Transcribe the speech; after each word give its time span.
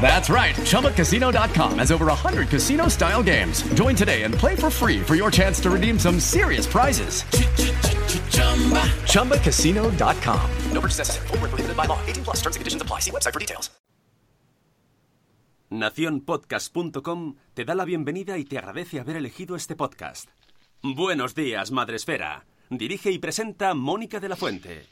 That's 0.00 0.28
right. 0.28 0.54
ChumbaCasino.com 0.56 1.78
has 1.78 1.92
over 1.92 2.06
100 2.06 2.48
casino 2.48 2.88
style 2.88 3.22
games. 3.22 3.62
Join 3.74 3.94
today 3.94 4.22
and 4.22 4.34
play 4.34 4.56
for 4.56 4.70
free 4.70 5.00
for 5.00 5.14
your 5.14 5.30
chance 5.30 5.60
to 5.60 5.70
redeem 5.70 5.98
some 5.98 6.18
serious 6.18 6.66
prizes. 6.66 7.22
ChumbaCasino.com. 9.06 10.50
No 10.72 10.80
purchase 10.80 10.98
necessary. 10.98 11.26
Void 11.28 11.40
where 11.40 11.48
prohibited 11.48 11.76
by 11.76 11.86
law. 11.86 11.98
18 12.06 12.24
plus 12.24 12.40
terms 12.40 12.56
and 12.56 12.60
conditions 12.60 12.82
apply. 12.82 13.00
See 13.00 13.12
website 13.12 13.32
for 13.32 13.40
details. 13.40 13.70
Naciónpodcast.com 15.70 17.36
te 17.54 17.64
da 17.64 17.74
la 17.74 17.86
bienvenida 17.86 18.36
y 18.36 18.44
te 18.44 18.58
agradece 18.58 19.00
haber 19.00 19.16
elegido 19.16 19.56
este 19.56 19.74
podcast. 19.74 20.28
Buenos 20.82 21.34
días, 21.34 21.70
Madre 21.70 21.96
Esfera. 21.96 22.44
Dirige 22.68 23.10
y 23.10 23.18
presenta 23.18 23.72
Mónica 23.72 24.20
de 24.20 24.28
la 24.28 24.36
Fuente. 24.36 24.91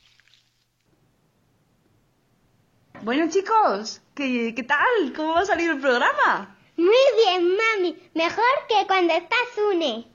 Bueno 3.03 3.31
chicos, 3.31 4.03
¿qué, 4.15 4.53
¿qué 4.55 4.63
tal? 4.63 5.15
¿Cómo 5.17 5.33
va 5.33 5.41
a 5.41 5.47
salir 5.47 5.71
el 5.71 5.81
programa? 5.81 6.55
Muy 6.77 6.95
bien, 7.25 7.57
mami. 7.57 7.97
Mejor 8.15 8.45
que 8.69 8.87
cuando 8.87 9.15
estás 9.15 9.39
une. 9.73 10.07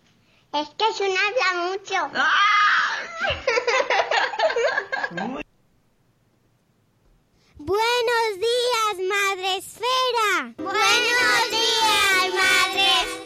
Es 0.53 0.69
que 0.77 0.93
Sun 0.93 1.07
habla 1.07 1.53
mucho. 1.67 1.95
Buenos 7.57 8.37
días, 8.37 8.99
Madre 9.09 9.57
Esfera. 9.57 10.53
Buenos 10.57 11.49
días, 11.49 12.33
Madre 12.35 12.85
Esfera. 13.01 13.24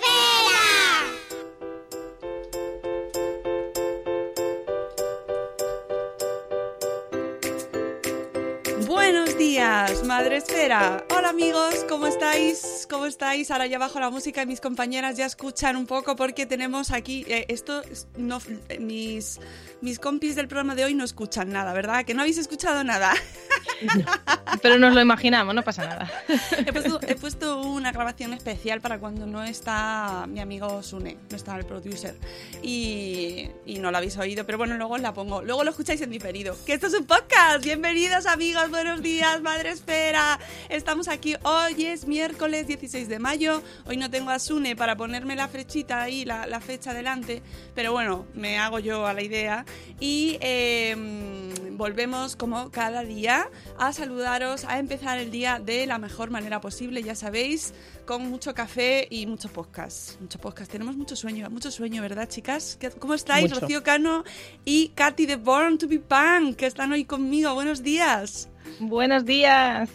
Días, 9.39 10.03
Madre 10.03 10.35
Esfera. 10.37 11.05
Hola 11.15 11.29
amigos, 11.29 11.85
¿cómo 11.87 12.07
estáis? 12.07 12.85
¿Cómo 12.89 13.05
estáis? 13.05 13.49
Ahora 13.51 13.67
ya 13.67 13.79
bajo 13.79 13.97
la 14.01 14.09
música 14.09 14.41
y 14.41 14.45
mis 14.45 14.59
compañeras 14.59 15.15
ya 15.15 15.25
escuchan 15.25 15.77
un 15.77 15.85
poco 15.87 16.17
porque 16.17 16.45
tenemos 16.45 16.91
aquí 16.91 17.25
eh, 17.27 17.45
esto 17.47 17.81
es- 17.83 18.07
no 18.17 18.39
eh, 18.67 18.79
mis 18.79 19.39
mis 19.81 19.97
compis 19.97 20.35
del 20.35 20.49
programa 20.49 20.75
de 20.75 20.83
hoy 20.83 20.93
no 20.93 21.05
escuchan 21.05 21.49
nada, 21.53 21.71
¿verdad? 21.73 22.03
Que 22.03 22.13
no 22.13 22.21
habéis 22.21 22.37
escuchado 22.37 22.83
nada. 22.83 23.13
Pero 24.61 24.77
nos 24.77 24.93
lo 24.93 24.99
imaginamos, 24.99 25.55
no 25.55 25.63
pasa 25.63 25.85
nada. 25.85 26.11
He 26.57 26.73
puesto, 26.73 26.99
he 27.07 27.15
puesto 27.15 27.61
una 27.61 27.93
grabación 27.93 28.33
especial 28.33 28.81
para 28.81 28.99
cuando 28.99 29.25
no 29.25 29.41
está 29.43 30.25
mi 30.27 30.41
amigo 30.41 30.83
Sune, 30.83 31.17
no 31.29 31.35
está 31.37 31.55
el 31.57 31.65
producer. 31.65 32.15
Y, 32.61 33.49
y 33.65 33.79
no 33.79 33.89
la 33.89 33.99
habéis 33.99 34.17
oído, 34.17 34.45
pero 34.45 34.57
bueno, 34.57 34.75
luego 34.75 34.97
la 34.97 35.13
pongo. 35.13 35.41
Luego 35.43 35.63
lo 35.63 35.69
escucháis 35.69 36.01
en 36.01 36.09
diferido. 36.09 36.57
Que 36.65 36.73
esto 36.73 36.87
es 36.87 36.93
un 36.93 37.05
podcast. 37.05 37.63
Bienvenidos 37.63 38.25
amigos, 38.25 38.69
buenos 38.69 39.01
días, 39.01 39.28
Madre 39.37 39.69
Espera. 39.69 40.39
Estamos 40.69 41.07
aquí, 41.07 41.35
hoy 41.43 41.85
es 41.85 42.05
miércoles 42.07 42.65
16 42.67 43.07
de 43.07 43.19
mayo. 43.19 43.61
Hoy 43.85 43.95
no 43.95 44.09
tengo 44.09 44.31
a 44.31 44.39
Sune 44.39 44.75
para 44.75 44.97
ponerme 44.97 45.35
la 45.35 45.47
flechita 45.47 46.01
ahí, 46.01 46.25
la, 46.25 46.45
la 46.47 46.59
fecha 46.59 46.93
delante. 46.93 47.41
Pero 47.75 47.91
bueno, 47.93 48.25
me 48.33 48.57
hago 48.57 48.79
yo 48.79 49.05
a 49.05 49.13
la 49.13 49.21
idea. 49.21 49.65
Y 49.99 50.37
eh, 50.41 50.95
volvemos 51.71 52.35
como 52.35 52.69
cada 52.71 53.03
día 53.03 53.47
a 53.77 53.93
saludaros, 53.93 54.65
a 54.65 54.79
empezar 54.79 55.19
el 55.19 55.31
día 55.31 55.59
de 55.63 55.85
la 55.85 55.99
mejor 55.99 56.31
manera 56.31 56.59
posible, 56.59 57.01
ya 57.03 57.15
sabéis, 57.15 57.73
con 58.05 58.27
mucho 58.29 58.53
café 58.53 59.07
y 59.09 59.25
mucho 59.27 59.47
podcast. 59.49 60.19
Mucho 60.19 60.39
podcast. 60.39 60.69
Tenemos 60.71 60.97
mucho 60.97 61.15
sueño, 61.15 61.49
mucho 61.49 61.71
sueño, 61.71 62.01
¿verdad, 62.01 62.27
chicas? 62.27 62.77
¿Qué- 62.79 62.89
¿Cómo 62.91 63.13
estáis? 63.13 63.47
Mucho. 63.49 63.61
Rocío 63.61 63.83
Cano 63.83 64.23
y 64.65 64.89
Katy 64.89 65.27
de 65.27 65.35
Born 65.37 65.77
to 65.77 65.87
be 65.87 65.99
Punk, 65.99 66.57
que 66.57 66.65
están 66.65 66.91
hoy 66.91 67.05
conmigo. 67.05 67.53
Buenos 67.53 67.83
días. 67.83 68.49
Buenos 68.79 69.25
días. 69.25 69.89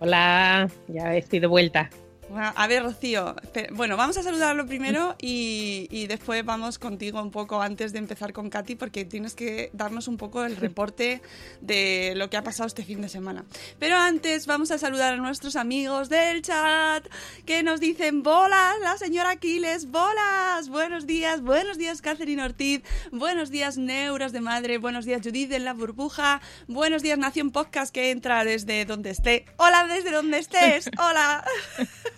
Hola, 0.00 0.68
ya 0.86 1.14
estoy 1.16 1.40
de 1.40 1.46
vuelta. 1.46 1.90
Bueno, 2.30 2.52
A 2.54 2.66
ver, 2.66 2.82
Rocío, 2.82 3.34
bueno, 3.72 3.96
vamos 3.96 4.18
a 4.18 4.22
saludarlo 4.22 4.66
primero 4.66 5.16
y, 5.18 5.88
y 5.90 6.06
después 6.08 6.44
vamos 6.44 6.78
contigo 6.78 7.22
un 7.22 7.30
poco 7.30 7.62
antes 7.62 7.92
de 7.94 7.98
empezar 7.98 8.34
con 8.34 8.50
Katy 8.50 8.74
porque 8.74 9.06
tienes 9.06 9.34
que 9.34 9.70
darnos 9.72 10.08
un 10.08 10.18
poco 10.18 10.44
el 10.44 10.56
reporte 10.56 11.22
de 11.62 12.12
lo 12.16 12.28
que 12.28 12.36
ha 12.36 12.42
pasado 12.42 12.66
este 12.66 12.84
fin 12.84 13.00
de 13.00 13.08
semana. 13.08 13.46
Pero 13.78 13.96
antes 13.96 14.46
vamos 14.46 14.70
a 14.70 14.78
saludar 14.78 15.14
a 15.14 15.16
nuestros 15.16 15.56
amigos 15.56 16.10
del 16.10 16.42
chat 16.42 17.06
que 17.46 17.62
nos 17.62 17.80
dicen 17.80 18.22
bolas, 18.22 18.74
la 18.82 18.98
señora 18.98 19.30
Aquiles, 19.30 19.90
bolas, 19.90 20.68
buenos 20.68 21.06
días, 21.06 21.40
buenos 21.40 21.78
días 21.78 22.02
Catherine 22.02 22.42
Ortiz, 22.42 22.82
buenos 23.10 23.50
días 23.50 23.78
Neuros 23.78 24.32
de 24.32 24.42
Madre, 24.42 24.76
buenos 24.76 25.06
días 25.06 25.22
Judith 25.24 25.52
en 25.52 25.64
la 25.64 25.72
burbuja, 25.72 26.42
buenos 26.66 27.02
días 27.02 27.18
Nación 27.18 27.52
Podcast 27.52 27.94
que 27.94 28.10
entra 28.10 28.44
desde 28.44 28.84
donde 28.84 29.10
esté. 29.10 29.46
Hola 29.56 29.86
desde 29.86 30.10
donde 30.10 30.38
estés, 30.38 30.90
hola. 30.98 31.42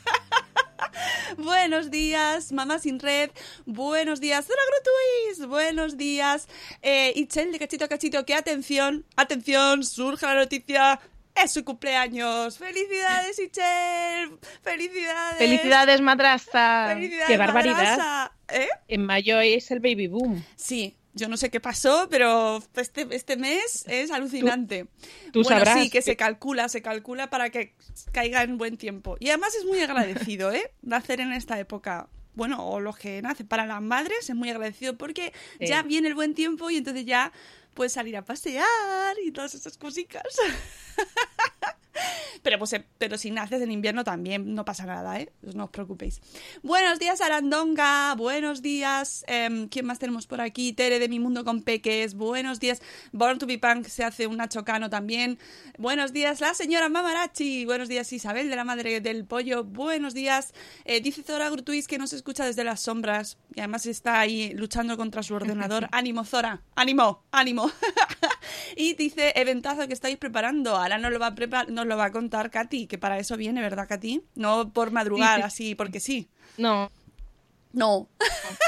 Buenos 1.39 1.91
días, 1.91 2.53
Mamá 2.53 2.79
Sin 2.79 2.99
Red. 2.99 3.31
Buenos 3.67 4.21
días, 4.21 4.47
Zora 4.47 4.61
Grutuis. 4.71 5.49
Buenos 5.49 5.97
días, 5.97 6.49
eh, 6.83 7.13
Itzel 7.17 7.53
de 7.53 7.59
Cachito 7.59 7.85
a 7.85 7.89
Cachito. 7.89 8.25
Que 8.25 8.35
atención, 8.35 9.05
atención, 9.17 9.85
surge 9.85 10.27
la 10.27 10.35
noticia. 10.35 11.01
Es 11.35 11.53
su 11.53 11.65
cumpleaños. 11.65 12.59
¡Felicidades, 12.59 13.39
Itzel! 13.39 14.39
¡Felicidades! 14.63 15.39
Felicidades, 15.39 16.01
madrastra. 16.01 16.91
¡Felicidades, 16.95 17.27
Qué 17.29 17.37
barbaridad. 17.37 17.77
madrasa! 17.77 18.33
¿Eh? 18.49 18.69
En 18.89 19.07
mayo 19.07 19.41
es 19.41 19.71
el 19.71 19.79
baby 19.79 20.09
boom. 20.09 20.45
Sí, 20.57 20.97
yo 21.15 21.29
no 21.29 21.37
sé 21.37 21.51
qué 21.51 21.61
pasó, 21.61 22.07
pero 22.11 22.63
este, 22.77 23.07
este 23.11 23.37
mes 23.37 23.85
es 23.89 24.11
alucinante. 24.11 24.87
tú 25.33 25.43
bueno, 25.43 25.59
sabrás 25.59 25.83
sí, 25.83 25.91
que 25.91 25.99
que- 25.99 26.03
se 26.03 26.17
calcula, 26.17 26.69
se 26.69 26.83
calcula 26.83 27.31
para 27.31 27.51
que 27.51 27.75
caiga 28.13 28.43
en 28.43 28.59
buen 28.59 28.77
tiempo. 28.77 29.17
Y 29.21 29.29
además 29.29 29.55
es 29.55 29.65
muy 29.65 29.81
agradecido, 29.81 30.53
¿eh? 30.53 30.73
Nacer 30.83 31.21
en 31.21 31.33
esta 31.33 31.59
época. 31.59 32.09
Bueno, 32.35 32.65
o 32.65 32.79
los 32.81 32.97
que 32.97 33.21
nacen 33.23 33.47
para 33.49 33.67
las 33.67 33.83
madres 33.83 34.31
es 34.31 34.35
muy 34.37 34.51
agradecido 34.51 34.97
porque 34.97 35.33
Sí. 35.59 35.67
ya 35.67 35.83
viene 35.83 36.09
el 36.09 36.15
buen 36.15 36.35
tiempo 36.35 36.71
y 36.71 36.77
entonces 36.77 37.05
ya 37.05 37.33
puedes 37.75 37.93
salir 37.93 38.17
a 38.17 38.25
pasear 38.25 39.17
y 39.25 39.33
todas 39.33 39.55
esas 39.55 39.77
cositas. 39.79 40.23
Pero, 42.43 42.59
pues, 42.59 42.73
eh, 42.73 42.87
pero 42.97 43.19
si 43.19 43.31
naces 43.31 43.61
en 43.61 43.71
invierno 43.71 44.03
también 44.03 44.55
no 44.55 44.65
pasa 44.65 44.87
nada, 44.87 45.21
¿eh? 45.21 45.31
No 45.43 45.65
os 45.65 45.71
preocupéis. 45.71 46.23
Buenos 46.63 46.99
días, 46.99 47.21
Arandonga. 47.21 48.15
Buenos 48.15 48.63
días. 48.63 49.25
em, 49.29 49.69
¿Quién 49.69 49.85
más 49.85 49.99
tenemos 49.99 50.27
por 50.27 50.41
aquí? 50.41 50.73
Tere 50.73 50.99
de 50.99 51.09
Mi 51.11 51.21
Mundo 51.21 51.45
con 51.45 51.63
Peques. 51.63 52.15
Buenos 52.15 52.59
días. 52.59 52.81
Born 53.13 53.39
to 53.39 53.47
be 53.47 53.59
Punk 53.59 53.87
se 53.89 54.05
hace 54.05 54.27
un 54.27 54.41
Chocano 54.49 54.89
también. 54.89 55.39
Buenos 55.79 56.13
días, 56.13 56.41
la 56.41 56.55
señora 56.55 56.89
Mamarachi. 56.89 57.65
Buenos 57.67 57.89
días, 57.89 58.13
Isabel 58.13 58.49
de 58.49 58.57
la 58.57 58.65
Madre 58.65 59.01
del 59.01 59.25
Pollo. 59.25 59.65
Buenos 59.65 60.15
días. 60.15 60.55
Eh, 60.85 61.01
dice 61.01 61.23
Zora 61.23 61.51
Grutuis 61.51 61.87
que 61.87 61.99
nos 61.99 62.13
escucha 62.13 62.45
desde 62.47 62.65
las 62.65 62.81
sombras 62.81 63.39
y 63.55 63.61
además 63.61 63.87
está 63.87 64.21
ahí 64.21 64.53
luchando 64.55 64.97
contra 64.97 65.23
su 65.23 65.35
ordenador. 65.35 65.89
ánimo, 65.93 66.25
Zora. 66.25 66.63
Ánimo, 66.75 67.23
ánimo. 67.33 67.71
y 68.77 68.95
dice, 68.95 69.33
eventazo 69.37 69.87
que 69.87 69.95
estáis 69.95 70.17
preparando. 70.17 70.77
Ahora 70.77 70.99
nos 70.99 71.13
lo 71.13 71.19
va 71.19 71.29
a, 71.29 71.35
prepar 71.35 71.71
nos 71.71 71.87
lo 71.91 71.99
va 71.99 72.07
a 72.07 72.11
contar 72.13 72.51
Katy, 72.51 72.87
que 72.87 72.97
para 72.97 73.19
eso 73.19 73.37
viene, 73.37 73.61
¿verdad, 73.61 73.87
Katy? 73.87 74.23
No 74.37 74.73
por 74.73 74.91
madrugar 74.91 75.37
Sí, 75.37 75.43
sí. 75.43 75.47
así, 75.47 75.75
porque 75.75 76.01
sí. 76.01 76.29
No, 76.57 76.91
No. 77.73 78.09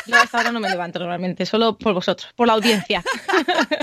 yo 0.06 0.16
hasta 0.16 0.38
ahora 0.38 0.52
no 0.52 0.60
me 0.60 0.70
levanto 0.70 0.98
normalmente, 0.98 1.44
solo 1.44 1.76
por 1.76 1.94
vosotros, 1.94 2.32
por 2.36 2.46
la 2.46 2.52
audiencia. 2.54 3.02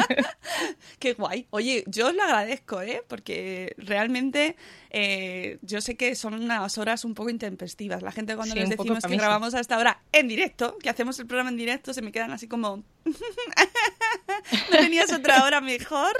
Qué 0.99 1.13
guay. 1.13 1.47
Oye, 1.49 1.83
yo 1.87 2.07
os 2.07 2.15
lo 2.15 2.23
agradezco, 2.23 2.81
¿eh? 2.81 3.03
Porque 3.07 3.73
realmente 3.77 4.55
eh, 4.91 5.59
yo 5.61 5.81
sé 5.81 5.95
que 5.97 6.15
son 6.15 6.33
unas 6.33 6.77
horas 6.77 7.05
un 7.05 7.13
poco 7.13 7.29
intempestivas. 7.29 8.01
La 8.01 8.11
gente 8.11 8.35
cuando 8.35 8.53
Sí, 8.53 8.59
les 8.59 8.69
decimos 8.69 9.03
que 9.03 9.17
grabamos 9.17 9.53
a 9.53 9.59
esta 9.59 9.77
hora 9.77 10.01
en 10.11 10.27
directo, 10.27 10.77
que 10.77 10.89
hacemos 10.89 11.19
el 11.19 11.27
programa 11.27 11.49
en 11.49 11.57
directo, 11.57 11.93
se 11.93 12.01
me 12.01 12.11
quedan 12.11 12.31
así 12.31 12.47
como... 12.47 12.83
¿No 14.71 14.77
tenías 14.77 15.11
otra 15.11 15.43
hora 15.43 15.61
mejor? 15.61 16.15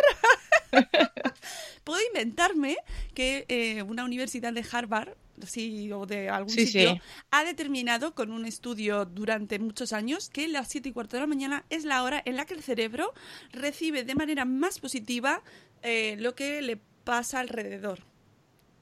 Puedo 1.84 2.00
inventarme 2.08 2.78
que 3.14 3.46
eh, 3.48 3.82
una 3.84 4.04
universidad 4.04 4.54
de 4.54 4.66
Harvard 4.72 5.16
sí, 5.46 5.92
o 5.92 6.06
de 6.06 6.30
algún 6.30 6.50
Sí, 6.54 6.66
sitio, 6.66 6.94
sí. 6.96 7.02
ha 7.32 7.44
determinado 7.44 8.14
con 8.16 8.32
un 8.32 8.46
estudio 8.46 9.06
durante 9.06 9.60
muchos 9.60 9.94
años 9.94 10.30
que 10.30 10.48
las 10.48 10.68
7 10.70 10.90
y 10.90 10.92
cuarto 10.94 11.18
de 11.18 11.22
la 11.22 11.28
mañana 11.28 11.66
es 11.70 11.86
la 11.86 12.04
hora 12.04 12.22
en 12.26 12.36
la 12.36 12.46
que 12.46 12.54
el 12.54 12.64
cerebro 12.64 13.14
recibe 13.52 14.04
de 14.04 14.16
manera 14.16 14.46
más 14.46 14.80
positiva 14.80 15.42
eh, 15.82 16.16
lo 16.20 16.36
que 16.36 16.62
le 16.62 16.78
pasa 17.04 17.40
alrededor. 17.40 18.00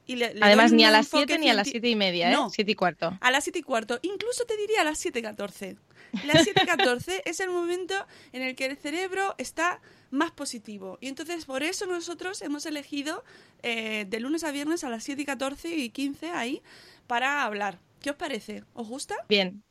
Y 0.08 0.16
le- 0.16 0.34
le 0.34 0.40
Además, 0.42 0.72
ni 0.72 0.84
a 0.86 0.90
las 0.92 1.06
enfoque 1.06 1.26
7 1.28 1.40
ni 1.40 1.50
a 1.50 1.54
las 1.54 1.68
cienti- 1.68 1.72
7 1.72 1.90
y 1.90 1.96
media, 1.96 2.30
¿eh? 2.32 2.34
No. 2.34 2.50
7 2.50 2.72
y 2.72 2.76
cuarto. 2.76 3.18
A 3.22 3.30
las 3.30 3.44
7 3.44 3.60
y 3.60 3.62
cuarto, 3.62 4.00
incluso 4.02 4.46
te 4.46 4.56
diría 4.58 4.82
a 4.82 4.84
las 4.86 4.98
7.14. 5.06 5.78
Las 6.26 6.46
7.14 6.48 7.22
es 7.26 7.40
el 7.42 7.50
momento 7.50 7.94
en 8.32 8.42
el 8.42 8.56
que 8.56 8.66
el 8.66 8.78
cerebro 8.78 9.36
está 9.38 9.82
más 10.10 10.32
positivo. 10.32 10.98
Y 11.02 11.10
entonces 11.10 11.44
por 11.46 11.62
eso 11.64 11.86
nosotros 11.86 12.42
hemos 12.42 12.66
elegido 12.66 13.24
eh, 13.64 14.06
de 14.08 14.20
lunes 14.22 14.44
a 14.46 14.52
viernes 14.52 14.86
a 14.86 14.90
las 14.90 15.04
7 15.04 15.22
y 15.22 15.26
14 15.26 15.76
y 15.76 15.90
15 15.90 16.32
ahí 16.32 16.62
para 17.08 17.44
hablar. 17.44 17.80
¿Qué 18.02 18.10
os 18.12 18.16
parece? 18.16 18.64
¿Os 18.74 18.88
gusta? 18.88 19.16
Bien. 19.28 19.62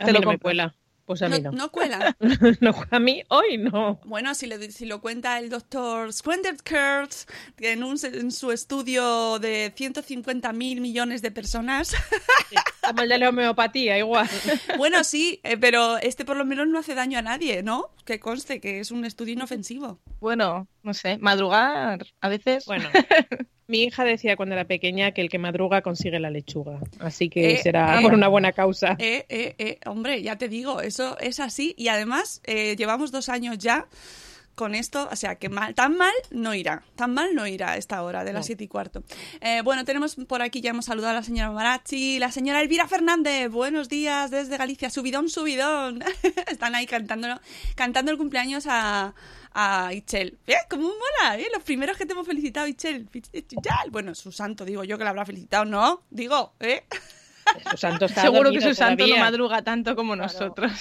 A 0.00 0.06
Te 0.06 0.12
mí 0.12 0.12
lo 0.18 0.20
no 0.24 0.30
me 0.32 0.38
cuela. 0.38 0.74
Pues 1.06 1.20
a 1.22 1.28
mí 1.28 1.38
no. 1.40 1.52
No 1.52 1.70
cuela. 1.70 2.16
No, 2.60 2.74
a 2.90 2.98
mí 2.98 3.22
hoy 3.28 3.58
no. 3.58 4.00
Bueno, 4.04 4.34
si, 4.34 4.46
le- 4.46 4.70
si 4.70 4.86
lo 4.86 5.00
cuenta 5.00 5.38
el 5.38 5.50
doctor 5.50 6.10
Kurtz 6.24 7.26
en, 7.58 7.84
un, 7.84 7.98
en 8.02 8.32
su 8.32 8.52
estudio 8.52 9.38
de 9.38 9.72
150 9.76 10.52
mil 10.54 10.80
millones 10.80 11.20
de 11.20 11.30
personas. 11.30 11.94
Como 12.86 13.02
el 13.02 13.08
de 13.10 13.18
la 13.18 13.28
homeopatía, 13.28 13.98
igual. 13.98 14.28
bueno, 14.78 15.04
sí, 15.04 15.40
eh, 15.42 15.56
pero 15.58 15.98
este 15.98 16.24
por 16.24 16.36
lo 16.36 16.44
menos 16.44 16.68
no 16.68 16.78
hace 16.78 16.94
daño 16.94 17.18
a 17.18 17.22
nadie, 17.22 17.62
¿no? 17.62 17.90
Que 18.04 18.18
conste 18.20 18.60
que 18.60 18.80
es 18.80 18.90
un 18.90 19.04
estudio 19.04 19.34
inofensivo. 19.34 20.00
Bueno, 20.20 20.68
no 20.82 20.94
sé, 20.94 21.18
madrugar 21.18 22.06
a 22.20 22.28
veces. 22.28 22.64
Bueno, 22.66 22.88
mi 23.66 23.82
hija 23.84 24.04
decía 24.04 24.36
cuando 24.36 24.54
era 24.54 24.64
pequeña 24.64 25.12
que 25.12 25.20
el 25.22 25.28
que 25.30 25.38
madruga 25.38 25.82
consigue 25.82 26.18
la 26.20 26.30
lechuga. 26.30 26.78
Así 26.98 27.28
que 27.30 27.52
Eh, 27.54 27.58
será 27.62 27.98
eh. 27.98 28.02
por 28.02 28.12
una 28.14 28.28
buena 28.28 28.52
causa. 28.52 28.96
Eh, 28.98 29.24
eh, 29.28 29.54
eh, 29.58 29.78
hombre, 29.86 30.22
ya 30.22 30.36
te 30.36 30.48
digo, 30.48 30.80
eso 30.80 31.18
es 31.18 31.40
así. 31.40 31.74
Y 31.78 31.88
además, 31.88 32.40
eh, 32.44 32.76
llevamos 32.76 33.10
dos 33.12 33.28
años 33.28 33.58
ya 33.58 33.86
con 34.54 34.74
esto, 34.74 35.08
o 35.10 35.16
sea 35.16 35.34
que 35.36 35.48
mal, 35.48 35.74
tan 35.74 35.96
mal 35.96 36.12
no 36.30 36.54
irá, 36.54 36.84
tan 36.96 37.12
mal 37.12 37.34
no 37.34 37.46
irá 37.46 37.72
a 37.72 37.76
esta 37.76 38.02
hora 38.02 38.24
de 38.24 38.32
las 38.32 38.40
No. 38.40 38.46
siete 38.46 38.64
y 38.64 38.68
cuarto. 38.68 39.02
Eh, 39.40 39.62
bueno, 39.62 39.84
tenemos 39.84 40.14
por 40.28 40.42
aquí, 40.42 40.60
ya 40.60 40.70
hemos 40.70 40.84
saludado 40.84 41.10
a 41.12 41.14
la 41.14 41.22
señora 41.22 41.50
Marachi, 41.50 42.18
la 42.18 42.30
señora 42.30 42.60
Elvira 42.60 42.86
Fernández, 42.88 43.50
buenos 43.50 43.88
días 43.88 44.30
desde 44.30 44.56
Galicia, 44.56 44.90
subidón, 44.90 45.28
subidón. 45.28 46.02
Están 46.46 46.74
ahí 46.74 46.86
cantando, 46.86 47.40
cantando 47.74 48.10
el 48.12 48.18
cumpleaños 48.18 48.66
a, 48.68 49.14
a 49.52 49.92
Ichel. 49.92 50.38
¿Eh? 50.46 50.54
¿Cómo 50.70 50.88
mola? 50.88 51.38
¿eh? 51.38 51.46
Los 51.52 51.62
primeros 51.64 51.96
que 51.96 52.06
te 52.06 52.12
hemos 52.12 52.26
felicitado, 52.26 52.66
Ichel. 52.66 53.08
Bueno, 53.90 54.14
su 54.14 54.30
santo, 54.32 54.64
digo 54.64 54.84
yo 54.84 54.98
que 54.98 55.04
la 55.04 55.10
habrá 55.10 55.24
felicitado, 55.26 55.64
¿no? 55.64 56.02
Digo, 56.10 56.54
¿eh? 56.60 56.84
Su 57.70 57.76
santo 57.76 58.06
está 58.06 58.22
Seguro 58.22 58.50
que 58.50 58.60
su 58.60 58.74
santo 58.74 59.06
no 59.06 59.16
madruga 59.16 59.62
tanto 59.62 59.96
como 59.96 60.16
nosotros. 60.16 60.72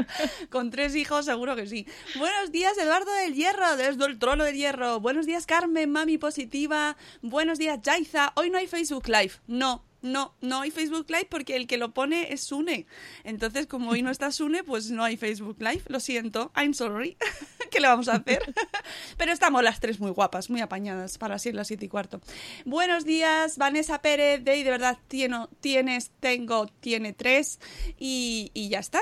Con 0.50 0.70
tres 0.70 0.94
hijos, 0.94 1.24
seguro 1.24 1.56
que 1.56 1.66
sí. 1.66 1.86
Buenos 2.16 2.52
días, 2.52 2.76
Eduardo 2.78 3.12
del 3.14 3.34
Hierro, 3.34 3.76
desde 3.76 4.04
el 4.06 4.18
trono 4.18 4.44
del 4.44 4.56
Hierro. 4.56 5.00
Buenos 5.00 5.26
días, 5.26 5.46
Carmen, 5.46 5.90
mami 5.90 6.18
positiva. 6.18 6.96
Buenos 7.22 7.58
días, 7.58 7.80
Jaiza. 7.84 8.32
Hoy 8.36 8.50
no 8.50 8.58
hay 8.58 8.66
Facebook 8.66 9.08
Live. 9.08 9.32
No. 9.46 9.84
No, 10.02 10.34
no 10.40 10.62
hay 10.62 10.72
Facebook 10.72 11.06
Live 11.08 11.28
porque 11.30 11.54
el 11.54 11.68
que 11.68 11.76
lo 11.76 11.94
pone 11.94 12.32
es 12.32 12.42
Sune. 12.42 12.86
Entonces, 13.22 13.68
como 13.68 13.90
hoy 13.90 14.02
no 14.02 14.10
está 14.10 14.32
Sune, 14.32 14.64
pues 14.64 14.90
no 14.90 15.04
hay 15.04 15.16
Facebook 15.16 15.56
Live. 15.60 15.82
Lo 15.86 16.00
siento, 16.00 16.50
I'm 16.56 16.74
sorry. 16.74 17.16
¿Qué 17.72 17.80
le 17.80 17.88
vamos 17.88 18.06
a 18.08 18.16
hacer? 18.16 18.42
Pero 19.16 19.32
estamos 19.32 19.62
las 19.64 19.80
tres 19.80 19.98
muy 19.98 20.10
guapas, 20.10 20.50
muy 20.50 20.60
apañadas 20.60 21.16
para 21.16 21.36
así 21.36 21.52
las 21.52 21.68
siete 21.68 21.86
y 21.86 21.88
cuarto. 21.88 22.20
Buenos 22.66 23.06
días, 23.06 23.56
Vanessa 23.56 24.02
Pérez. 24.02 24.44
De, 24.44 24.62
de 24.62 24.70
verdad, 24.70 24.98
tieno- 25.08 25.48
tienes, 25.60 26.10
tengo, 26.20 26.66
tiene 26.66 27.14
tres. 27.14 27.60
Y, 27.98 28.50
y 28.52 28.68
ya 28.68 28.78
está. 28.78 29.00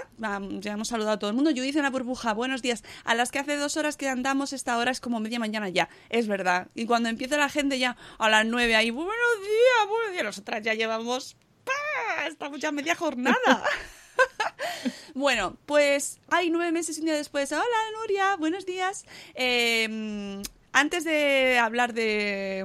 Ya 0.61 0.73
hemos 0.73 0.87
saludado 0.89 1.15
a 1.15 1.19
todo 1.19 1.31
el 1.31 1.35
mundo. 1.37 1.51
Judith 1.51 1.75
en 1.75 1.83
la 1.83 1.91
burbuja, 1.91 2.33
buenos 2.33 2.63
días. 2.63 2.85
A 3.05 3.17
las 3.17 3.33
que 3.33 3.41
hace 3.41 3.57
dos 3.57 3.77
horas 3.77 3.97
que 3.97 4.09
andamos, 4.09 4.53
esta 4.53 4.79
hora 4.79 4.93
es 4.93 5.01
como 5.01 5.19
media 5.19 5.41
mañana 5.41 5.69
ya. 5.69 5.89
Es 6.09 6.29
verdad. 6.29 6.69
Y 6.77 6.87
cuando 6.87 7.09
empieza 7.09 7.37
la 7.39 7.49
gente 7.49 7.77
ya 7.79 7.97
a 8.19 8.31
las 8.31 8.47
nueve 8.47 8.77
ahí, 8.77 8.91
buenos 8.93 9.15
días, 9.41 9.89
buenos 9.89 10.13
días. 10.13 10.25
Nosotras 10.25 10.63
ya 10.63 10.75
llevamos. 10.75 11.37
¡pah! 11.65 12.27
Estamos 12.29 12.61
ya 12.61 12.71
media 12.71 12.95
jornada. 12.95 13.37
Bueno, 15.15 15.57
pues 15.67 16.21
hay 16.29 16.51
nueve 16.51 16.73
meses 16.73 16.97
y 16.97 17.01
un 17.01 17.07
día 17.07 17.17
después. 17.17 17.51
Hola, 17.53 17.65
Nuria, 18.01 18.37
buenos 18.37 18.67
días. 18.67 19.05
Eh, 19.35 20.43
antes 20.73 21.05
de 21.05 21.59
hablar 21.59 21.95
de, 21.95 22.65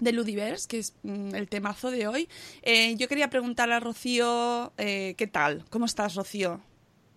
de 0.00 0.12
Ludiverse, 0.12 0.66
que 0.68 0.78
es 0.78 0.94
mm, 1.02 1.34
el 1.34 1.48
temazo 1.48 1.90
de 1.90 2.06
hoy, 2.06 2.28
eh, 2.62 2.96
yo 2.96 3.08
quería 3.08 3.30
preguntarle 3.30 3.74
a 3.74 3.80
Rocío, 3.80 4.72
eh, 4.78 5.14
¿qué 5.16 5.26
tal? 5.26 5.64
¿Cómo 5.70 5.86
estás, 5.86 6.14
Rocío? 6.14 6.60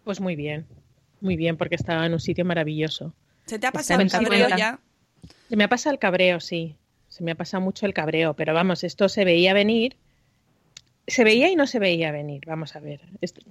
Pues 0.04 0.20
muy 0.22 0.36
bien. 0.36 0.66
Muy 1.20 1.36
bien, 1.36 1.58
porque 1.58 1.76
estaba 1.76 2.06
en 2.06 2.14
un 2.14 2.20
sitio 2.20 2.46
maravilloso. 2.46 3.14
¿Se 3.48 3.58
te 3.58 3.66
ha 3.68 3.72
pasado 3.72 4.02
el 4.02 4.12
cabreo 4.12 4.50
ya? 4.56 4.80
Se 5.50 5.56
me 5.56 5.64
ha 5.64 5.68
pasado 5.70 5.94
el 5.94 6.00
cabreo, 6.00 6.40
sí. 6.40 6.76
Se 7.08 7.24
me 7.24 7.32
ha 7.32 7.36
pasado 7.36 7.62
mucho 7.62 7.86
el 7.88 7.94
cabreo, 7.94 8.36
pero 8.36 8.54
vamos, 8.54 8.84
esto 8.84 9.10
se 9.10 9.26
veía 9.26 9.54
venir. 9.54 9.96
Se 11.08 11.24
veía 11.24 11.50
y 11.50 11.56
no 11.56 11.66
se 11.66 11.80
veía 11.80 12.12
venir, 12.12 12.44
vamos 12.46 12.76
a 12.76 12.80
ver. 12.80 13.02
Esto- 13.22 13.42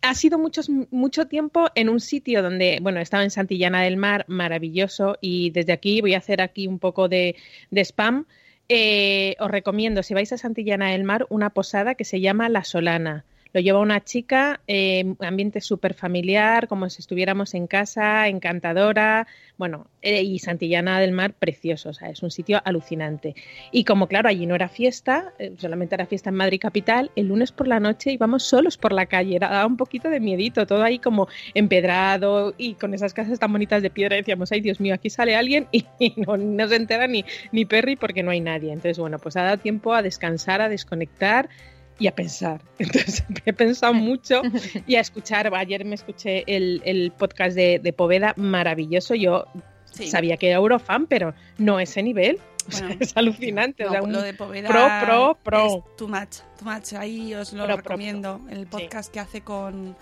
Ha 0.00 0.14
sido 0.14 0.38
mucho 0.38 1.26
tiempo 1.26 1.66
en 1.74 1.88
un 1.88 2.00
sitio 2.00 2.42
donde, 2.42 2.78
bueno, 2.80 3.00
estaba 3.00 3.24
en 3.24 3.30
Santillana 3.30 3.82
del 3.82 3.96
Mar, 3.96 4.24
maravilloso, 4.28 5.18
y 5.20 5.50
desde 5.50 5.72
aquí 5.72 6.00
voy 6.00 6.14
a 6.14 6.18
hacer 6.18 6.40
aquí 6.40 6.66
un 6.66 6.78
poco 6.78 7.08
de, 7.08 7.36
de 7.70 7.80
spam. 7.84 8.26
Eh, 8.68 9.34
os 9.40 9.50
recomiendo, 9.50 10.02
si 10.02 10.14
vais 10.14 10.32
a 10.32 10.38
Santillana 10.38 10.90
del 10.90 11.04
Mar, 11.04 11.26
una 11.30 11.50
posada 11.50 11.94
que 11.94 12.04
se 12.04 12.20
llama 12.20 12.48
La 12.48 12.64
Solana. 12.64 13.24
Lo 13.52 13.60
lleva 13.60 13.80
una 13.80 14.04
chica, 14.04 14.60
eh, 14.66 15.14
ambiente 15.20 15.60
súper 15.60 15.94
familiar, 15.94 16.68
como 16.68 16.88
si 16.90 17.00
estuviéramos 17.00 17.54
en 17.54 17.66
casa, 17.66 18.28
encantadora, 18.28 19.26
bueno, 19.56 19.88
eh, 20.02 20.22
y 20.22 20.38
Santillana 20.38 21.00
del 21.00 21.12
Mar, 21.12 21.34
precioso, 21.34 21.90
o 21.90 21.92
sea, 21.92 22.10
es 22.10 22.22
un 22.22 22.30
sitio 22.30 22.60
alucinante. 22.64 23.34
Y 23.72 23.84
como 23.84 24.06
claro, 24.06 24.28
allí 24.28 24.46
no 24.46 24.54
era 24.54 24.68
fiesta, 24.68 25.32
eh, 25.38 25.54
solamente 25.58 25.94
era 25.94 26.06
fiesta 26.06 26.30
en 26.30 26.36
Madrid 26.36 26.60
Capital, 26.60 27.10
el 27.16 27.26
lunes 27.26 27.50
por 27.52 27.66
la 27.66 27.80
noche 27.80 28.12
íbamos 28.12 28.44
solos 28.44 28.76
por 28.76 28.92
la 28.92 29.06
calle, 29.06 29.36
era, 29.36 29.66
un 29.66 29.76
poquito 29.76 30.10
de 30.10 30.20
miedito, 30.20 30.66
todo 30.66 30.82
ahí 30.82 30.98
como 30.98 31.28
empedrado 31.54 32.54
y 32.56 32.74
con 32.74 32.94
esas 32.94 33.14
casas 33.14 33.38
tan 33.38 33.52
bonitas 33.52 33.82
de 33.82 33.90
piedra, 33.90 34.16
decíamos, 34.16 34.52
ay 34.52 34.60
Dios 34.60 34.80
mío, 34.80 34.94
aquí 34.94 35.10
sale 35.10 35.34
alguien 35.34 35.66
y, 35.72 35.84
no, 36.16 36.36
no 36.36 36.68
se 36.68 36.76
entera 36.76 37.06
ni, 37.06 37.24
ni 37.50 37.64
Perry 37.64 37.96
porque 37.96 38.22
no 38.22 38.30
hay 38.30 38.40
nadie. 38.40 38.72
Entonces, 38.72 38.98
bueno, 38.98 39.18
pues 39.18 39.36
ha 39.36 39.42
dado 39.42 39.58
tiempo 39.58 39.94
a 39.94 40.02
descansar, 40.02 40.60
a 40.60 40.68
desconectar 40.68 41.48
y 41.98 42.06
a 42.06 42.14
pensar. 42.14 42.60
Entonces 42.78 43.24
he 43.44 43.52
pensado 43.52 43.94
mucho 43.94 44.42
y 44.86 44.94
a 44.96 45.00
escuchar. 45.00 45.52
Ayer 45.54 45.84
me 45.84 45.94
escuché 45.94 46.44
el, 46.46 46.80
el 46.84 47.12
podcast 47.12 47.56
de, 47.56 47.78
de 47.78 47.92
Poveda, 47.92 48.34
maravilloso. 48.36 49.14
Yo 49.14 49.44
Sí. 49.90 50.06
sabía 50.06 50.36
que 50.36 50.48
era 50.48 50.56
Eurofan, 50.58 51.06
pero 51.06 51.34
no 51.56 51.80
ese 51.80 52.02
nivel. 52.02 52.38
O 52.68 52.70
sea, 52.70 52.86
Bueno, 52.86 53.00
es 53.00 53.16
alucinante. 53.16 53.84
o 53.84 53.86
No, 53.86 53.92
sea, 53.92 54.02
un 54.02 54.12
lo 54.12 54.20
de 54.20 54.34
Poveda 54.34 54.68
pro, 54.68 54.86
pro, 55.06 55.38
pro. 55.42 55.66
es 55.66 55.96
too 55.96 56.06
much, 56.06 56.36
too 56.58 56.66
much. 56.70 56.92
Ahí 56.92 57.32
os 57.34 57.54
lo 57.54 57.64
Pro, 57.64 57.76
pro, 57.76 57.82
recomiendo. 57.82 58.40
El 58.50 58.66
podcast 58.66 59.10
que 59.10 59.20
hace 59.20 59.40
con, 59.40 59.96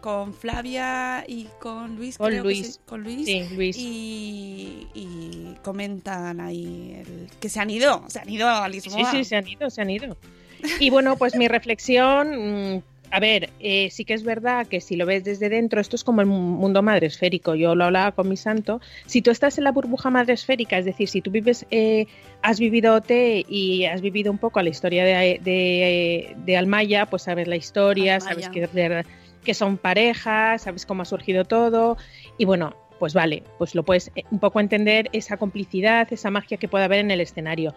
con 0.00 0.32
Flavia 0.32 1.24
y 1.26 1.48
con 1.60 1.96
Luis. 1.96 2.16
Con 2.16 2.28
creo 2.28 2.42
que 2.44 2.48
Luis. 2.50 2.74
sí, 2.74 2.80
con 2.86 3.02
Luis. 3.02 3.26
Sí, 3.26 3.48
Luis. 3.56 3.76
Y, 3.76 4.86
y 4.94 5.54
comentan 5.64 6.40
ahí 6.40 7.02
el- 7.04 7.28
que 7.40 7.48
se 7.48 7.58
han 7.58 7.70
ido, 7.70 8.04
se 8.08 8.20
han 8.20 8.28
ido 8.30 8.48
a 8.48 8.68
Lisboa. 8.68 9.10
Sí, 9.10 9.16
sí, 9.18 9.24
se 9.24 9.34
han 9.36 9.48
ido, 9.48 9.68
se 9.68 9.82
han 9.82 9.90
ido. 9.90 10.16
Y 10.80 10.90
bueno, 10.90 11.16
pues 11.16 11.34
mi 11.36 11.48
reflexión, 11.48 12.74
mm, 12.76 12.82
a 13.10 13.20
ver, 13.20 13.50
eh, 13.60 13.90
sí 13.92 14.04
que 14.04 14.14
es 14.14 14.24
verdad 14.24 14.66
que 14.66 14.80
si 14.80 14.96
lo 14.96 15.06
ves 15.06 15.22
desde 15.22 15.48
dentro, 15.48 15.80
esto 15.80 15.94
es 15.94 16.02
como 16.02 16.20
el 16.20 16.26
mu- 16.26 16.38
mundo 16.56 16.82
madresférico. 16.82 17.54
Yo 17.54 17.74
lo 17.76 17.84
hablaba 17.84 18.12
con 18.12 18.28
mi 18.28 18.36
santo. 18.36 18.80
Si 19.06 19.22
tú 19.22 19.30
estás 19.30 19.56
en 19.58 19.64
la 19.64 19.72
burbuja 19.72 20.10
madresférica, 20.10 20.78
es 20.78 20.84
decir, 20.84 21.08
si 21.08 21.20
tú 21.20 21.30
vives, 21.30 21.64
eh, 21.70 22.06
has 22.42 22.58
vivido 22.58 22.94
OT 22.94 23.44
y 23.48 23.84
has 23.84 24.00
vivido 24.00 24.32
un 24.32 24.38
poco 24.38 24.60
la 24.62 24.68
historia 24.70 25.04
de, 25.04 25.38
de, 25.44 26.34
de 26.44 26.56
Almaya, 26.56 27.06
pues 27.06 27.22
sabes 27.22 27.46
la 27.46 27.56
historia, 27.56 28.16
Almaya. 28.16 28.34
sabes 28.34 28.48
que, 28.48 29.04
que 29.44 29.54
son 29.54 29.76
parejas, 29.76 30.62
sabes 30.62 30.84
cómo 30.86 31.02
ha 31.02 31.04
surgido 31.04 31.44
todo. 31.44 31.96
Y 32.36 32.46
bueno, 32.46 32.74
pues 32.98 33.12
vale, 33.14 33.42
pues 33.58 33.74
lo 33.74 33.82
puedes 33.84 34.10
eh, 34.16 34.22
un 34.30 34.38
poco 34.40 34.58
entender 34.60 35.08
esa 35.12 35.36
complicidad, 35.36 36.08
esa 36.12 36.30
magia 36.30 36.56
que 36.56 36.68
puede 36.68 36.84
haber 36.84 37.00
en 37.00 37.10
el 37.10 37.20
escenario. 37.20 37.74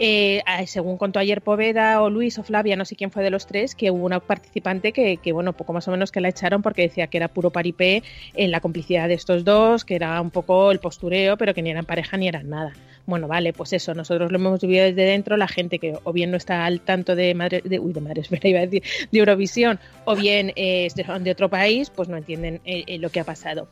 Eh, 0.00 0.42
ah, 0.46 0.66
según 0.66 0.98
contó 0.98 1.20
ayer 1.20 1.40
Poveda 1.40 2.02
o 2.02 2.10
Luis 2.10 2.38
o 2.38 2.42
Flavia, 2.42 2.74
no 2.74 2.84
sé 2.84 2.96
quién 2.96 3.12
fue 3.12 3.22
de 3.22 3.30
los 3.30 3.46
tres, 3.46 3.74
que 3.74 3.90
hubo 3.90 4.04
una 4.04 4.18
participante 4.18 4.92
que, 4.92 5.18
que, 5.18 5.32
bueno, 5.32 5.52
poco 5.52 5.72
más 5.72 5.86
o 5.86 5.92
menos 5.92 6.10
que 6.10 6.20
la 6.20 6.28
echaron 6.28 6.62
porque 6.62 6.82
decía 6.82 7.06
que 7.06 7.18
era 7.18 7.28
puro 7.28 7.50
paripé 7.50 8.02
en 8.34 8.50
la 8.50 8.60
complicidad 8.60 9.06
de 9.06 9.14
estos 9.14 9.44
dos, 9.44 9.84
que 9.84 9.94
era 9.94 10.20
un 10.20 10.30
poco 10.30 10.72
el 10.72 10.80
postureo, 10.80 11.36
pero 11.36 11.54
que 11.54 11.62
ni 11.62 11.70
eran 11.70 11.84
pareja 11.84 12.16
ni 12.16 12.26
eran 12.26 12.48
nada. 12.48 12.72
Bueno, 13.06 13.28
vale, 13.28 13.52
pues 13.52 13.72
eso, 13.74 13.94
nosotros 13.94 14.32
lo 14.32 14.38
hemos 14.38 14.60
vivido 14.60 14.84
desde 14.84 15.04
dentro, 15.04 15.36
la 15.36 15.48
gente 15.48 15.78
que 15.78 15.98
o 16.02 16.12
bien 16.12 16.30
no 16.30 16.38
está 16.38 16.64
al 16.64 16.80
tanto 16.80 17.14
de 17.14 17.34
madre, 17.34 17.60
de, 17.62 17.78
uy, 17.78 17.92
de 17.92 18.00
madre, 18.00 18.22
espera, 18.22 18.48
iba 18.48 18.60
a 18.60 18.66
decir, 18.66 18.82
de 19.12 19.18
Eurovisión, 19.18 19.78
o 20.06 20.16
bien 20.16 20.52
eh, 20.56 20.88
de 20.94 21.30
otro 21.30 21.48
país, 21.50 21.90
pues 21.90 22.08
no 22.08 22.16
entienden 22.16 22.60
eh, 22.64 22.84
eh, 22.86 22.98
lo 22.98 23.10
que 23.10 23.20
ha 23.20 23.24
pasado. 23.24 23.68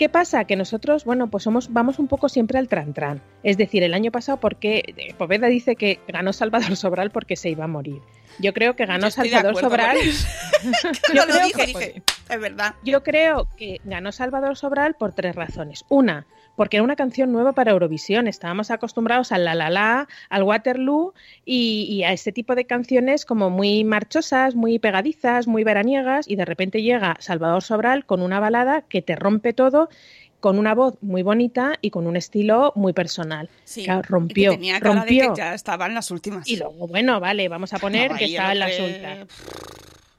¿Qué 0.00 0.08
pasa? 0.08 0.46
Que 0.46 0.56
nosotros, 0.56 1.04
bueno, 1.04 1.28
pues 1.28 1.44
somos, 1.44 1.74
vamos 1.74 1.98
un 1.98 2.08
poco 2.08 2.30
siempre 2.30 2.58
al 2.58 2.70
tran-tran. 2.70 3.20
Es 3.42 3.58
decir, 3.58 3.82
el 3.82 3.92
año 3.92 4.10
pasado, 4.10 4.40
porque 4.40 4.82
eh, 4.96 5.12
Poveda 5.12 5.48
dice 5.48 5.76
que 5.76 6.00
ganó 6.08 6.32
Salvador 6.32 6.74
Sobral 6.74 7.10
porque 7.10 7.36
se 7.36 7.50
iba 7.50 7.64
a 7.64 7.66
morir. 7.66 8.00
Yo 8.38 8.54
creo 8.54 8.74
que 8.76 8.86
ganó 8.86 9.10
Salvador 9.10 9.58
Sobral. 9.58 9.98
yo 11.14 11.26
lo 11.26 11.34
dije, 11.44 11.66
dije, 11.66 12.02
es 12.30 12.40
verdad. 12.40 12.76
Yo 12.82 13.02
creo 13.02 13.46
que 13.58 13.78
ganó 13.84 14.10
Salvador 14.10 14.56
Sobral 14.56 14.94
por 14.94 15.12
tres 15.12 15.36
razones. 15.36 15.84
Una, 15.90 16.26
porque 16.56 16.76
era 16.76 16.84
una 16.84 16.96
canción 16.96 17.32
nueva 17.32 17.52
para 17.52 17.72
Eurovisión. 17.72 18.28
Estábamos 18.28 18.70
acostumbrados 18.70 19.32
al 19.32 19.44
la 19.44 19.54
la 19.54 19.70
la, 19.70 20.08
al 20.28 20.42
Waterloo 20.42 21.14
y, 21.44 21.86
y, 21.90 22.04
a 22.04 22.12
este 22.12 22.32
tipo 22.32 22.54
de 22.54 22.64
canciones 22.64 23.24
como 23.24 23.50
muy 23.50 23.84
marchosas, 23.84 24.54
muy 24.54 24.78
pegadizas, 24.78 25.46
muy 25.46 25.64
veraniegas 25.64 26.28
y 26.28 26.36
de 26.36 26.44
repente 26.44 26.82
llega 26.82 27.16
Salvador 27.20 27.62
Sobral 27.62 28.04
con 28.04 28.22
una 28.22 28.40
balada 28.40 28.82
que 28.82 29.02
te 29.02 29.16
rompe 29.16 29.52
todo 29.52 29.88
con 30.40 30.58
una 30.58 30.74
voz 30.74 30.94
muy 31.02 31.22
bonita 31.22 31.74
y 31.80 31.90
con 31.90 32.06
un 32.06 32.16
estilo 32.16 32.72
muy 32.74 32.92
personal. 32.92 33.48
Sí, 33.64 33.84
claro, 33.84 34.02
rompió. 34.02 34.52
Y 34.52 34.54
que 34.54 34.58
tenía 34.58 34.80
cara 34.80 34.94
rompió. 34.94 35.22
de 35.22 35.28
que 35.28 35.36
ya 35.36 35.54
estaba 35.54 35.86
en 35.86 35.94
las 35.94 36.10
últimas. 36.10 36.48
Y 36.48 36.56
luego, 36.56 36.88
bueno, 36.88 37.20
vale, 37.20 37.48
vamos 37.48 37.72
a 37.72 37.78
poner 37.78 38.10
No, 38.10 38.16
que 38.16 38.24
estaba 38.24 38.52
en 38.52 38.58
las 38.58 38.80
últimas. 38.80 39.18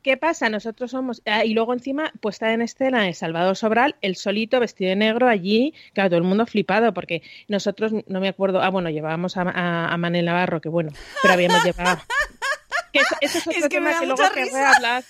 ¿Qué 0.01 0.17
pasa? 0.17 0.49
Nosotros 0.49 0.91
somos. 0.91 1.21
ah, 1.25 1.45
y 1.45 1.53
luego 1.53 1.73
encima, 1.73 2.11
puesta 2.21 2.51
en 2.53 2.61
escena 2.61 3.03
de 3.03 3.13
Salvador 3.13 3.55
Sobral, 3.55 3.95
el 4.01 4.15
solito 4.15 4.59
vestido 4.59 4.89
de 4.89 4.95
negro 4.95 5.27
allí, 5.27 5.73
claro, 5.93 6.09
todo 6.09 6.17
el 6.17 6.23
mundo 6.25 6.45
flipado, 6.47 6.93
porque 6.93 7.21
nosotros, 7.47 7.91
no 8.07 8.19
me 8.19 8.27
acuerdo, 8.29 8.61
ah, 8.61 8.69
bueno, 8.69 8.89
llevábamos 8.89 9.37
a, 9.37 9.41
a, 9.43 9.93
a 9.93 9.97
Manel 9.97 10.25
Navarro, 10.25 10.59
que 10.61 10.69
bueno, 10.69 10.91
pero 11.21 11.33
habíamos 11.35 11.63
llevado. 11.63 12.01
Que 12.91 12.99
eso, 12.99 13.15
eso 13.21 13.37
es 13.37 13.47
otro 13.47 13.57
Es 13.57 13.63
que 13.63 13.69
tema 13.69 13.99
que 13.99 14.05
luego 14.07 14.23
querré 14.33 14.65
hablar. 14.65 15.03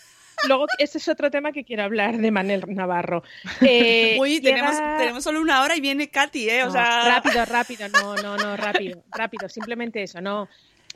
Luego, 0.48 0.65
ese 0.79 0.98
es 0.98 1.07
otro 1.07 1.29
tema 1.29 1.51
que 1.51 1.63
quiero 1.63 1.83
hablar 1.83 2.17
de 2.17 2.31
Manel 2.31 2.63
Navarro. 2.67 3.24
Eh, 3.62 4.17
Uy, 4.19 4.39
llega- 4.39 4.55
tenemos, 4.71 4.98
tenemos 4.98 5.24
solo 5.24 5.39
una 5.39 5.62
hora 5.62 5.75
y 5.75 5.81
viene 5.81 6.10
Katy, 6.10 6.50
¿eh? 6.50 6.63
O 6.63 6.65
no, 6.67 6.71
sea... 6.71 7.05
rápido, 7.07 7.45
rápido, 7.45 7.88
no, 7.89 8.15
no, 8.15 8.38
no, 8.38 8.57
rápido, 8.57 9.03
rápido, 9.12 9.48
simplemente 9.50 10.01
eso, 10.01 10.19
no. 10.19 10.50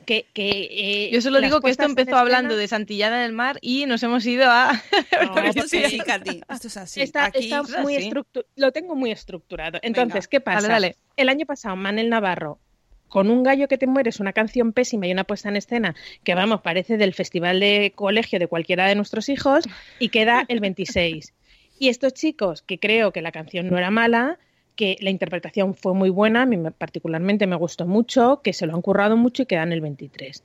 Que, 0.06 0.24
que, 0.32 0.68
eh, 0.70 1.10
Yo 1.12 1.20
solo 1.20 1.40
digo 1.40 1.60
que 1.60 1.68
esto 1.70 1.82
empezó 1.84 2.16
hablando 2.16 2.50
escena- 2.54 2.60
de 2.60 2.68
Santillana 2.68 3.22
del 3.22 3.32
Mar 3.32 3.58
y 3.60 3.86
nos 3.86 4.02
hemos 4.04 4.24
ido 4.24 4.44
a... 4.48 4.70
No, 5.34 5.38
esto 5.42 5.64
es 5.64 5.84
así, 5.84 5.98
Katy. 5.98 6.42
Esto 6.48 6.68
es 6.68 6.76
así. 6.76 7.02
Está, 7.02 7.24
Aquí... 7.26 7.52
está 7.52 7.62
muy 7.82 7.96
así. 7.96 8.08
estructu- 8.10 8.46
lo 8.54 8.70
tengo 8.72 8.94
muy 8.94 9.10
estructurado. 9.10 9.80
Entonces, 9.82 10.14
Venga, 10.14 10.26
¿qué 10.30 10.40
pasa? 10.40 10.68
dale, 10.68 10.72
dale. 10.72 10.96
El 11.16 11.28
año 11.28 11.44
pasado, 11.44 11.74
Manel 11.74 12.08
Navarro, 12.08 12.60
con 13.08 13.30
un 13.30 13.42
gallo 13.42 13.66
que 13.66 13.78
te 13.78 13.88
mueres, 13.88 14.20
una 14.20 14.32
canción 14.32 14.72
pésima 14.72 15.08
y 15.08 15.12
una 15.12 15.24
puesta 15.24 15.48
en 15.48 15.56
escena 15.56 15.96
que, 16.22 16.34
vamos, 16.36 16.60
parece 16.60 16.96
del 16.98 17.12
festival 17.12 17.58
de 17.58 17.92
colegio 17.94 18.38
de 18.38 18.46
cualquiera 18.46 18.86
de 18.86 18.94
nuestros 18.94 19.28
hijos, 19.28 19.64
y 19.98 20.10
queda 20.10 20.44
el 20.46 20.60
26. 20.60 21.34
Y 21.80 21.88
estos 21.88 22.14
chicos, 22.14 22.62
que 22.62 22.78
creo 22.78 23.12
que 23.12 23.22
la 23.22 23.32
canción 23.32 23.68
no 23.68 23.76
era 23.76 23.90
mala, 23.90 24.38
que 24.76 24.96
la 25.00 25.10
interpretación 25.10 25.74
fue 25.74 25.94
muy 25.94 26.10
buena, 26.10 26.42
a 26.42 26.46
mí 26.46 26.56
me- 26.56 26.70
particularmente 26.70 27.46
me 27.46 27.56
gustó 27.56 27.86
mucho, 27.86 28.40
que 28.42 28.52
se 28.52 28.66
lo 28.66 28.74
han 28.74 28.82
currado 28.82 29.16
mucho 29.16 29.42
y 29.42 29.46
quedan 29.46 29.72
el 29.72 29.80
23. 29.80 30.44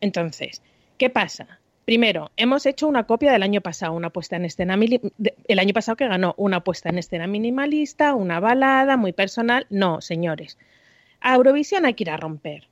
Entonces, 0.00 0.62
¿qué 0.98 1.10
pasa? 1.10 1.58
Primero, 1.84 2.30
hemos 2.36 2.64
hecho 2.64 2.86
una 2.86 3.04
copia 3.06 3.32
del 3.32 3.42
año 3.42 3.60
pasado, 3.60 3.92
una 3.92 4.10
puesta 4.10 4.36
en 4.36 4.44
escena 4.44 4.78
el 5.48 5.58
año 5.58 5.74
pasado 5.74 5.96
que 5.96 6.06
ganó 6.06 6.34
una 6.38 6.62
puesta 6.62 6.88
en 6.90 6.98
escena 6.98 7.26
minimalista, 7.26 8.14
una 8.14 8.38
balada 8.38 8.96
muy 8.96 9.12
personal. 9.12 9.66
No, 9.68 10.00
señores. 10.00 10.56
A 11.20 11.34
Eurovisión 11.34 11.84
hay 11.84 11.94
que 11.94 12.04
ir 12.04 12.10
a 12.10 12.16
romper. 12.16 12.68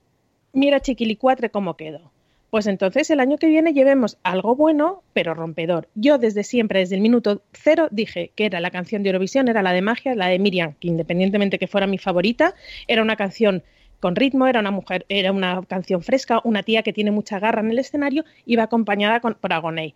Mira 0.52 0.80
Chiquilicuatre 0.80 1.50
cómo 1.50 1.76
quedó. 1.76 2.12
Pues 2.50 2.66
entonces 2.66 3.08
el 3.10 3.20
año 3.20 3.38
que 3.38 3.46
viene 3.46 3.72
llevemos 3.72 4.18
algo 4.24 4.56
bueno, 4.56 5.02
pero 5.12 5.34
rompedor. 5.34 5.88
Yo 5.94 6.18
desde 6.18 6.42
siempre, 6.42 6.80
desde 6.80 6.96
el 6.96 7.00
minuto 7.00 7.42
cero, 7.52 7.88
dije 7.92 8.32
que 8.34 8.46
era 8.46 8.58
la 8.60 8.72
canción 8.72 9.02
de 9.02 9.10
Eurovisión, 9.10 9.48
era 9.48 9.62
la 9.62 9.72
de 9.72 9.82
magia, 9.82 10.16
la 10.16 10.26
de 10.26 10.40
Miriam, 10.40 10.74
que 10.80 10.88
independientemente 10.88 11.58
que 11.58 11.68
fuera 11.68 11.86
mi 11.86 11.98
favorita, 11.98 12.54
era 12.88 13.02
una 13.02 13.14
canción 13.14 13.62
con 14.00 14.16
ritmo, 14.16 14.48
era 14.48 14.60
una 14.60 14.72
mujer, 14.72 15.06
era 15.08 15.30
una 15.30 15.62
canción 15.62 16.02
fresca, 16.02 16.40
una 16.42 16.62
tía 16.62 16.82
que 16.82 16.92
tiene 16.92 17.12
mucha 17.12 17.38
garra 17.38 17.60
en 17.60 17.70
el 17.70 17.78
escenario, 17.78 18.24
iba 18.46 18.64
acompañada 18.64 19.20
con, 19.20 19.34
por 19.34 19.52
Agoney. 19.52 19.94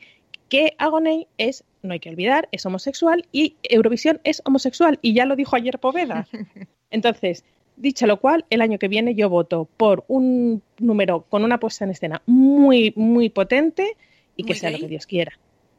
Que 0.48 0.74
Agoney 0.78 1.26
es, 1.38 1.64
no 1.82 1.94
hay 1.94 2.00
que 2.00 2.10
olvidar, 2.10 2.48
es 2.52 2.64
homosexual 2.66 3.26
y 3.32 3.56
Eurovisión 3.64 4.20
es 4.22 4.42
homosexual, 4.44 4.98
y 5.02 5.14
ya 5.14 5.24
lo 5.24 5.34
dijo 5.34 5.56
ayer 5.56 5.80
Poveda. 5.80 6.28
Entonces, 6.90 7.44
dicho 7.76 8.06
lo 8.06 8.20
cual, 8.20 8.44
el 8.50 8.60
año 8.60 8.78
que 8.78 8.88
viene 8.88 9.14
yo 9.14 9.28
voto 9.28 9.68
por 9.76 10.04
un 10.08 10.62
número 10.78 11.22
con 11.28 11.44
una 11.44 11.58
puesta 11.58 11.84
en 11.84 11.90
escena 11.90 12.22
muy, 12.26 12.92
muy 12.96 13.28
potente 13.30 13.96
y 14.36 14.44
que 14.44 14.52
Muy 14.52 14.58
sea 14.58 14.70
gay. 14.70 14.78
lo 14.80 14.86
que 14.86 14.90
Dios 14.90 15.06
quiera. 15.06 15.32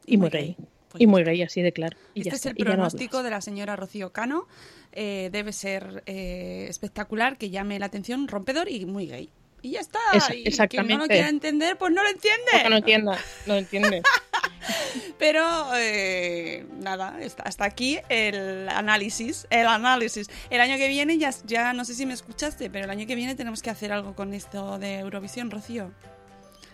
Y 0.06 0.16
muy 0.16 0.30
muy 0.30 0.30
gay. 0.30 0.56
Pues 0.90 1.02
y 1.02 1.06
muy 1.06 1.24
gay, 1.24 1.42
así 1.42 1.62
de 1.62 1.72
claro. 1.72 1.96
Y 2.14 2.20
Este 2.20 2.30
ya 2.30 2.36
es 2.36 2.46
está, 2.46 2.50
el 2.50 2.56
no 2.58 2.64
pronóstico 2.64 3.22
de 3.22 3.30
la 3.30 3.40
señora 3.40 3.76
Rocío 3.76 4.12
Cano. 4.12 4.46
Eh, 4.92 5.28
debe 5.32 5.52
ser 5.52 6.02
eh, 6.06 6.66
espectacular, 6.68 7.36
que 7.38 7.50
llame 7.50 7.78
la 7.78 7.86
atención, 7.86 8.28
rompedor 8.28 8.70
y 8.70 8.86
muy 8.86 9.06
gay. 9.06 9.28
Y 9.62 9.72
ya 9.72 9.80
está. 9.80 9.98
Esa- 10.12 10.34
y 10.34 10.44
quien 10.44 10.44
no 10.44 10.44
lo 10.44 10.48
exactamente. 10.48 11.08
quiera 11.14 11.28
entender, 11.28 11.76
pues 11.76 11.92
no 11.92 12.02
lo 12.02 12.08
entiende. 12.08 12.70
No 12.70 12.76
entienda, 12.76 13.18
no 13.46 13.54
entiende. 13.56 14.02
Pero 15.18 15.42
eh, 15.76 16.66
nada, 16.78 17.18
hasta 17.44 17.64
aquí 17.64 17.98
el 18.08 18.68
análisis. 18.68 19.46
El 19.50 19.66
análisis. 19.66 20.28
El 20.50 20.60
año 20.60 20.76
que 20.76 20.88
viene, 20.88 21.18
ya, 21.18 21.30
ya 21.44 21.72
no 21.72 21.84
sé 21.84 21.94
si 21.94 22.06
me 22.06 22.14
escuchaste, 22.14 22.70
pero 22.70 22.84
el 22.84 22.90
año 22.90 23.06
que 23.06 23.14
viene 23.14 23.34
tenemos 23.34 23.62
que 23.62 23.70
hacer 23.70 23.92
algo 23.92 24.14
con 24.14 24.34
esto 24.34 24.78
de 24.78 24.98
Eurovisión, 25.00 25.50
Rocío. 25.50 25.90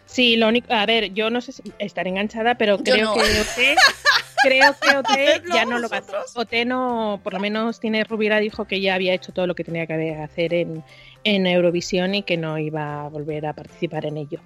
Sí, 0.07 0.37
lo 0.37 0.49
único, 0.49 0.73
a 0.73 0.85
ver, 0.85 1.15
yo 1.15 1.31
no 1.31 1.41
sé 1.41 1.53
si 1.53 1.63
estaré 1.79 2.11
enganchada, 2.11 2.57
pero 2.57 2.77
Yo 2.79 2.95
creo 2.95 3.07
no. 3.07 3.15
que 3.15 3.21
OT, 3.41 3.79
creo 4.43 4.75
que 4.75 4.97
OT 4.99 5.55
ya 5.55 5.65
no 5.65 5.79
lo 5.79 5.89
va 5.89 5.99
a 5.99 6.01
hacer. 6.01 6.15
OT 6.35 6.53
no, 6.67 7.21
por 7.23 7.33
lo 7.33 7.41
menos 7.41 7.81
tiene 7.81 8.05
Rubira 8.05 8.39
dijo 8.39 8.67
que 8.67 8.81
ya 8.81 8.95
había 8.95 9.15
hecho 9.15 9.33
todo 9.33 9.47
lo 9.47 9.55
que 9.55 9.65
tenía 9.65 9.87
que 9.87 10.15
hacer 10.17 10.53
en, 10.53 10.85
en 11.25 11.47
Eurovisión 11.47 12.15
y 12.15 12.25
que 12.25 12.37
no 12.37 12.59
iba 12.59 13.05
a 13.05 13.09
volver 13.09 13.47
a 13.47 13.55
participar 13.55 14.05
en 14.05 14.19
ello. 14.19 14.41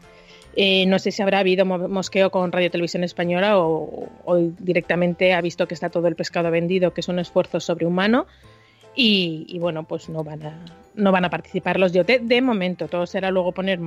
Eh, 0.57 0.87
no 0.87 0.99
sé 0.99 1.11
si 1.13 1.21
habrá 1.23 1.41
habido 1.41 1.67
mo- 1.67 1.87
mosqueo 1.89 2.31
con 2.31 2.51
Radio 2.51 2.71
Televisión 2.71 3.05
Española 3.05 3.59
o, 3.59 4.09
o 4.25 4.37
directamente 4.59 5.35
ha 5.35 5.41
visto 5.43 5.69
que 5.69 5.75
está 5.75 5.91
todo 5.91 6.09
el 6.09 6.17
pescado 6.17 6.51
vendido, 6.51 6.95
que 6.95 7.03
es 7.03 7.09
un 7.09 7.19
esfuerzo 7.19 7.61
sobrehumano. 7.61 8.27
Y, 8.95 9.45
y 9.49 9.59
bueno, 9.59 9.85
pues 9.85 10.09
no 10.09 10.25
van 10.25 10.43
a 10.43 10.55
no 10.97 11.13
van 11.13 11.25
a 11.25 11.31
participar 11.31 11.79
los 11.79 11.93
de 11.93 12.01
OT 12.01 12.11
de 12.23 12.43
momento. 12.43 12.89
Todo 12.89 13.07
será 13.07 13.31
luego 13.31 13.53
poner 13.53 13.79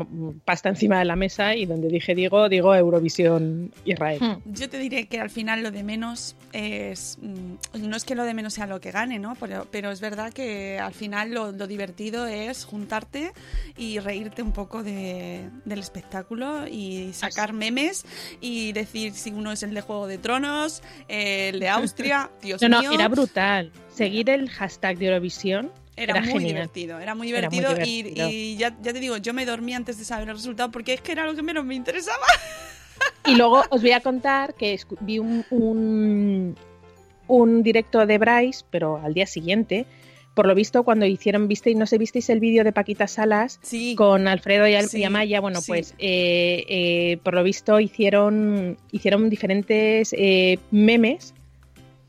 pasta 0.45 0.69
encima 0.69 0.99
de 0.99 1.05
la 1.05 1.15
mesa 1.15 1.55
y 1.55 1.65
donde 1.65 1.87
dije 1.89 2.15
digo, 2.15 2.47
digo 2.49 2.73
Eurovisión 2.75 3.71
Israel. 3.85 4.19
Hmm. 4.21 4.53
Yo 4.53 4.69
te 4.69 4.79
diré 4.79 5.07
que 5.07 5.19
al 5.19 5.29
final 5.29 5.63
lo 5.63 5.71
de 5.71 5.83
menos 5.83 6.35
es. 6.53 7.17
mm, 7.21 7.87
No 7.89 7.97
es 7.97 8.03
que 8.05 8.15
lo 8.15 8.23
de 8.23 8.33
menos 8.33 8.53
sea 8.53 8.67
lo 8.67 8.79
que 8.79 8.91
gane, 8.91 9.19
¿no? 9.19 9.35
Pero, 9.39 9.67
pero 9.71 9.91
es 9.91 10.01
verdad 10.01 10.31
que 10.31 10.79
al 10.79 10.93
final 10.93 11.31
lo, 11.33 11.51
lo 11.51 11.67
divertido 11.67 12.27
es 12.27 12.63
juntarte 12.65 13.31
y 13.77 13.99
reírte 13.99 14.41
un 14.41 14.51
poco 14.51 14.83
de- 14.83 15.49
del 15.65 15.79
espectáculo 15.79 16.67
y 16.67 17.11
sacar 17.13 17.53
memes 17.53 18.05
y 18.41 18.71
decir 18.73 19.13
si 19.13 19.31
uno 19.31 19.51
es 19.51 19.63
el 19.63 19.73
de 19.73 19.81
Juego 19.81 20.07
de 20.07 20.17
Tronos, 20.19 20.81
el 21.07 21.59
de 21.59 21.69
Austria, 21.69 22.29
Dios 22.41 22.61
No, 22.61 22.69
no, 22.81 22.91
era 22.93 23.07
brutal. 23.07 23.71
Seguir 23.93 24.29
el 24.29 24.49
hashtag 24.49 24.97
de 24.97 25.07
Eurovisión 25.07 25.71
Era, 25.99 26.13
era 26.13 26.21
muy 26.21 26.27
genial. 26.33 26.47
divertido, 26.47 26.99
era 26.99 27.15
muy 27.15 27.29
Era 27.31 27.49
muy 27.49 27.57
divertido, 27.59 27.85
divertido. 27.85 28.29
y, 28.29 28.33
y 28.33 28.57
ya, 28.57 28.75
ya 28.81 28.93
te 28.93 28.99
digo, 28.99 29.17
yo 29.17 29.33
me 29.33 29.45
dormí 29.45 29.73
antes 29.73 29.97
de 29.97 30.05
saber 30.05 30.29
el 30.29 30.35
resultado 30.35 30.71
porque 30.71 30.93
es 30.93 31.01
que 31.01 31.11
era 31.11 31.25
lo 31.25 31.35
que 31.35 31.41
menos 31.41 31.65
me 31.65 31.75
interesaba. 31.75 32.25
Y 33.25 33.35
luego 33.35 33.63
os 33.69 33.81
voy 33.81 33.91
a 33.91 33.99
contar 34.01 34.53
que 34.55 34.79
vi 35.01 35.19
un, 35.19 35.45
un, 35.51 36.55
un 37.27 37.63
directo 37.63 38.05
de 38.05 38.17
Bryce, 38.17 38.65
pero 38.69 38.97
al 38.97 39.13
día 39.13 39.27
siguiente. 39.27 39.85
Por 40.35 40.45
lo 40.47 40.55
visto, 40.55 40.83
cuando 40.83 41.05
hicieron, 41.05 41.47
visteis, 41.49 41.75
no 41.75 41.85
sé, 41.85 41.97
visteis 41.97 42.29
el 42.29 42.39
vídeo 42.39 42.63
de 42.63 42.71
Paquita 42.71 43.07
Salas 43.07 43.59
Sí. 43.61 43.93
con 43.95 44.27
Alfredo 44.27 44.67
y, 44.67 44.81
Sí, 44.83 44.99
y 44.99 45.03
Amaya. 45.03 45.41
Bueno, 45.41 45.59
sí. 45.59 45.67
pues 45.67 45.93
eh, 45.97 46.63
eh, 46.69 47.17
por 47.23 47.33
lo 47.33 47.43
visto 47.43 47.79
hicieron, 47.79 48.77
hicieron 48.91 49.29
diferentes 49.29 50.13
eh, 50.13 50.59
memes 50.71 51.33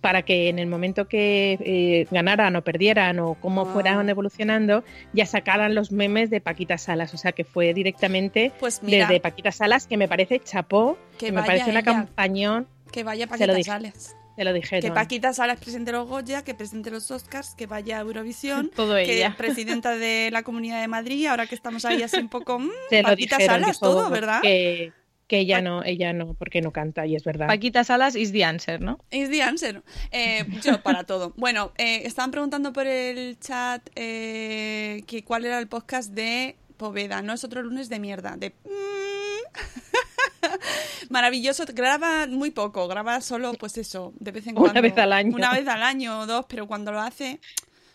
para 0.00 0.23
que 0.23 0.49
en 0.49 0.59
el 0.59 0.66
momento 0.66 1.09
que 1.09 1.59
eh, 1.61 2.07
ganaran 2.11 2.57
o 2.57 2.62
perdieran 2.62 3.19
o 3.19 3.35
cómo 3.35 3.64
Wow. 3.64 3.73
fueran 3.75 4.09
evolucionando, 4.09 4.83
ya 5.12 5.26
sacaran 5.26 5.75
los 5.75 5.92
memes 5.92 6.30
de 6.30 6.40
Paquita 6.40 6.78
Salas. 6.78 7.12
O 7.14 7.19
sea 7.19 7.33
que 7.33 7.45
fue 7.45 7.75
directamente 7.75 8.52
Pues 8.61 8.83
mira, 8.83 9.07
desde 9.07 9.21
Paquita 9.21 9.52
Salas, 9.52 9.87
que 9.87 9.97
me 9.97 10.09
parece 10.09 10.40
chapó, 10.40 10.97
Que 11.19 11.26
que, 11.26 11.33
me 11.33 11.42
parece 11.42 11.71
una 11.71 11.80
ella. 11.80 11.85
campañón, 11.85 12.66
que 12.92 13.04
vaya 13.04 13.26
Paquita. 13.26 13.62
Salas. 13.62 14.16
te 14.37 14.45
lo 14.45 14.52
dijeron. 14.54 14.80
Que 14.88 14.95
Paquita 14.95 15.33
Salas 15.35 15.59
presente 15.61 15.92
los 15.92 16.09
Goya, 16.09 16.42
que 16.42 16.54
presente 16.54 16.90
los 16.90 17.11
Oscars, 17.11 17.54
que 17.54 17.66
vaya 17.66 17.99
a 17.99 18.00
Eurovisión, 18.00 18.71
Todo 18.75 18.95
que 18.95 19.16
ella. 19.16 19.35
presidenta 19.37 19.97
de 19.97 20.30
la 20.33 20.42
Comunidad 20.42 20.80
de 20.80 20.88
Madrid, 20.88 21.26
ahora 21.26 21.47
que 21.47 21.54
estamos 21.54 21.85
ahí 21.85 22.02
así 22.02 22.16
un 22.19 22.28
poco... 22.30 22.59
mm, 22.61 22.71
lo 22.90 23.02
Paquita 23.02 23.37
dijeron, 23.37 23.61
Salas, 23.61 23.78
todo, 23.80 24.09
¿verdad? 24.09 24.40
Que, 24.40 24.92
que 25.31 25.39
ella 25.39 25.63
no, 25.63 25.85
ella 25.85 26.13
no, 26.13 26.35
porque 26.35 26.61
no 26.61 26.73
canta, 26.73 27.07
y 27.07 27.15
es 27.15 27.23
verdad. 27.23 27.47
Paquita 27.47 27.85
Salas 27.85 28.17
is 28.17 28.33
the 28.33 28.45
answer, 28.45 28.81
¿no? 28.81 28.99
Es 29.13 29.31
the 29.31 29.45
answer. 29.45 29.81
Eh, 30.11 30.45
yo 30.61 30.83
para 30.83 31.05
todo. 31.05 31.35
Bueno, 31.37 31.71
eh, 31.79 32.03
estaban 32.05 32.33
preguntando 32.33 32.73
por 32.73 32.89
el 32.89 33.39
chat 33.39 33.89
eh, 33.95 35.05
que 35.07 35.23
cuál 35.23 35.45
era 35.45 35.61
el 35.61 35.69
podcast 35.69 36.11
de 36.11 36.57
Poveda. 36.77 37.23
No 37.23 37.33
es 37.33 37.45
otro 37.45 37.63
lunes 37.63 37.89
de 37.89 38.01
mierda. 38.01 38.37
De... 38.37 38.53
Maravilloso, 41.11 41.63
graba 41.75 42.27
muy 42.27 42.51
poco, 42.51 42.89
graba 42.89 43.21
solo, 43.21 43.53
pues 43.55 43.79
eso, 43.79 44.13
de 44.19 44.33
vez 44.33 44.49
en 44.49 44.55
Una 44.59 44.63
cuando. 44.63 44.83
vez 44.83 44.99
al 44.99 45.13
año. 45.13 45.37
Una 45.37 45.53
vez 45.53 45.69
al 45.69 45.85
año 45.85 46.19
o 46.21 46.27
dos, 46.27 46.47
pero 46.49 46.67
cuando 46.67 46.91
lo 46.91 46.99
hace, 47.01 47.39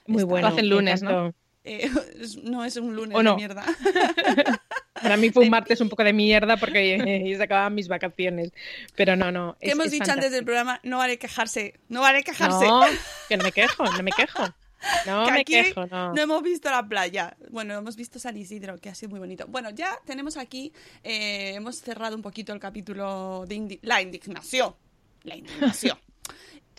Muy 0.07 0.19
está- 0.21 0.29
bueno. 0.29 0.47
Lo 0.47 0.53
hacen 0.53 0.69
lunes, 0.69 1.03
¿no? 1.03 1.33
eh, 1.65 1.91
no 2.43 2.63
es 2.63 2.77
un 2.77 2.95
lunes 2.95 3.17
¿O 3.17 3.23
no? 3.23 3.31
de 3.31 3.35
mierda. 3.35 3.65
Para 5.01 5.17
mí 5.17 5.29
fue 5.29 5.43
un 5.43 5.49
martes 5.49 5.81
un 5.81 5.89
poco 5.89 6.03
de 6.03 6.13
mierda 6.13 6.57
porque 6.57 6.95
eh, 6.95 7.35
se 7.37 7.43
acababan 7.43 7.75
mis 7.75 7.87
vacaciones. 7.87 8.51
Pero 8.95 9.15
no, 9.15 9.31
no. 9.31 9.57
Que 9.59 9.67
es- 9.67 9.73
hemos 9.73 9.87
es 9.87 9.91
dicho 9.91 10.11
antes 10.11 10.31
del 10.31 10.45
programa, 10.45 10.79
no 10.83 10.97
vale 10.99 11.17
quejarse, 11.17 11.75
no 11.89 12.01
vale 12.01 12.23
quejarse. 12.23 12.65
No, 12.65 12.81
que 13.27 13.37
no 13.37 13.43
me 13.43 13.51
quejo, 13.51 13.83
no 13.85 14.03
me 14.03 14.11
quejo. 14.11 14.43
No 15.07 15.25
que 15.25 15.31
me 15.31 15.39
aquí 15.39 15.53
quejo, 15.53 15.87
no. 15.87 16.13
no 16.13 16.21
hemos 16.21 16.43
visto 16.43 16.69
la 16.69 16.87
playa. 16.87 17.35
Bueno, 17.49 17.73
hemos 17.73 17.95
visto 17.95 18.19
San 18.19 18.37
Isidro, 18.37 18.77
que 18.77 18.89
ha 18.89 18.93
sido 18.93 19.09
muy 19.09 19.19
bonito. 19.19 19.47
Bueno, 19.47 19.71
ya 19.71 19.97
tenemos 20.05 20.37
aquí, 20.37 20.71
eh, 21.03 21.53
hemos 21.55 21.77
cerrado 21.81 22.15
un 22.15 22.21
poquito 22.21 22.53
el 22.53 22.59
capítulo 22.59 23.45
de 23.47 23.55
indi- 23.55 23.79
la 23.81 24.01
indignación. 24.03 24.75
La 25.23 25.35
indignación. 25.37 25.97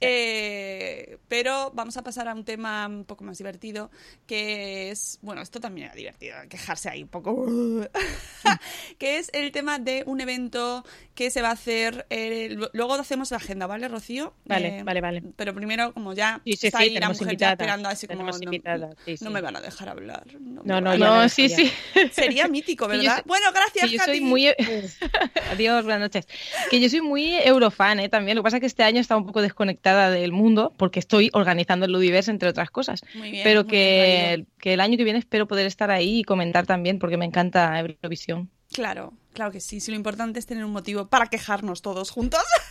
Eh, 0.01 1.19
pero 1.29 1.71
vamos 1.75 1.97
a 1.97 2.03
pasar 2.03 2.29
a 2.29 2.35
un 2.35 2.45
tema 2.45 2.87
un 2.87 3.05
poco 3.05 3.25
más 3.25 3.39
divertido, 3.39 3.91
que 4.27 4.91
es, 4.91 5.19
bueno, 5.23 5.41
esto 5.43 5.61
también 5.61 5.87
era 5.87 5.97
divertido, 5.97 6.37
quejarse 6.49 6.89
ahí 6.89 7.03
un 7.03 7.09
poco, 7.09 7.47
que 8.99 9.19
es 9.19 9.31
el 9.33 9.53
tema 9.53 9.79
de 9.79 10.03
un 10.07 10.21
evento 10.21 10.85
que 11.15 11.31
se 11.31 11.43
va 11.43 11.49
a 11.49 11.53
hacer, 11.53 12.07
eh, 12.11 12.49
lu- 12.51 12.69
luego 12.73 12.95
hacemos 12.95 13.31
la 13.31 13.39
agenda, 13.39 13.67
¿vale, 13.67 13.89
Rocío? 13.89 14.35
Vale, 14.45 14.79
Eh, 14.79 14.83
vale, 14.83 15.01
vale. 15.01 15.23
Pero 15.37 15.55
primero, 15.55 15.93
como 15.95 16.13
ya 16.13 16.41
Sí, 16.45 16.53
sí, 16.57 16.67
está 16.67 16.79
sí, 16.79 16.85
ahí 16.85 16.91
la 16.99 17.09
mujer 17.09 17.37
ya 17.37 17.51
esperando, 17.53 17.89
así 17.89 18.07
como 18.07 18.23
no, 18.25 19.31
me 19.31 19.41
van 19.41 19.57
a 19.57 19.61
dejar 19.61 19.89
hablar. 19.89 20.25
No, 20.41 20.81
No, 20.81 20.97
no, 20.97 21.29
sí, 21.29 21.49
ya. 21.49 21.57
sí. 21.57 21.73
Sería 22.13 22.49
mítico, 22.49 22.87
¿verdad? 22.89 23.15
soy- 23.17 23.23
Bueno, 23.27 23.47
gracias, 23.53 23.91
Que 23.91 23.97
yo 23.97 24.05
soy 24.05 24.21
muy. 24.21 24.47
Adiós, 25.51 25.85
buenas 25.85 26.01
noches. 26.01 26.27
Que 26.71 26.81
yo 26.81 26.89
soy 26.89 27.01
muy 27.01 27.35
eurofan, 27.35 28.01
¿eh? 28.01 28.09
También. 28.09 28.37
Lo 28.37 28.43
que 28.43 28.45
pasa 28.45 28.57
es 28.57 28.61
que 28.61 28.67
este 28.67 28.83
año 28.83 29.01
está 29.01 29.17
un 29.17 29.27
poco 29.27 29.41
desconectada 29.87 30.11
del 30.11 30.33
mundo 30.33 30.73
porque 30.77 30.99
estoy 30.99 31.31
organizando 31.33 31.87
el 31.87 31.93
Ludiverse, 31.93 32.31
entre 32.31 32.49
otras 32.49 32.71
cosas. 32.71 33.03
Muy 33.15 33.31
bien, 33.31 33.45
Pero 33.45 33.65
bien 33.65 33.71
que, 33.71 34.47
que 34.59 34.75
el 34.75 34.81
año 34.81 34.97
que 34.97 35.05
viene 35.05 35.19
espero 35.19 35.47
poder 35.47 35.67
estar 35.67 35.91
ahí 35.91 36.21
y 36.21 36.25
comentar 36.25 36.67
también 36.67 36.99
porque 36.99 37.17
me 37.17 37.25
encanta 37.25 37.79
Eurovisión. 37.79 38.51
Claro, 38.73 39.13
claro 39.33 39.53
que 39.53 39.61
sí. 39.61 39.81
Si 39.81 39.91
lo 39.91 39.97
importante 39.97 40.39
es 40.39 40.47
tener 40.47 40.65
un 40.65 40.73
motivo 40.73 41.07
para 41.07 41.27
quejarnos 41.27 41.83
todos 41.83 42.11
juntos. 42.11 42.43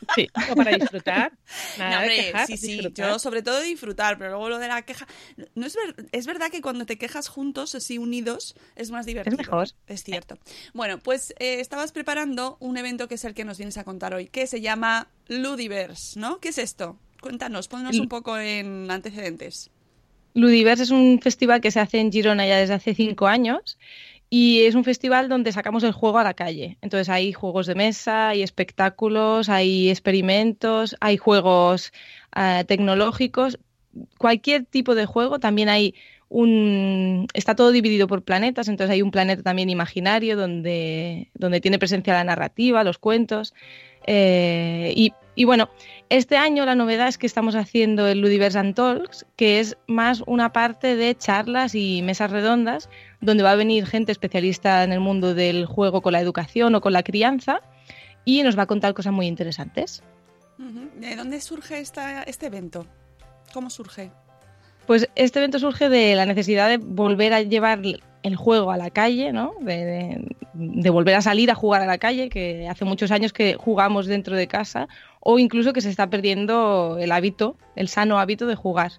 Sí, 0.14 0.28
o 0.50 0.54
para 0.54 0.76
disfrutar. 0.76 1.32
No, 1.78 1.84
Nada 1.84 2.02
de 2.02 2.16
quejar, 2.16 2.46
sí, 2.46 2.56
sí, 2.56 2.72
disfrutar. 2.74 3.08
yo 3.10 3.18
sobre 3.18 3.42
todo 3.42 3.60
disfrutar, 3.60 4.16
pero 4.18 4.30
luego 4.30 4.48
lo 4.48 4.58
de 4.58 4.68
la 4.68 4.82
queja. 4.82 5.06
No 5.54 5.66
es, 5.66 5.76
ver- 5.76 6.06
es 6.12 6.26
verdad 6.26 6.50
que 6.50 6.60
cuando 6.62 6.86
te 6.86 6.96
quejas 6.98 7.28
juntos, 7.28 7.74
así 7.74 7.98
unidos, 7.98 8.54
es 8.76 8.90
más 8.90 9.06
divertido. 9.06 9.36
mejor. 9.36 9.68
Es 9.86 10.02
cierto. 10.04 10.38
Bueno, 10.74 10.98
pues 10.98 11.34
eh, 11.38 11.60
estabas 11.60 11.92
preparando 11.92 12.56
un 12.60 12.76
evento 12.76 13.08
que 13.08 13.16
es 13.16 13.24
el 13.24 13.34
que 13.34 13.44
nos 13.44 13.58
vienes 13.58 13.76
a 13.78 13.84
contar 13.84 14.14
hoy, 14.14 14.26
que 14.26 14.46
se 14.46 14.60
llama 14.60 15.08
Ludiverse, 15.28 16.18
¿no? 16.18 16.38
¿Qué 16.40 16.48
es 16.50 16.58
esto? 16.58 16.98
Cuéntanos, 17.20 17.68
ponnos 17.68 17.98
un 17.98 18.08
poco 18.08 18.38
en 18.38 18.90
antecedentes. 18.90 19.70
Ludiverse 20.34 20.84
es 20.84 20.90
un 20.90 21.20
festival 21.20 21.60
que 21.60 21.70
se 21.72 21.80
hace 21.80 21.98
en 21.98 22.12
Girona 22.12 22.46
ya 22.46 22.56
desde 22.58 22.74
hace 22.74 22.94
cinco 22.94 23.26
años 23.26 23.78
y 24.32 24.60
es 24.60 24.76
un 24.76 24.84
festival 24.84 25.28
donde 25.28 25.50
sacamos 25.50 25.82
el 25.82 25.90
juego 25.90 26.18
a 26.18 26.24
la 26.24 26.34
calle. 26.34 26.78
Entonces 26.82 27.08
hay 27.08 27.32
juegos 27.32 27.66
de 27.66 27.74
mesa, 27.74 28.28
hay 28.28 28.42
espectáculos, 28.42 29.48
hay 29.48 29.90
experimentos, 29.90 30.96
hay 31.00 31.16
juegos 31.16 31.92
eh, 32.36 32.64
tecnológicos, 32.68 33.58
cualquier 34.18 34.64
tipo 34.64 34.94
de 34.94 35.04
juego. 35.04 35.40
También 35.40 35.68
hay 35.68 35.96
un... 36.28 37.26
Está 37.34 37.56
todo 37.56 37.72
dividido 37.72 38.06
por 38.06 38.22
planetas, 38.22 38.68
entonces 38.68 38.94
hay 38.94 39.02
un 39.02 39.10
planeta 39.10 39.42
también 39.42 39.68
imaginario 39.68 40.36
donde, 40.36 41.28
donde 41.34 41.60
tiene 41.60 41.80
presencia 41.80 42.14
la 42.14 42.22
narrativa, 42.22 42.84
los 42.84 42.98
cuentos. 42.98 43.52
Eh, 44.06 44.92
y, 44.94 45.12
y 45.34 45.44
bueno, 45.44 45.70
este 46.08 46.36
año 46.36 46.64
la 46.66 46.76
novedad 46.76 47.08
es 47.08 47.18
que 47.18 47.26
estamos 47.26 47.56
haciendo 47.56 48.06
el 48.06 48.20
Ludiverse 48.20 48.72
Talks, 48.74 49.26
que 49.34 49.58
es 49.58 49.76
más 49.88 50.22
una 50.26 50.52
parte 50.52 50.94
de 50.94 51.16
charlas 51.16 51.74
y 51.74 52.02
mesas 52.02 52.30
redondas, 52.30 52.88
donde 53.20 53.42
va 53.42 53.52
a 53.52 53.56
venir 53.56 53.86
gente 53.86 54.12
especialista 54.12 54.82
en 54.84 54.92
el 54.92 55.00
mundo 55.00 55.34
del 55.34 55.66
juego 55.66 56.00
con 56.02 56.12
la 56.12 56.20
educación 56.20 56.74
o 56.74 56.80
con 56.80 56.92
la 56.92 57.02
crianza 57.02 57.60
y 58.24 58.42
nos 58.42 58.58
va 58.58 58.62
a 58.62 58.66
contar 58.66 58.94
cosas 58.94 59.12
muy 59.12 59.26
interesantes. 59.26 60.02
¿De 60.96 61.16
dónde 61.16 61.40
surge 61.40 61.80
esta, 61.80 62.22
este 62.24 62.46
evento? 62.46 62.86
¿Cómo 63.54 63.70
surge? 63.70 64.10
Pues 64.86 65.08
este 65.14 65.38
evento 65.38 65.58
surge 65.58 65.88
de 65.88 66.14
la 66.14 66.26
necesidad 66.26 66.68
de 66.68 66.76
volver 66.78 67.32
a 67.32 67.42
llevar 67.42 67.80
el 68.22 68.36
juego 68.36 68.70
a 68.70 68.76
la 68.76 68.90
calle, 68.90 69.32
¿no? 69.32 69.54
De, 69.60 69.84
de- 69.84 70.36
de 70.52 70.90
volver 70.90 71.14
a 71.14 71.22
salir 71.22 71.50
a 71.50 71.54
jugar 71.54 71.80
a 71.80 71.86
la 71.86 71.96
calle, 71.98 72.28
que 72.28 72.68
hace 72.68 72.84
muchos 72.84 73.12
años 73.12 73.32
que 73.32 73.54
jugamos 73.54 74.06
dentro 74.06 74.36
de 74.36 74.48
casa, 74.48 74.88
o 75.20 75.38
incluso 75.38 75.72
que 75.72 75.80
se 75.80 75.88
está 75.88 76.10
perdiendo 76.10 76.98
el 77.00 77.12
hábito, 77.12 77.56
el 77.76 77.88
sano 77.88 78.18
hábito 78.18 78.46
de 78.46 78.56
jugar. 78.56 78.92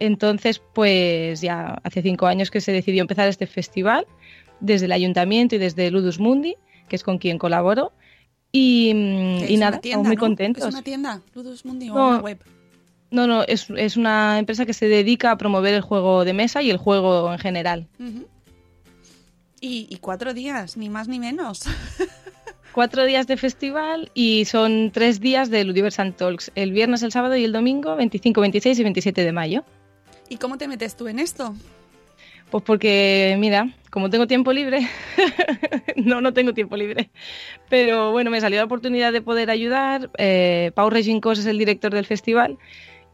Entonces, 0.00 0.60
pues 0.74 1.40
ya 1.40 1.80
hace 1.82 2.02
cinco 2.02 2.26
años 2.26 2.50
que 2.50 2.60
se 2.60 2.72
decidió 2.72 3.02
empezar 3.02 3.28
este 3.28 3.46
festival, 3.46 4.06
desde 4.60 4.86
el 4.86 4.92
ayuntamiento 4.92 5.54
y 5.56 5.58
desde 5.58 5.90
Ludus 5.90 6.18
Mundi, 6.18 6.56
que 6.88 6.96
es 6.96 7.02
con 7.02 7.18
quien 7.18 7.38
colaboro. 7.38 7.92
Y, 8.52 8.92
mm, 8.94 9.44
y 9.48 9.56
nada, 9.58 9.78
tienda, 9.80 9.88
estamos 9.88 10.06
muy 10.06 10.16
¿no? 10.16 10.20
contentos. 10.20 10.64
¿Es 10.64 10.70
una 10.72 10.82
tienda? 10.82 11.22
¿Ludus 11.34 11.64
Mundi 11.64 11.90
o 11.90 11.94
No. 11.94 12.08
una 12.08 12.18
web? 12.20 12.38
No, 13.10 13.26
no, 13.26 13.42
es, 13.44 13.68
es 13.76 13.96
una 13.96 14.38
empresa 14.38 14.66
que 14.66 14.72
se 14.72 14.88
dedica 14.88 15.30
a 15.30 15.38
promover 15.38 15.74
el 15.74 15.80
juego 15.82 16.24
de 16.24 16.32
mesa 16.32 16.62
y 16.62 16.70
el 16.70 16.76
juego 16.76 17.32
en 17.32 17.38
general. 17.38 17.86
Y, 19.60 19.86
y 19.88 19.96
cuatro 19.96 20.34
días, 20.34 20.76
ni 20.76 20.88
más 20.88 21.08
ni 21.08 21.18
menos. 21.18 21.62
Cuatro 22.72 23.06
días 23.06 23.26
de 23.26 23.38
festival 23.38 24.10
y 24.12 24.44
son 24.44 24.90
tres 24.92 25.18
días 25.18 25.48
de 25.48 25.64
Ludiverse 25.64 26.10
Talks, 26.12 26.52
el 26.56 26.72
viernes, 26.72 27.02
el 27.02 27.10
sábado 27.10 27.34
y 27.34 27.42
el 27.42 27.50
domingo, 27.52 27.96
25, 27.96 28.38
26 28.42 28.78
y 28.78 28.82
27 28.82 29.24
de 29.24 29.32
mayo. 29.32 29.64
¿Y 30.28 30.36
cómo 30.36 30.58
te 30.58 30.68
metes 30.68 30.96
tú 30.96 31.08
en 31.08 31.18
esto? 31.18 31.54
Pues 32.50 32.62
porque, 32.62 33.36
mira, 33.38 33.74
como 33.90 34.08
tengo 34.08 34.26
tiempo 34.26 34.52
libre, 34.52 34.88
no, 35.96 36.20
no 36.20 36.32
tengo 36.32 36.54
tiempo 36.54 36.76
libre, 36.76 37.10
pero 37.68 38.12
bueno, 38.12 38.30
me 38.30 38.40
salió 38.40 38.58
la 38.58 38.64
oportunidad 38.64 39.12
de 39.12 39.20
poder 39.20 39.50
ayudar. 39.50 40.10
Eh, 40.16 40.70
Pau 40.74 40.88
Regincos 40.88 41.40
es 41.40 41.46
el 41.46 41.58
director 41.58 41.92
del 41.92 42.06
festival 42.06 42.56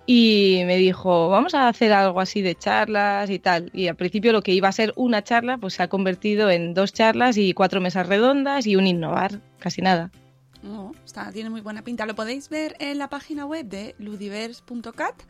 y 0.05 0.63
me 0.67 0.77
dijo, 0.77 1.29
vamos 1.29 1.55
a 1.55 1.69
hacer 1.69 1.93
algo 1.93 2.21
así 2.21 2.43
de 2.43 2.55
charlas 2.55 3.31
y 3.31 3.39
tal. 3.39 3.71
Y 3.73 3.89
al 3.89 3.97
principio 3.97 4.33
lo 4.33 4.43
que 4.43 4.53
iba 4.53 4.69
a 4.69 4.73
ser 4.73 4.93
una 4.97 5.25
charla, 5.25 5.57
pues 5.57 5.75
se 5.75 5.83
ha 5.83 5.89
convertido 5.89 6.51
en 6.51 6.75
dos 6.75 6.93
charlas 6.93 7.39
y 7.39 7.55
cuatro 7.55 7.81
mesas 7.81 8.07
redondas 8.07 8.67
y 8.67 8.77
un 8.77 8.87
innovar, 8.87 9.41
casi 9.59 9.81
nada. 9.81 10.11
Oh, 10.65 10.93
está, 11.05 11.33
tiene 11.33 11.51
muy 11.51 11.61
buena 11.61 11.83
pinta. 11.83 12.07
Lo 12.07 12.15
podéis 12.15 12.49
ver 12.49 12.77
en 12.81 12.99
la 12.99 13.09
página 13.09 13.47
web 13.47 13.67
de 13.67 13.95
ludiverse.cat 13.99 15.23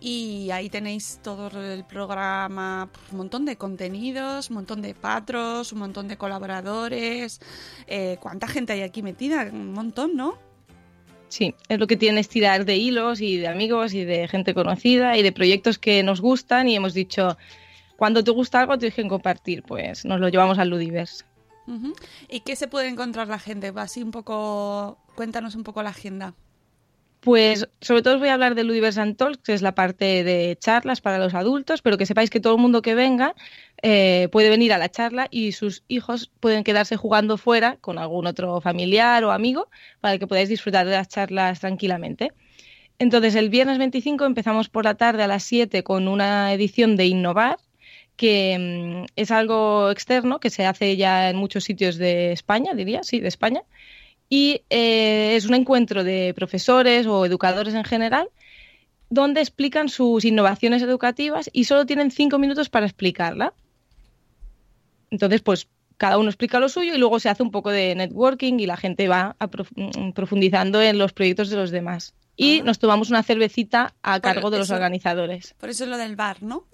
y 0.00 0.50
ahí 0.52 0.70
tenéis 0.70 1.20
todo 1.22 1.48
el 1.60 1.84
programa, 1.84 2.88
un 3.10 3.18
montón 3.18 3.44
de 3.44 3.56
contenidos, 3.56 4.50
un 4.50 4.56
montón 4.56 4.80
de 4.80 4.94
patros, 4.94 5.72
un 5.72 5.80
montón 5.80 6.08
de 6.08 6.16
colaboradores. 6.16 7.40
Eh, 7.86 8.16
¿Cuánta 8.20 8.46
gente 8.46 8.72
hay 8.72 8.82
aquí 8.82 9.02
metida? 9.02 9.48
Un 9.52 9.72
montón, 9.72 10.16
¿no? 10.16 10.38
Sí, 11.28 11.54
es 11.68 11.78
lo 11.78 11.86
que 11.86 11.96
tiene 11.96 12.20
es 12.20 12.28
tirar 12.28 12.64
de 12.64 12.76
hilos 12.76 13.20
y 13.20 13.36
de 13.36 13.48
amigos 13.48 13.92
y 13.92 14.04
de 14.04 14.28
gente 14.28 14.54
conocida 14.54 15.16
y 15.16 15.22
de 15.22 15.32
proyectos 15.32 15.78
que 15.78 16.02
nos 16.02 16.20
gustan 16.20 16.68
y 16.68 16.76
hemos 16.76 16.94
dicho, 16.94 17.36
cuando 17.96 18.24
te 18.24 18.30
gusta 18.30 18.60
algo 18.60 18.78
tienes 18.78 18.94
que 18.94 19.06
compartir, 19.06 19.62
pues 19.62 20.04
nos 20.04 20.20
lo 20.20 20.28
llevamos 20.28 20.58
al 20.58 20.70
Ludiverse. 20.70 21.24
¿Y 22.30 22.40
qué 22.40 22.56
se 22.56 22.66
puede 22.66 22.88
encontrar 22.88 23.28
la 23.28 23.38
gente? 23.38 23.70
Así 23.76 24.02
un 24.02 24.10
poco, 24.10 24.96
cuéntanos 25.14 25.54
un 25.54 25.64
poco 25.64 25.82
la 25.82 25.90
agenda. 25.90 26.34
Pues 27.20 27.68
sobre 27.80 28.02
todo 28.02 28.14
os 28.14 28.20
voy 28.20 28.28
a 28.28 28.34
hablar 28.34 28.54
de 28.54 28.62
Ludiverse 28.62 29.00
and 29.00 29.16
que 29.42 29.52
es 29.52 29.60
la 29.60 29.74
parte 29.74 30.22
de 30.22 30.56
charlas 30.60 31.00
para 31.00 31.18
los 31.18 31.34
adultos, 31.34 31.82
pero 31.82 31.98
que 31.98 32.06
sepáis 32.06 32.30
que 32.30 32.38
todo 32.38 32.54
el 32.54 32.60
mundo 32.60 32.80
que 32.80 32.94
venga 32.94 33.34
eh, 33.82 34.28
puede 34.30 34.50
venir 34.50 34.72
a 34.72 34.78
la 34.78 34.88
charla 34.88 35.26
y 35.30 35.52
sus 35.52 35.82
hijos 35.88 36.30
pueden 36.40 36.62
quedarse 36.62 36.96
jugando 36.96 37.36
fuera 37.36 37.76
con 37.80 37.98
algún 37.98 38.26
otro 38.26 38.60
familiar 38.60 39.24
o 39.24 39.32
amigo 39.32 39.68
para 40.00 40.18
que 40.18 40.28
podáis 40.28 40.48
disfrutar 40.48 40.86
de 40.86 40.92
las 40.92 41.08
charlas 41.08 41.58
tranquilamente. 41.58 42.32
Entonces, 43.00 43.34
el 43.34 43.48
viernes 43.48 43.78
25 43.78 44.24
empezamos 44.24 44.68
por 44.68 44.84
la 44.84 44.94
tarde 44.94 45.22
a 45.22 45.28
las 45.28 45.44
7 45.44 45.82
con 45.84 46.08
una 46.08 46.52
edición 46.52 46.96
de 46.96 47.06
Innovar, 47.06 47.58
que 48.16 49.04
mm, 49.04 49.12
es 49.16 49.30
algo 49.30 49.90
externo 49.90 50.40
que 50.40 50.50
se 50.50 50.66
hace 50.66 50.96
ya 50.96 51.30
en 51.30 51.36
muchos 51.36 51.64
sitios 51.64 51.96
de 51.96 52.32
España, 52.32 52.74
diría, 52.74 53.02
sí, 53.04 53.20
de 53.20 53.28
España. 53.28 53.62
Y 54.28 54.62
eh, 54.70 55.34
es 55.36 55.46
un 55.46 55.54
encuentro 55.54 56.04
de 56.04 56.32
profesores 56.34 57.06
o 57.06 57.24
educadores 57.24 57.74
en 57.74 57.84
general 57.84 58.28
donde 59.10 59.40
explican 59.40 59.88
sus 59.88 60.24
innovaciones 60.26 60.82
educativas 60.82 61.48
y 61.52 61.64
solo 61.64 61.86
tienen 61.86 62.10
cinco 62.10 62.38
minutos 62.38 62.68
para 62.68 62.84
explicarla. 62.84 63.54
Entonces, 65.10 65.40
pues 65.40 65.68
cada 65.96 66.18
uno 66.18 66.28
explica 66.28 66.60
lo 66.60 66.68
suyo 66.68 66.94
y 66.94 66.98
luego 66.98 67.18
se 67.18 67.28
hace 67.30 67.42
un 67.42 67.50
poco 67.50 67.70
de 67.70 67.94
networking 67.94 68.58
y 68.60 68.66
la 68.66 68.76
gente 68.76 69.08
va 69.08 69.34
prof- 69.50 69.72
mm, 69.74 70.10
profundizando 70.12 70.82
en 70.82 70.98
los 70.98 71.12
proyectos 71.14 71.48
de 71.48 71.56
los 71.56 71.70
demás. 71.70 72.14
Y 72.36 72.60
nos 72.62 72.78
tomamos 72.78 73.08
una 73.10 73.22
cervecita 73.24 73.94
a 74.02 74.20
cargo 74.20 74.50
de 74.50 74.58
los 74.58 74.68
eso- 74.68 74.74
organizadores. 74.74 75.54
Por 75.58 75.70
eso 75.70 75.84
es 75.84 75.90
lo 75.90 75.96
del 75.96 76.14
bar, 76.14 76.42
¿no? 76.42 76.66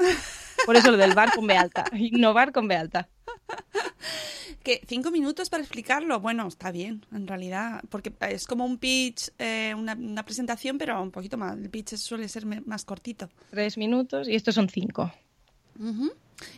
Por 0.66 0.76
eso 0.76 0.90
lo 0.90 0.96
del 0.98 1.14
bar 1.14 1.32
con 1.34 1.46
B 1.46 1.56
alta. 1.56 1.84
Innovar 1.96 2.52
con 2.52 2.66
B 2.68 2.74
alta. 2.76 3.08
Que 4.64 4.80
cinco 4.86 5.10
minutos 5.10 5.50
para 5.50 5.62
explicarlo, 5.62 6.20
bueno, 6.20 6.48
está 6.48 6.72
bien, 6.72 7.04
en 7.12 7.26
realidad, 7.26 7.82
porque 7.90 8.10
es 8.30 8.46
como 8.46 8.64
un 8.64 8.78
pitch, 8.78 9.30
eh, 9.38 9.74
una, 9.76 9.92
una 9.92 10.24
presentación, 10.24 10.78
pero 10.78 11.02
un 11.02 11.10
poquito 11.10 11.36
más. 11.36 11.54
El 11.56 11.68
pitch 11.68 11.96
suele 11.96 12.26
ser 12.28 12.46
más 12.46 12.86
cortito. 12.86 13.28
Tres 13.50 13.76
minutos 13.76 14.26
y 14.26 14.34
estos 14.34 14.54
son 14.54 14.70
cinco. 14.70 15.12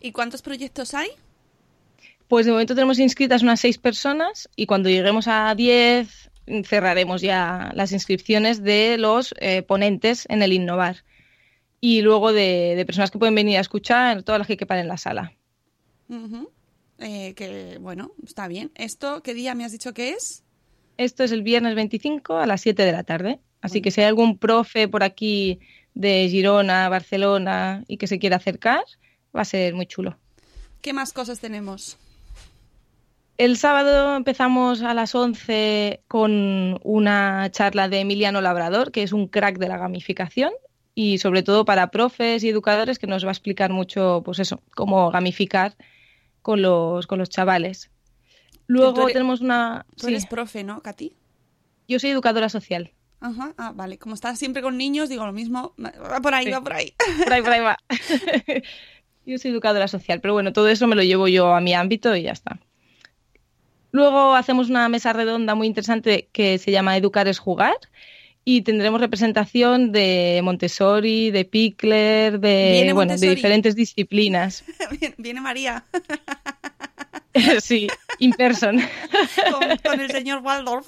¿Y 0.01 0.13
cuántos 0.13 0.41
proyectos 0.41 0.95
hay? 0.95 1.09
Pues 2.29 2.47
de 2.47 2.53
momento 2.53 2.77
tenemos 2.77 3.01
inscritas 3.01 3.43
unas 3.43 3.59
seis 3.59 3.77
personas 3.77 4.49
y 4.55 4.67
cuando 4.67 4.89
lleguemos 4.89 5.27
a 5.27 5.53
diez 5.57 6.31
cerraremos 6.65 7.23
ya 7.23 7.73
las 7.75 7.91
inscripciones 7.91 8.63
de 8.63 8.99
los 8.99 9.35
eh, 9.39 9.63
ponentes 9.63 10.27
en 10.29 10.43
el 10.43 10.53
Innovar 10.53 11.03
y 11.81 12.03
luego 12.03 12.33
de, 12.33 12.75
de 12.77 12.87
personas 12.87 13.11
que 13.11 13.19
pueden 13.19 13.35
venir 13.35 13.59
a 13.59 13.63
escuchar, 13.63 14.23
todas 14.23 14.39
las 14.39 14.47
que 14.47 14.57
quepan 14.57 14.79
en 14.79 14.89
la 14.89 14.97
sala. 14.97 15.33
Ujú. 16.09 16.51
Eh, 16.99 17.35
que, 17.35 17.79
bueno, 17.81 18.13
está 18.25 18.49
bien. 18.49 18.71
¿Esto 18.75 19.23
qué 19.23 19.35
día 19.35 19.55
me 19.55 19.65
has 19.65 19.73
dicho 19.73 19.93
que 19.93 20.11
es? 20.11 20.45
Esto 20.97 21.25
es 21.25 21.33
el 21.33 21.43
viernes 21.43 21.75
25 21.75 22.39
a 22.39 22.47
las 22.47 22.61
7 22.63 22.85
de 22.85 22.93
la 22.93 23.05
tarde. 23.05 23.41
Así 23.61 23.83
que 23.83 23.91
si 23.91 24.01
hay 24.01 24.07
algún 24.07 24.39
profe 24.39 24.89
por 24.89 25.03
aquí 25.03 25.61
de 25.95 26.29
Girona, 26.29 26.89
Barcelona 26.89 27.85
y 27.89 27.97
que 27.97 28.07
se 28.07 28.19
quiera 28.19 28.37
acercar, 28.37 28.85
va 29.35 29.43
a 29.43 29.45
ser 29.45 29.75
muy 29.75 29.87
chulo. 29.87 30.17
¿Qué 30.81 30.93
más 30.93 31.13
cosas 31.13 31.41
tenemos? 31.41 31.99
El 33.39 33.59
sábado 33.59 34.17
empezamos 34.17 34.83
a 34.83 34.95
las 34.95 35.15
11 35.15 36.01
con 36.09 36.81
una 36.83 37.51
charla 37.51 37.89
de 37.89 38.01
Emiliano 38.01 38.41
Labrador, 38.41 38.93
que 38.93 39.03
es 39.03 39.13
un 39.13 39.29
crack 39.29 39.59
de 39.59 39.69
la 39.69 39.77
gamificación 39.77 40.53
y 40.95 41.19
sobre 41.19 41.43
todo 41.43 41.67
para 41.67 41.91
profes 41.91 42.43
y 42.45 42.49
educadores 42.49 42.99
que 42.99 43.07
nos 43.07 43.25
va 43.25 43.29
a 43.29 43.33
explicar 43.33 43.71
mucho, 43.71 44.23
pues 44.25 44.39
eso, 44.39 44.63
cómo 44.75 45.11
gamificar 45.11 45.77
con 46.47 46.63
los, 46.63 47.09
con 47.09 47.19
los 47.19 47.29
chavales. 47.29 47.91
Luego 48.69 49.03
eres- 49.03 49.15
tenemos 49.15 49.41
una... 49.41 49.85
Tú 49.97 50.07
sí, 50.07 50.13
eres 50.13 50.27
profe, 50.27 50.63
¿no, 50.63 50.81
Katy? 50.81 51.13
yo 51.89 51.99
soy 51.99 52.11
educadora 52.11 52.49
social. 52.49 52.93
Ajá, 53.19 53.53
ah, 53.59 53.73
vale. 53.75 53.99
Como 53.99 54.15
estás 54.15 54.39
siempre 54.39 54.63
con 54.63 54.77
niños, 54.77 55.09
digo 55.09 55.27
lo 55.27 55.33
mismo. 55.33 55.75
Va 55.79 56.21
por 56.21 56.35
ahí, 56.35 56.45
Sí. 56.47 56.53
va 56.53 56.61
por 56.61 56.75
ahí. 56.75 56.95
Por 57.25 57.33
ahí, 57.33 57.43
por 57.43 57.51
ahí 57.53 57.61
va. 57.63 57.77
yo 59.27 59.39
soy 59.39 59.51
educadora 59.51 59.89
social, 59.89 60.21
pero 60.21 60.35
bueno, 60.35 60.53
todo 60.53 60.69
eso 60.69 60.87
me 60.87 60.95
lo 60.95 61.03
llevo 61.03 61.27
yo 61.27 61.53
a 61.53 61.61
mi 61.61 61.75
ámbito 61.75 62.15
y 62.15 62.23
ya 62.23 62.31
está. 62.33 62.61
Luego 63.91 64.37
hacemos 64.37 64.69
una 64.71 64.89
mesa 64.89 65.13
redonda 65.13 65.57
muy 65.57 65.67
interesante 65.67 66.29
que 66.33 66.59
se 66.59 66.71
llama 66.71 66.97
Educar 66.97 67.27
es 67.27 67.41
jugar 67.41 67.75
y 68.49 68.63
tendremos 68.63 69.01
representación 69.01 69.91
de 69.91 70.41
Montessori, 70.45 71.33
de 71.33 71.45
Pickler, 71.45 72.39
de, 72.39 72.93
bueno, 72.95 73.17
diferentes 73.17 73.75
disciplinas. 73.75 74.65
Viene- 75.01 75.15
Viene 75.19 75.41
María 75.41 75.85
sí, 77.61 77.89
in 78.21 78.31
person. 78.33 78.81
con, 79.51 79.77
con 79.79 80.01
el 80.01 80.11
señor 80.13 80.43
Waldorf. 80.43 80.87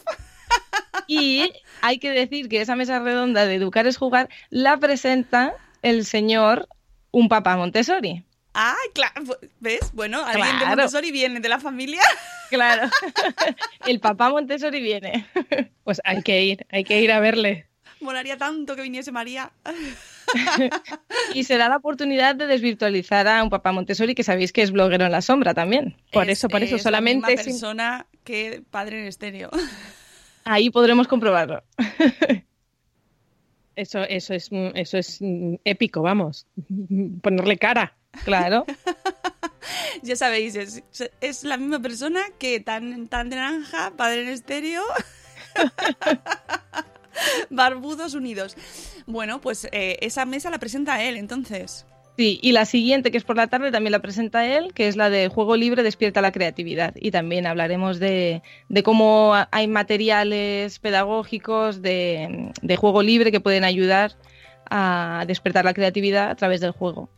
Y 1.07 1.51
hay 1.83 1.99
que 1.99 2.11
decir 2.11 2.49
que 2.49 2.61
esa 2.61 2.77
mesa 2.77 3.01
redonda 3.01 3.45
de 3.45 3.57
Educar 3.57 3.87
es 3.87 3.97
jugar 3.97 4.29
la 4.51 4.77
presenta 4.79 5.55
el 5.83 6.05
señor 6.07 6.69
un 7.11 7.29
papá 7.29 7.57
Montessori. 7.57 8.23
Ah, 8.61 8.75
claro. 8.93 9.23
¿Ves? 9.61 9.93
Bueno, 9.93 10.25
alguien 10.25 10.59
de. 10.59 10.67
Montessori 10.67 11.13
viene 11.13 11.39
de 11.41 11.49
la 11.49 11.61
familia. 11.61 12.03
Claro. 12.51 12.89
El 13.87 14.01
papá 14.01 14.31
Montessori 14.31 14.81
viene. 14.81 15.27
Pues 15.85 16.01
hay 16.05 16.23
que 16.23 16.43
ir, 16.45 16.67
hay 16.71 16.83
que 16.83 17.01
ir 17.03 17.13
a 17.13 17.21
verle. 17.21 17.67
Molaría 18.01 18.37
tanto 18.39 18.75
que 18.75 18.81
viniese 18.83 19.13
María. 19.13 19.53
Y 21.35 21.45
se 21.45 21.57
da 21.59 21.69
la 21.69 21.77
oportunidad 21.77 22.35
de 22.37 22.47
desvirtualizar 22.47 23.29
a 23.29 23.43
un 23.43 23.51
papá 23.51 23.73
Montessori 23.73 24.15
que 24.15 24.23
sabéis 24.23 24.53
que 24.55 24.63
es 24.63 24.71
bloguero 24.71 25.05
en 25.07 25.13
la 25.13 25.21
sombra 25.23 25.53
también. 25.55 25.97
Por 26.13 26.25
Es- 26.31 26.39
eso, 26.39 26.49
por 26.49 26.63
eso, 26.63 26.77
es 26.77 26.83
solamente 26.83 27.23
la 27.23 27.29
misma 27.29 27.43
sin- 27.43 27.53
persona 27.53 28.07
que 28.25 28.63
padre 28.71 29.01
en 29.01 29.07
estéreo. 29.09 29.51
Ahí 30.45 30.71
podremos 30.71 31.07
comprobarlo. 31.07 31.63
Eso, 33.79 34.03
eso 34.03 34.35
es, 34.35 34.51
eso 34.75 34.99
es 34.99 35.19
mm, 35.21 35.55
épico, 35.65 36.03
vamos. 36.03 36.49
Ponerle 37.23 37.59
cara. 37.59 37.97
Claro. 38.25 38.67
ya 40.03 40.17
sabéis, 40.17 40.57
es, 40.57 40.83
es 41.21 41.45
la 41.45 41.57
misma 41.57 41.79
persona 41.79 42.21
que 42.41 42.59
tan, 42.59 43.07
tan 43.07 43.31
de 43.31 43.37
naranja, 43.37 43.93
padre 43.97 44.23
en 44.23 44.29
estéreo. 44.31 44.83
Barbudos 47.51 48.15
unidos. 48.15 48.57
Bueno, 49.07 49.41
pues 49.41 49.69
eh, 49.71 49.97
esa 50.01 50.25
mesa 50.25 50.51
la 50.51 50.59
presenta 50.59 51.01
él, 51.05 51.17
entonces. 51.17 51.87
Sí, 52.19 52.41
y 52.43 52.51
la 52.51 52.65
siguiente, 52.65 53.13
que 53.13 53.17
es 53.17 53.23
por 53.23 53.37
la 53.37 53.47
tarde, 53.47 53.71
también 53.71 53.93
la 53.93 54.01
presenta 54.01 54.45
él, 54.45 54.75
que 54.75 54.89
es 54.89 54.97
la 54.97 55.09
de 55.09 55.29
Juego 55.29 55.57
Libre 55.57 55.85
Despierta 55.85 56.21
la 56.21 56.33
Creatividad. 56.33 56.93
Y 56.97 57.13
también 57.13 57.47
hablaremos 57.47 58.01
de, 58.01 58.43
cómo 58.83 59.37
hay 59.53 59.69
materiales 59.69 60.81
pedagógicos 60.81 61.81
de, 61.81 62.51
juego 62.77 63.05
libre 63.05 63.31
que 63.31 63.39
pueden 63.39 63.63
ayudar 63.63 64.17
a 64.69 65.27
despertar 65.29 65.65
la 65.65 65.75
creatividad 65.75 66.29
a 66.31 66.35
través 66.35 66.61
del 66.61 66.73
juego. 66.73 67.09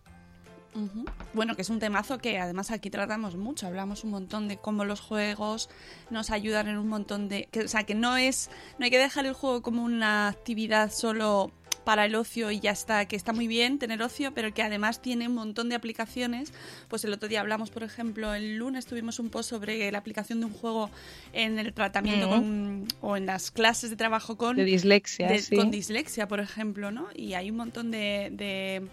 Bueno, 1.32 1.56
que 1.56 1.62
es 1.62 1.70
un 1.70 1.78
temazo 1.78 2.18
que 2.18 2.38
además 2.38 2.70
aquí 2.70 2.90
tratamos 2.90 3.36
mucho, 3.36 3.68
hablamos 3.68 4.04
un 4.04 4.10
montón 4.10 4.48
de 4.48 4.58
cómo 4.58 4.84
los 4.84 5.00
juegos 5.00 5.70
nos 6.10 6.30
ayudan 6.30 6.68
en 6.68 6.76
un 6.76 6.88
montón 6.88 7.30
de... 7.30 7.48
Que, 7.50 7.60
o 7.60 7.68
sea, 7.68 7.84
que 7.84 7.94
no 7.94 8.18
es... 8.18 8.50
No 8.78 8.84
hay 8.84 8.90
que 8.90 8.98
dejar 8.98 9.24
el 9.24 9.32
juego 9.32 9.62
como 9.62 9.82
una 9.82 10.28
actividad 10.28 10.92
solo 10.92 11.52
para 11.90 12.04
el 12.04 12.14
ocio 12.14 12.52
y 12.52 12.60
ya 12.60 12.70
está, 12.70 13.04
que 13.06 13.16
está 13.16 13.32
muy 13.32 13.48
bien 13.48 13.80
tener 13.80 14.00
ocio, 14.00 14.32
pero 14.32 14.54
que 14.54 14.62
además 14.62 15.02
tiene 15.02 15.26
un 15.26 15.34
montón 15.34 15.68
de 15.68 15.74
aplicaciones. 15.74 16.52
Pues 16.86 17.04
el 17.04 17.12
otro 17.12 17.28
día 17.28 17.40
hablamos, 17.40 17.70
por 17.70 17.82
ejemplo, 17.82 18.32
el 18.32 18.58
lunes 18.58 18.86
tuvimos 18.86 19.18
un 19.18 19.28
post 19.28 19.50
sobre 19.50 19.90
la 19.90 19.98
aplicación 19.98 20.38
de 20.38 20.46
un 20.46 20.52
juego 20.52 20.88
en 21.32 21.58
el 21.58 21.72
tratamiento 21.72 22.28
con- 22.28 22.86
o 23.00 23.16
en 23.16 23.26
las 23.26 23.50
clases 23.50 23.90
de 23.90 23.96
trabajo 23.96 24.36
con... 24.36 24.54
De 24.56 24.64
dislexia, 24.64 25.26
de- 25.26 25.40
sí. 25.40 25.56
Con 25.56 25.72
dislexia, 25.72 26.28
por 26.28 26.38
ejemplo, 26.38 26.92
¿no? 26.92 27.08
Y 27.12 27.34
hay 27.34 27.50
un 27.50 27.56
montón 27.56 27.90
de, 27.90 28.28
de, 28.34 28.86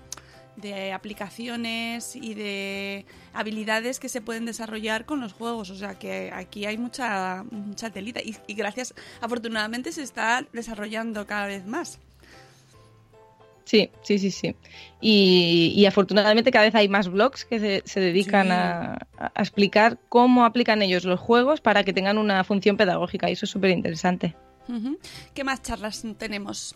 de 0.55 0.91
aplicaciones 0.91 2.15
y 2.15 2.33
de 2.33 3.05
habilidades 3.31 3.99
que 3.99 4.09
se 4.09 4.21
pueden 4.21 4.45
desarrollar 4.45 5.05
con 5.05 5.19
los 5.21 5.33
juegos. 5.33 5.69
O 5.69 5.75
sea 5.75 5.99
que 5.99 6.31
aquí 6.33 6.65
hay 6.65 6.79
mucha, 6.79 7.43
mucha 7.51 7.91
telita. 7.91 8.21
Y, 8.23 8.35
y 8.47 8.55
gracias, 8.55 8.95
afortunadamente 9.21 9.91
se 9.91 10.01
está 10.01 10.43
desarrollando 10.51 11.27
cada 11.27 11.45
vez 11.45 11.63
más. 11.67 11.99
Sí, 13.67 13.89
sí, 14.01 14.17
sí, 14.17 14.31
sí. 14.31 14.55
Y, 15.01 15.73
y 15.75 15.85
afortunadamente 15.85 16.51
cada 16.51 16.63
vez 16.63 16.73
hay 16.75 16.87
más 16.87 17.09
blogs 17.09 17.43
que 17.43 17.59
se, 17.59 17.81
se 17.85 17.99
dedican 17.99 18.47
Sí. 18.47 18.53
a, 18.53 18.97
a 19.19 19.41
explicar 19.41 19.97
cómo 20.07 20.45
aplican 20.45 20.81
ellos 20.81 21.03
los 21.03 21.19
juegos 21.19 21.59
para 21.59 21.83
que 21.83 21.91
tengan 21.91 22.17
una 22.17 22.45
función 22.45 22.77
pedagógica 22.77 23.29
y 23.29 23.33
eso 23.33 23.43
es 23.45 23.51
súper 23.51 23.71
interesante. 23.71 24.35
¿Qué 25.33 25.43
más 25.43 25.61
charlas 25.61 26.01
tenemos? 26.17 26.75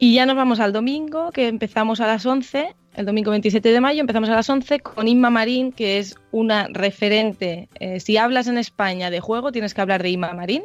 Y 0.00 0.14
ya 0.14 0.26
nos 0.26 0.34
vamos 0.34 0.58
al 0.58 0.72
domingo, 0.72 1.30
que 1.30 1.46
empezamos 1.46 2.00
a 2.00 2.08
las 2.08 2.26
11, 2.26 2.74
el 2.96 3.06
domingo 3.06 3.30
27 3.30 3.72
de 3.72 3.80
mayo, 3.80 4.00
empezamos 4.00 4.28
a 4.28 4.34
las 4.34 4.50
11 4.50 4.80
con 4.80 5.06
Inma 5.06 5.30
Marín, 5.30 5.70
que 5.70 5.98
es 5.98 6.16
una 6.32 6.66
referente. 6.72 7.68
Eh, 7.78 8.00
si 8.00 8.16
hablas 8.16 8.48
en 8.48 8.58
España 8.58 9.10
de 9.10 9.20
juego, 9.20 9.52
tienes 9.52 9.74
que 9.74 9.80
hablar 9.80 10.02
de 10.02 10.10
Inma 10.10 10.32
Marín, 10.34 10.64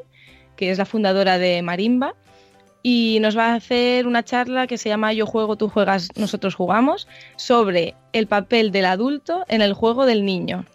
que 0.55 0.71
es 0.71 0.79
la 0.79 0.85
fundadora 0.85 1.37
de 1.37 1.61
Marimba. 1.61 2.15
Y 2.83 3.19
nos 3.21 3.37
va 3.37 3.47
a 3.51 3.55
hacer 3.55 4.07
una 4.07 4.23
charla 4.23 4.65
que 4.67 4.77
se 4.77 4.89
llama 4.89 5.13
Yo 5.13 5.25
juego, 5.25 5.55
tú 5.55 5.69
juegas, 5.69 6.09
nosotros 6.15 6.55
jugamos, 6.55 7.07
sobre 7.35 7.95
el 8.13 8.27
papel 8.27 8.71
del 8.71 8.85
adulto 8.85 9.45
en 9.47 9.61
el 9.61 9.73
juego 9.73 10.05
del 10.05 10.25
niño. 10.25 10.65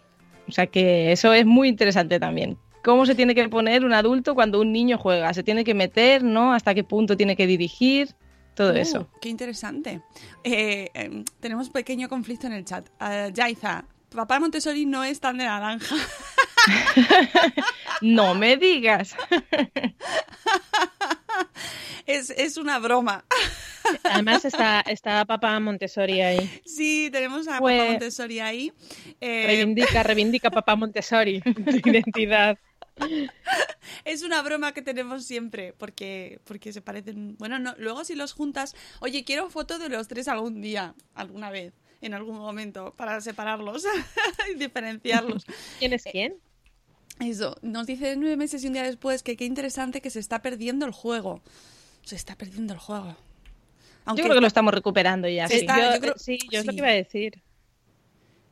O 0.47 0.51
sea 0.51 0.67
que 0.67 1.11
eso 1.11 1.33
es 1.33 1.45
muy 1.45 1.67
interesante 1.67 2.19
también. 2.19 2.57
¿Cómo 2.83 3.05
se 3.05 3.15
tiene 3.15 3.35
que 3.35 3.49
poner 3.49 3.83
un 3.83 3.91
adulto 3.93 4.33
cuando 4.35 4.61
un 4.61 4.71
niño 4.71 4.97
juega? 4.97 5.33
¿Se 5.33 5.43
tiene 5.43 5.65
que 5.65 5.73
meter, 5.73 6.23
no? 6.23 6.53
¿Hasta 6.53 6.73
qué 6.73 6.85
punto 6.85 7.17
tiene 7.17 7.35
que 7.35 7.45
dirigir? 7.45 8.15
Todo 8.55 8.71
Uh, 8.71 8.77
eso. 8.77 9.07
Qué 9.21 9.27
interesante. 9.29 10.01
Eh, 10.43 10.89
em, 10.93 11.25
tenemos 11.41 11.67
un 11.67 11.73
pequeño 11.73 12.07
conflicto 12.07 12.47
en 12.47 12.53
el 12.53 12.63
chat. 12.63 12.87
Uh, 13.01 13.29
Yaiza, 13.33 13.83
papá 14.09 14.39
Montessori 14.39 14.85
no 14.85 15.03
es 15.03 15.19
tan 15.19 15.37
de 15.37 15.43
naranja. 15.43 15.95
No 18.01 18.35
me 18.35 18.57
digas. 18.57 19.15
es, 22.05 22.29
es 22.31 22.57
una 22.57 22.79
broma. 22.79 23.25
Además 24.03 24.45
está, 24.45 24.81
está 24.81 25.23
papá 25.25 25.59
Montessori 25.59 26.21
ahí. 26.21 26.61
Sí, 26.65 27.09
tenemos 27.11 27.47
a 27.47 27.59
Pues- 27.59 27.77
papá 27.77 27.89
Montessori 27.91 28.39
ahí. 28.39 28.73
Eh, 29.21 29.43
Reivindica, 29.45 30.03
reivindica 30.03 30.49
papá 30.51 30.75
Montessori, 30.75 31.41
tu 31.81 31.89
identidad. 31.89 32.57
es 34.05 34.23
una 34.23 34.41
broma 34.41 34.73
que 34.73 34.81
tenemos 34.81 35.25
siempre, 35.25 35.73
porque, 35.73 36.39
porque 36.45 36.73
se 36.73 36.81
parecen. 36.81 37.35
Bueno, 37.37 37.59
no, 37.59 37.75
luego 37.77 38.03
si 38.03 38.15
los 38.15 38.33
juntas. 38.33 38.75
Oye, 38.99 39.23
quiero 39.23 39.49
foto 39.49 39.77
de 39.79 39.89
los 39.89 40.07
tres 40.07 40.27
algún 40.27 40.61
día, 40.61 40.95
alguna 41.13 41.49
vez, 41.51 41.73
en 42.01 42.13
algún 42.13 42.37
momento, 42.37 42.93
para 42.97 43.21
separarlos 43.21 43.83
y 44.51 44.55
diferenciarlos. 44.55 45.45
¿Quién 45.79 45.93
es 45.93 46.03
quién? 46.03 46.35
Eso, 47.19 47.55
nos 47.61 47.87
dice 47.87 48.15
nueve 48.15 48.37
meses 48.37 48.63
y 48.63 48.67
un 48.67 48.73
día 48.73 48.83
después 48.83 49.23
que 49.23 49.35
qué 49.37 49.45
interesante 49.45 50.01
que 50.01 50.09
se 50.09 50.19
está 50.19 50.41
perdiendo 50.41 50.85
el 50.85 50.91
juego. 50.91 51.41
Se 52.03 52.15
está 52.15 52.35
perdiendo 52.35 52.73
el 52.73 52.79
juego. 52.79 53.15
Yo 54.07 54.15
creo 54.23 54.35
que 54.35 54.41
lo 54.41 54.47
estamos 54.47 54.73
recuperando 54.73 55.27
ya. 55.27 55.47
Sí. 55.47 55.55
está- 55.57 55.77
yo, 55.89 55.93
yo 55.95 55.99
creo- 56.01 56.17
sí, 56.17 56.37
yo 56.51 56.59
es 56.59 56.65
lo 56.65 56.71
que 56.71 56.77
iba 56.77 56.87
a 56.87 56.91
decir. 56.91 57.41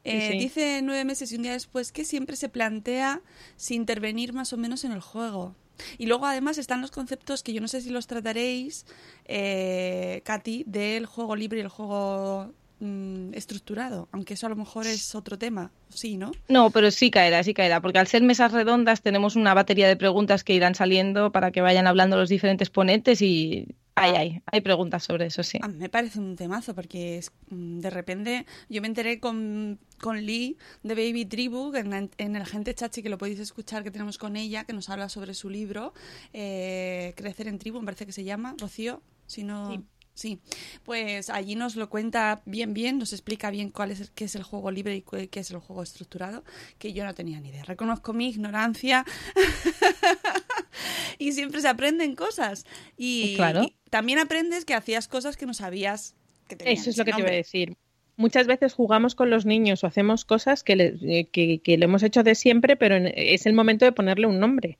Eh, 0.03 0.29
sí. 0.33 0.37
Dice 0.39 0.81
nueve 0.83 1.05
meses 1.05 1.31
y 1.31 1.35
un 1.35 1.43
día 1.43 1.53
después 1.53 1.91
que 1.91 2.05
siempre 2.05 2.35
se 2.35 2.49
plantea 2.49 3.21
si 3.55 3.75
intervenir 3.75 4.33
más 4.33 4.51
o 4.53 4.57
menos 4.57 4.83
en 4.83 4.91
el 4.91 4.99
juego. 5.01 5.55
Y 5.97 6.05
luego 6.05 6.25
además 6.25 6.57
están 6.57 6.81
los 6.81 6.91
conceptos 6.91 7.43
que 7.43 7.53
yo 7.53 7.61
no 7.61 7.67
sé 7.67 7.81
si 7.81 7.89
los 7.89 8.07
trataréis, 8.07 8.85
eh, 9.25 10.21
Katy, 10.25 10.63
del 10.67 11.05
juego 11.05 11.35
libre 11.35 11.59
y 11.59 11.61
el 11.61 11.69
juego 11.69 12.53
mm, 12.79 13.33
estructurado, 13.33 14.07
aunque 14.11 14.35
eso 14.35 14.47
a 14.47 14.49
lo 14.49 14.55
mejor 14.55 14.87
es 14.87 15.15
otro 15.15 15.37
tema, 15.37 15.71
sí, 15.89 16.17
¿no? 16.17 16.31
No, 16.47 16.69
pero 16.69 16.91
sí 16.91 17.11
caerá, 17.11 17.43
sí 17.43 17.53
caerá, 17.53 17.81
porque 17.81 17.99
al 17.99 18.07
ser 18.07 18.23
mesas 18.23 18.51
redondas 18.51 19.01
tenemos 19.01 19.35
una 19.35 19.53
batería 19.53 19.87
de 19.87 19.95
preguntas 19.95 20.43
que 20.43 20.53
irán 20.53 20.75
saliendo 20.75 21.31
para 21.31 21.51
que 21.51 21.61
vayan 21.61 21.87
hablando 21.87 22.17
los 22.17 22.29
diferentes 22.29 22.69
ponentes 22.69 23.21
y 23.21 23.75
hay, 23.95 24.11
hay, 24.11 24.41
hay 24.45 24.61
preguntas 24.61 25.03
sobre 25.03 25.27
eso, 25.27 25.41
sí. 25.41 25.57
A 25.61 25.69
mí 25.69 25.77
me 25.77 25.89
parece 25.89 26.19
un 26.19 26.35
temazo 26.35 26.75
porque 26.75 27.17
es, 27.17 27.31
mm, 27.49 27.79
de 27.79 27.89
repente 27.89 28.45
yo 28.69 28.81
me 28.81 28.87
enteré 28.87 29.19
con, 29.19 29.79
con 30.01 30.21
Lee 30.21 30.57
de 30.83 30.95
Baby 30.95 31.25
Tribu 31.25 31.73
en, 31.75 32.35
el 32.35 32.45
Gente 32.45 32.75
Chachi, 32.75 33.01
que 33.01 33.09
lo 33.09 33.17
podéis 33.17 33.39
escuchar, 33.39 33.83
que 33.83 33.91
tenemos 33.91 34.17
con 34.17 34.35
ella, 34.35 34.65
que 34.65 34.73
nos 34.73 34.89
habla 34.89 35.07
sobre 35.07 35.33
su 35.33 35.49
libro, 35.49 35.93
eh, 36.33 37.13
Crecer 37.15 37.47
en 37.47 37.57
Tribu, 37.57 37.79
me 37.79 37.85
parece 37.85 38.05
que 38.05 38.11
se 38.11 38.25
llama, 38.25 38.55
Rocío, 38.57 39.01
si 39.25 39.43
no... 39.43 39.71
Sí. 39.71 39.81
Sí, 40.15 40.39
pues 40.83 41.29
allí 41.29 41.55
nos 41.55 41.75
lo 41.75 41.89
cuenta 41.89 42.41
bien, 42.45 42.73
bien, 42.73 42.97
nos 42.97 43.11
explica 43.11 43.51
bien 43.51 43.69
cuál 43.69 43.91
es, 43.91 44.11
qué 44.15 44.23
es 44.25 44.35
el 44.35 44.43
juego 44.43 44.71
libre 44.71 44.95
y 44.95 45.01
qué 45.27 45.39
es 45.41 45.51
el 45.51 45.57
juego 45.57 45.83
estructurado, 45.83 46.43
que 46.79 46.93
yo 46.93 47.03
no 47.03 47.13
tenía 47.13 47.39
ni 47.41 47.49
idea. 47.49 47.65
Reconozco 47.65 48.13
mi 48.13 48.29
ignorancia 48.29 49.05
y 51.19 51.31
siempre 51.33 51.61
se 51.61 51.67
aprenden 51.67 52.15
cosas. 52.15 52.65
Y, 52.97 53.35
Claro. 53.35 53.63
y 53.63 53.75
también 53.89 54.19
aprendes 54.19 54.65
que 54.65 54.73
hacías 54.73 55.07
cosas 55.07 55.37
que 55.37 55.45
no 55.45 55.53
sabías 55.53 56.15
que 56.47 56.55
tenían 56.55 56.77
Eso 56.77 56.89
es 56.89 56.97
lo 56.97 57.05
que 57.05 57.11
te 57.13 57.19
iba 57.19 57.29
a 57.29 57.33
decir. 57.33 57.75
Muchas 58.17 58.47
veces 58.47 58.73
jugamos 58.73 59.15
con 59.15 59.29
los 59.29 59.45
niños 59.45 59.83
o 59.83 59.87
hacemos 59.87 60.23
cosas 60.23 60.63
que, 60.63 60.75
le- 60.77 60.95
eh, 61.01 61.27
que, 61.29 61.59
que 61.59 61.77
lo 61.77 61.85
hemos 61.85 62.03
hecho 62.03 62.23
de 62.23 62.35
siempre, 62.35 62.77
pero 62.77 62.95
en- 62.95 63.11
es 63.13 63.45
el 63.45 63.53
momento 63.53 63.83
de 63.83 63.91
ponerle 63.91 64.27
un 64.27 64.39
nombre. 64.39 64.77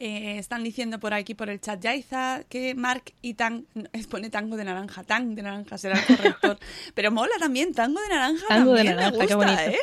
Eh, 0.00 0.38
están 0.38 0.64
diciendo 0.64 0.98
por 0.98 1.14
aquí, 1.14 1.34
por 1.34 1.48
el 1.48 1.60
chat, 1.60 1.80
Yaiza, 1.80 2.42
que 2.48 2.74
Mark 2.74 3.12
y 3.22 3.34
Tang, 3.34 3.64
pone 4.10 4.28
tango 4.28 4.56
de 4.56 4.64
naranja, 4.64 5.04
Tang 5.04 5.34
de 5.36 5.42
naranja 5.42 5.78
será 5.78 5.98
el 5.98 6.04
corrector. 6.16 6.58
Pero 6.94 7.12
mola 7.12 7.34
también, 7.38 7.72
tango 7.72 8.00
de 8.00 8.08
naranja 8.08 8.46
Tango 8.48 8.72
de 8.72 8.84
me 8.84 8.90
naranja, 8.94 9.26
qué 9.26 9.34
bonito. 9.34 9.60
¿eh? 9.62 9.78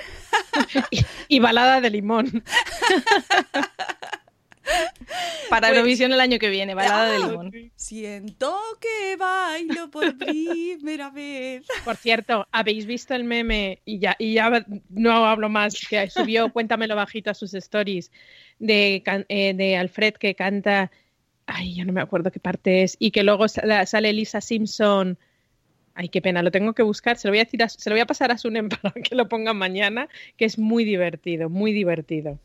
Y 1.30 1.40
balada 1.40 1.80
de 1.80 1.90
limón. 1.90 2.44
Para 5.50 5.68
Pues- 5.68 5.78
Eurovisión 5.78 6.14
el 6.14 6.20
año 6.20 6.40
que 6.40 6.50
viene, 6.50 6.74
balada 6.76 7.12
de 7.12 7.18
Ah, 7.18 7.28
limón. 7.28 7.52
Siento 7.76 8.58
que 8.80 9.16
bailo 9.18 9.90
por 9.90 10.18
primera 10.18 11.10
vez. 11.10 11.66
Por 11.84 11.96
cierto, 11.98 12.48
¿habéis 12.52 12.86
visto 12.86 13.14
el 13.16 13.24
meme? 13.24 13.82
Y 13.86 14.00
ya, 14.00 14.16
y 14.20 14.34
ya 14.34 14.66
no 14.90 15.26
hablo 15.26 15.50
más, 15.50 15.76
que 15.90 16.10
subió 16.10 16.52
Cuéntamelo 16.54 16.96
bajito 16.96 17.32
a 17.32 17.34
sus 17.34 17.54
stories 17.54 18.12
de, 18.62 19.04
eh, 19.30 19.54
de 19.54 19.78
Alfred 19.78 20.14
que 20.16 20.36
canta, 20.36 20.92
ay, 21.48 21.76
yo 21.76 21.86
no 21.86 21.94
me 21.94 22.02
acuerdo 22.02 22.32
qué 22.32 22.40
parte 22.40 22.84
es, 22.84 22.98
y 23.00 23.12
que 23.12 23.24
luego 23.24 23.48
sale, 23.50 24.14
Lisa 24.14 24.42
Simpson. 24.42 25.18
Ay, 25.96 26.10
qué 26.10 26.22
pena, 26.22 26.44
lo 26.44 26.52
tengo 26.52 26.74
que 26.74 26.84
buscar. 26.84 27.18
Se 27.18 27.28
lo 27.28 27.34
voy 27.34 27.40
a, 27.40 27.44
decir 27.46 27.62
a- 27.64 27.70
se 27.70 27.90
lo 27.90 27.96
voy 27.96 28.02
a 28.02 28.06
pasar 28.06 28.32
a 28.32 28.38
Sunen 28.38 28.70
para 28.70 28.94
que 28.94 29.16
lo 29.16 29.28
pongan 29.30 29.58
mañana, 29.58 30.08
que 30.38 30.46
es 30.46 30.58
muy 30.58 30.86
divertido, 30.86 31.50
muy 31.50 31.74
divertido. 31.74 32.40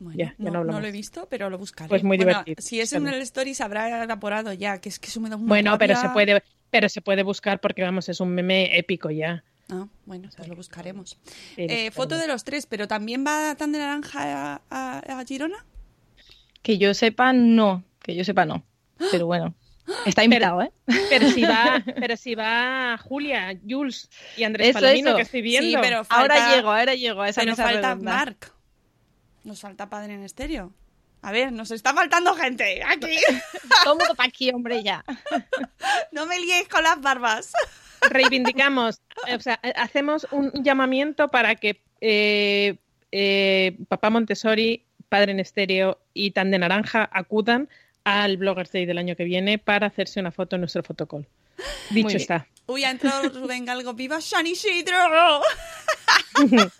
Bueno, 0.00 0.18
ya, 0.18 0.34
ya 0.38 0.50
no, 0.50 0.64
no, 0.64 0.64
no 0.72 0.80
lo 0.80 0.86
he 0.86 0.92
visto, 0.92 1.26
pero 1.28 1.50
lo 1.50 1.58
buscaré. 1.58 1.88
Pues 1.88 2.04
muy 2.04 2.16
Bueno, 2.16 2.32
divertido, 2.32 2.56
Si 2.62 2.80
es 2.80 2.92
en 2.92 3.06
el 3.08 3.20
story 3.22 3.54
se 3.54 3.62
habrá 3.64 4.04
evaporado 4.04 4.52
ya, 4.52 4.80
que 4.80 4.88
es 4.88 4.98
que 4.98 5.08
eso 5.08 5.20
me 5.20 5.28
da 5.28 5.36
una 5.36 5.48
Bueno, 5.48 5.76
pero 5.78 5.94
se 5.94 6.02
rabia. 6.02 6.12
puede, 6.12 6.42
pero 6.70 6.88
se 6.88 7.00
puede 7.00 7.22
buscar 7.24 7.60
porque 7.60 7.82
vamos, 7.82 8.08
es 8.08 8.20
un 8.20 8.30
meme 8.30 8.76
épico 8.78 9.10
ya. 9.10 9.42
Ah, 9.70 9.86
bueno, 10.06 10.30
pues 10.36 10.48
lo 10.48 10.56
buscaremos. 10.56 11.18
Eh, 11.56 11.90
foto 11.90 12.16
de 12.16 12.26
los 12.26 12.44
tres, 12.44 12.66
pero 12.66 12.88
también 12.88 13.24
va 13.26 13.54
tan 13.54 13.70
de 13.72 13.78
naranja 13.78 14.54
a, 14.54 14.62
a- 14.70 15.18
a 15.20 15.24
Girona. 15.24 15.64
Que 16.62 16.78
yo 16.78 16.94
sepa, 16.94 17.32
no. 17.32 17.84
Que 18.02 18.14
yo 18.14 18.24
sepa, 18.24 18.46
no. 18.46 18.64
Pero 19.10 19.26
bueno, 19.26 19.54
está 20.06 20.24
invitado, 20.24 20.62
¿eh? 20.62 20.72
Pero 21.10 21.30
si 21.30 21.42
va, 21.42 21.82
pero 22.00 22.16
si 22.16 22.34
va 22.34 22.96
Julia, 22.98 23.58
Jules 23.68 24.08
y 24.36 24.44
Andrés 24.44 24.70
Eso, 24.70 24.80
Palomino, 24.80 25.08
eso. 25.10 25.16
que 25.16 25.22
estoy 25.22 25.42
viendo. 25.42 25.68
Sí, 25.70 25.76
pero 25.86 26.02
Ahora 26.08 26.54
llego, 26.54 26.70
ahora 26.70 26.94
llego 26.94 27.20
a 27.22 27.28
esa 27.28 27.42
pero 27.42 27.52
mesa 27.52 27.62
falta 27.64 27.88
redonda. 27.94 28.10
Mark. 28.12 28.52
Nos 29.44 29.60
falta 29.60 29.88
padre 29.90 30.14
en 30.14 30.22
estéreo. 30.24 30.72
A 31.20 31.32
ver, 31.32 31.52
nos 31.52 31.70
está 31.72 31.92
faltando 31.94 32.32
gente 32.34 32.82
aquí. 32.84 33.16
Todo 33.84 33.98
para 34.16 34.28
aquí, 34.28 34.50
hombre, 34.50 34.82
ya. 34.82 35.04
no 36.12 36.26
me 36.26 36.38
liéis 36.40 36.68
con 36.68 36.82
las 36.82 37.00
barbas. 37.00 37.52
Reivindicamos, 38.10 39.00
eh, 39.26 39.34
o 39.34 39.40
sea, 39.40 39.58
eh, 39.62 39.72
hacemos 39.76 40.26
un 40.30 40.52
llamamiento 40.62 41.28
para 41.28 41.54
que 41.54 41.80
eh, 42.00 42.76
eh, 43.12 43.76
Papá 43.88 44.10
Montessori, 44.10 44.84
Padre 45.08 45.32
en 45.32 45.40
Estéreo 45.40 45.98
y 46.12 46.32
Tan 46.32 46.50
de 46.50 46.58
Naranja 46.58 47.08
acudan 47.12 47.68
al 48.04 48.36
Bloggers 48.36 48.72
Day 48.72 48.86
del 48.86 48.98
año 48.98 49.16
que 49.16 49.24
viene 49.24 49.58
para 49.58 49.86
hacerse 49.86 50.20
una 50.20 50.30
foto 50.30 50.56
en 50.56 50.60
nuestro 50.60 50.82
fotocall. 50.82 51.26
Dicho 51.90 52.16
está. 52.16 52.46
Uy, 52.66 52.84
ha 52.84 52.90
entrado 52.90 53.28
Rubén 53.30 53.64
Galgo. 53.64 53.94
¡Viva 53.94 54.20
San 54.20 54.46
Isidro! 54.46 55.42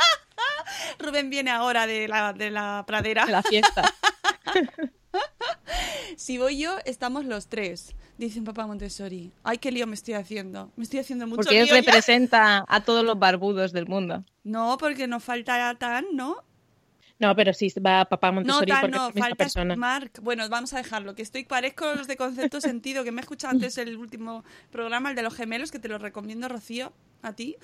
Rubén 0.99 1.31
viene 1.31 1.51
ahora 1.51 1.87
de 1.87 2.07
la, 2.07 2.33
de 2.33 2.51
la 2.51 2.85
pradera. 2.87 3.27
De 3.27 3.33
la 3.33 3.43
fiesta. 3.43 3.95
Si 6.17 6.37
voy 6.37 6.59
yo, 6.59 6.79
estamos 6.85 7.25
los 7.25 7.49
tres. 7.49 7.95
Dice 8.19 8.41
un 8.41 8.45
papá 8.45 8.67
Montessori. 8.67 9.33
Ay, 9.45 9.59
qué 9.59 9.71
lío 9.71 9.87
me 9.87 9.95
estoy 9.95 10.15
haciendo. 10.15 10.73
Me 10.75 10.83
estoy 10.83 10.99
haciendo 10.99 11.27
mucho 11.29 11.37
Porque 11.37 11.55
lío 11.55 11.67
ya. 11.67 11.75
representa 11.75 12.65
a 12.67 12.81
todos 12.83 13.05
los 13.05 13.17
barbudos 13.17 13.73
del 13.73 13.87
mundo. 13.87 14.25
No, 14.43 14.77
porque 14.77 15.07
nos 15.07 15.23
falta 15.23 15.75
Tan, 15.77 16.05
¿no? 16.15 16.37
No, 17.21 17.35
pero 17.35 17.53
sí 17.53 17.73
va 17.85 18.05
Papá 18.05 18.29
No, 18.29 18.35
Montessori 18.35 18.71
Tan, 18.73 18.81
porque 18.81 18.97
no, 18.97 19.03
la 19.05 19.09
misma 19.09 19.21
falta 19.21 19.37
persona. 19.37 19.77
Mark. 19.77 20.13
Bueno, 20.21 20.49
vamos 20.49 20.73
a 20.75 20.79
dejarlo, 20.79 21.15
que 21.15 21.23
estoy 21.23 21.45
parezco 21.45 21.95
los 21.95 22.09
de 22.09 22.17
concepto 22.17 22.61
sentido, 22.61 23.05
que 23.05 23.13
me 23.13 23.21
he 23.21 23.23
escuchado 23.23 23.53
antes 23.53 23.79
el 23.79 23.97
último 23.97 24.45
programa, 24.71 25.11
el 25.11 25.17
de 25.17 25.23
los 25.23 25.35
gemelos, 25.35 25.71
que 25.71 25.79
te 25.79 25.89
lo 25.89 25.99
recomiendo, 25.99 26.49
Rocío, 26.49 26.93
a 27.21 27.33
ti, 27.35 27.57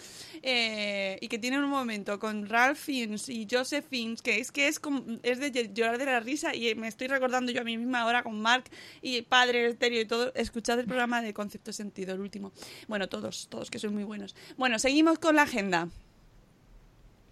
eh, 0.42 1.16
y 1.20 1.28
que 1.28 1.38
tienen 1.38 1.62
un 1.62 1.70
momento 1.70 2.18
con 2.18 2.48
Ralph 2.48 2.76
Fiennes 2.76 3.28
y 3.28 3.46
Joseph 3.48 3.84
Fiennes, 3.88 4.20
que 4.20 4.38
es 4.40 4.50
que 4.50 4.66
es, 4.66 4.80
como- 4.80 5.04
es 5.22 5.38
de 5.38 5.70
llorar 5.72 5.96
de 5.98 6.06
la 6.06 6.18
risa, 6.20 6.54
y 6.54 6.74
me 6.74 6.88
estoy 6.88 7.06
recordando 7.06 7.52
yo 7.52 7.60
a 7.60 7.64
mí 7.64 7.78
misma 7.78 8.00
ahora 8.00 8.22
con 8.24 8.40
Mark 8.40 8.64
y 9.00 9.22
Padre 9.22 9.66
Estéreo 9.68 10.00
y 10.00 10.06
todo, 10.06 10.32
escuchad 10.34 10.80
el 10.80 10.86
programa 10.86 11.22
de 11.22 11.32
concepto 11.32 11.72
sentido, 11.72 12.14
el 12.14 12.20
último. 12.20 12.52
Bueno, 12.88 13.08
todos, 13.08 13.46
todos 13.48 13.70
que 13.70 13.78
son 13.78 13.94
muy 13.94 14.04
buenos. 14.04 14.34
Bueno, 14.56 14.78
seguimos 14.80 15.18
con 15.20 15.36
la 15.36 15.42
agenda. 15.42 15.88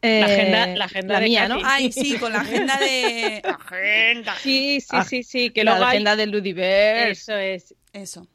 La 0.04 0.24
agenda, 0.26 0.64
Eh, 0.72 0.76
la 0.76 0.85
agenda 0.87 1.14
la 1.14 1.20
de 1.20 1.26
mía, 1.28 1.48
Katy. 1.48 1.62
¿no? 1.62 1.68
Ay, 1.68 1.92
sí, 1.92 2.18
con 2.18 2.32
la 2.32 2.40
agenda 2.40 2.76
de... 2.78 3.40
Agenda. 3.44 4.35
Sí, 4.40 4.80
sí, 4.80 4.96
sí, 5.08 5.22
sí, 5.22 5.50
que 5.50 5.62
la 5.62 5.72
luego 5.72 5.87
hay- 5.87 5.90
agenda 5.96 6.16
del 6.16 6.30
Ludiverse. 6.30 7.11
Eso 7.11 7.37
es. 7.37 7.74
Eso. 7.92 8.26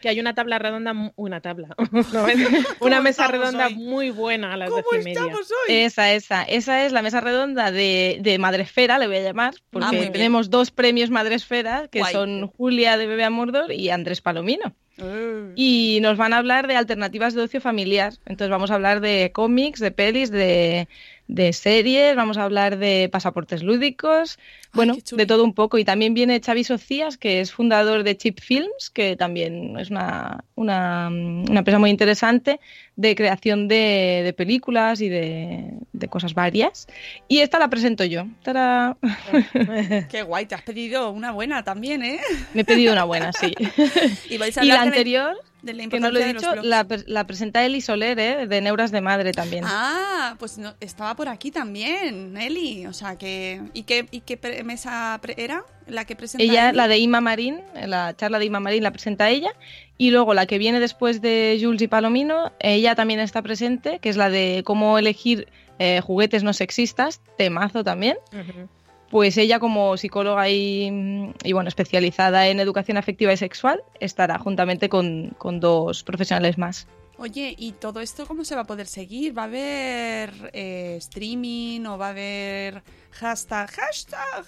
Que 0.00 0.08
hay 0.08 0.18
una 0.20 0.34
tabla 0.34 0.58
redonda, 0.58 0.94
una 1.16 1.40
tabla, 1.40 1.76
una 2.80 3.00
mesa 3.00 3.26
redonda 3.28 3.66
hoy? 3.66 3.74
muy 3.74 4.10
buena 4.10 4.54
a 4.54 4.56
las 4.56 4.70
¿Cómo 4.70 4.82
doce 4.82 5.00
y 5.00 5.04
media. 5.04 5.20
estamos 5.20 5.40
hoy? 5.50 5.74
Esa, 5.74 6.12
esa. 6.12 6.42
Esa 6.44 6.84
es 6.86 6.92
la 6.92 7.02
mesa 7.02 7.20
redonda 7.20 7.70
de, 7.70 8.18
de 8.20 8.38
Madresfera, 8.38 8.98
le 8.98 9.06
voy 9.06 9.16
a 9.16 9.22
llamar, 9.22 9.54
porque 9.70 9.86
Ah, 9.88 9.90
bien. 9.92 10.12
tenemos 10.12 10.50
dos 10.50 10.70
premios 10.70 11.10
Madresfera, 11.10 11.88
que 11.88 12.00
Guay. 12.00 12.12
son 12.12 12.46
Julia 12.48 12.96
de 12.96 13.06
Bebé 13.06 13.24
a 13.24 13.30
Mordor 13.30 13.72
y 13.72 13.90
Andrés 13.90 14.20
Palomino. 14.20 14.74
Eh. 15.02 15.52
Y 15.56 15.98
nos 16.02 16.16
van 16.18 16.32
a 16.34 16.38
hablar 16.38 16.66
de 16.66 16.76
alternativas 16.76 17.32
de 17.34 17.42
ocio 17.42 17.60
familiar. 17.60 18.12
Entonces 18.26 18.50
vamos 18.50 18.70
a 18.70 18.74
hablar 18.74 19.00
de 19.00 19.30
cómics, 19.32 19.80
de 19.80 19.90
pelis, 19.92 20.30
de, 20.30 20.88
de 21.30 21.52
series, 21.52 22.16
vamos 22.16 22.38
a 22.38 22.42
hablar 22.42 22.76
de 22.76 23.08
pasaportes 23.10 23.62
lúdicos, 23.62 24.36
bueno, 24.72 24.96
de 25.12 25.26
todo 25.26 25.44
un 25.44 25.54
poco. 25.54 25.78
Y 25.78 25.84
también 25.84 26.12
viene 26.12 26.40
Xavi 26.44 26.64
Socias, 26.64 27.16
que 27.16 27.40
es 27.40 27.52
fundador 27.52 28.02
de 28.02 28.16
Chip 28.16 28.40
Films, 28.40 28.90
que 28.92 29.14
también 29.16 29.78
es 29.78 29.90
una, 29.90 30.44
una, 30.56 31.08
una 31.08 31.58
empresa 31.60 31.78
muy 31.78 31.90
interesante 31.90 32.58
de 32.96 33.14
creación 33.14 33.68
de, 33.68 34.22
de 34.24 34.32
películas 34.32 35.00
y 35.00 35.08
de, 35.08 35.70
de 35.92 36.08
cosas 36.08 36.34
varias. 36.34 36.88
Y 37.28 37.38
esta 37.38 37.60
la 37.60 37.70
presento 37.70 38.04
yo. 38.04 38.26
Qué 40.10 40.22
guay, 40.22 40.46
te 40.46 40.56
has 40.56 40.62
pedido 40.62 41.10
una 41.12 41.30
buena 41.30 41.62
también, 41.62 42.02
¿eh? 42.02 42.18
Me 42.54 42.62
he 42.62 42.64
pedido 42.64 42.92
una 42.92 43.04
buena, 43.04 43.32
sí. 43.32 43.54
Y, 44.28 44.36
vais 44.36 44.58
a 44.58 44.64
Y 44.64 44.68
la 44.68 44.74
de 44.74 44.80
anterior, 44.80 45.36
de 45.62 45.74
la 45.74 45.86
que 45.88 46.00
no 46.00 46.10
lo 46.10 46.18
he 46.20 46.32
dicho, 46.32 46.54
la, 46.56 46.86
la 47.06 47.26
presenta 47.26 47.64
Eli 47.64 47.80
Soler, 47.80 48.18
¿eh? 48.18 48.46
de 48.46 48.60
Neuras 48.60 48.90
de 48.90 49.00
Madre 49.00 49.32
también. 49.32 49.64
Ah, 49.66 50.34
pues 50.38 50.58
no, 50.58 50.74
estaba 50.80 51.14
por 51.16 51.28
aquí 51.28 51.50
también, 51.50 52.36
Eli. 52.36 52.86
O 52.86 52.92
sea 52.92 53.16
que. 53.16 53.60
¿Y 53.74 53.82
qué, 53.82 54.06
y 54.10 54.20
qué 54.20 54.36
pre- 54.36 54.62
mesa 54.64 55.18
pre- 55.22 55.34
era? 55.36 55.64
La 55.86 56.04
que 56.04 56.16
presenta. 56.16 56.42
ella, 56.44 56.68
Eli? 56.68 56.76
la 56.76 56.88
de 56.88 56.98
Ima 56.98 57.20
Marín, 57.20 57.60
la 57.86 58.14
charla 58.16 58.38
de 58.38 58.44
Ima 58.46 58.60
Marín 58.60 58.82
la 58.82 58.90
presenta 58.92 59.28
ella. 59.30 59.50
Y 59.98 60.10
luego 60.12 60.32
la 60.32 60.46
que 60.46 60.56
viene 60.58 60.80
después 60.80 61.20
de 61.20 61.58
Jules 61.60 61.82
y 61.82 61.88
Palomino, 61.88 62.52
ella 62.60 62.94
también 62.94 63.20
está 63.20 63.42
presente, 63.42 63.98
que 63.98 64.08
es 64.08 64.16
la 64.16 64.30
de 64.30 64.62
cómo 64.64 64.96
elegir 64.98 65.46
eh, 65.78 66.00
juguetes 66.00 66.42
no 66.42 66.52
sexistas, 66.54 67.20
temazo 67.36 67.84
también. 67.84 68.16
Ujú. 68.32 68.68
Pues 69.10 69.36
ella 69.36 69.58
como 69.58 69.96
psicóloga 69.96 70.48
y, 70.48 71.32
y, 71.42 71.52
bueno, 71.52 71.68
especializada 71.68 72.46
en 72.46 72.60
educación 72.60 72.96
afectiva 72.96 73.32
y 73.32 73.36
sexual 73.36 73.82
estará 73.98 74.38
juntamente 74.38 74.88
con, 74.88 75.34
con 75.36 75.58
dos 75.58 76.04
profesionales 76.04 76.58
más. 76.58 76.86
Oye, 77.18 77.54
¿y 77.58 77.72
todo 77.72 78.00
esto 78.00 78.24
cómo 78.24 78.44
se 78.44 78.54
va 78.54 78.62
a 78.62 78.66
poder 78.66 78.86
seguir? 78.86 79.36
¿Va 79.36 79.42
a 79.42 79.44
haber 79.46 80.50
eh, 80.54 80.94
streaming 80.98 81.84
o 81.84 81.98
va 81.98 82.06
a 82.06 82.10
haber 82.10 82.82
hashtag, 83.10 83.70
hashtag 83.72 84.46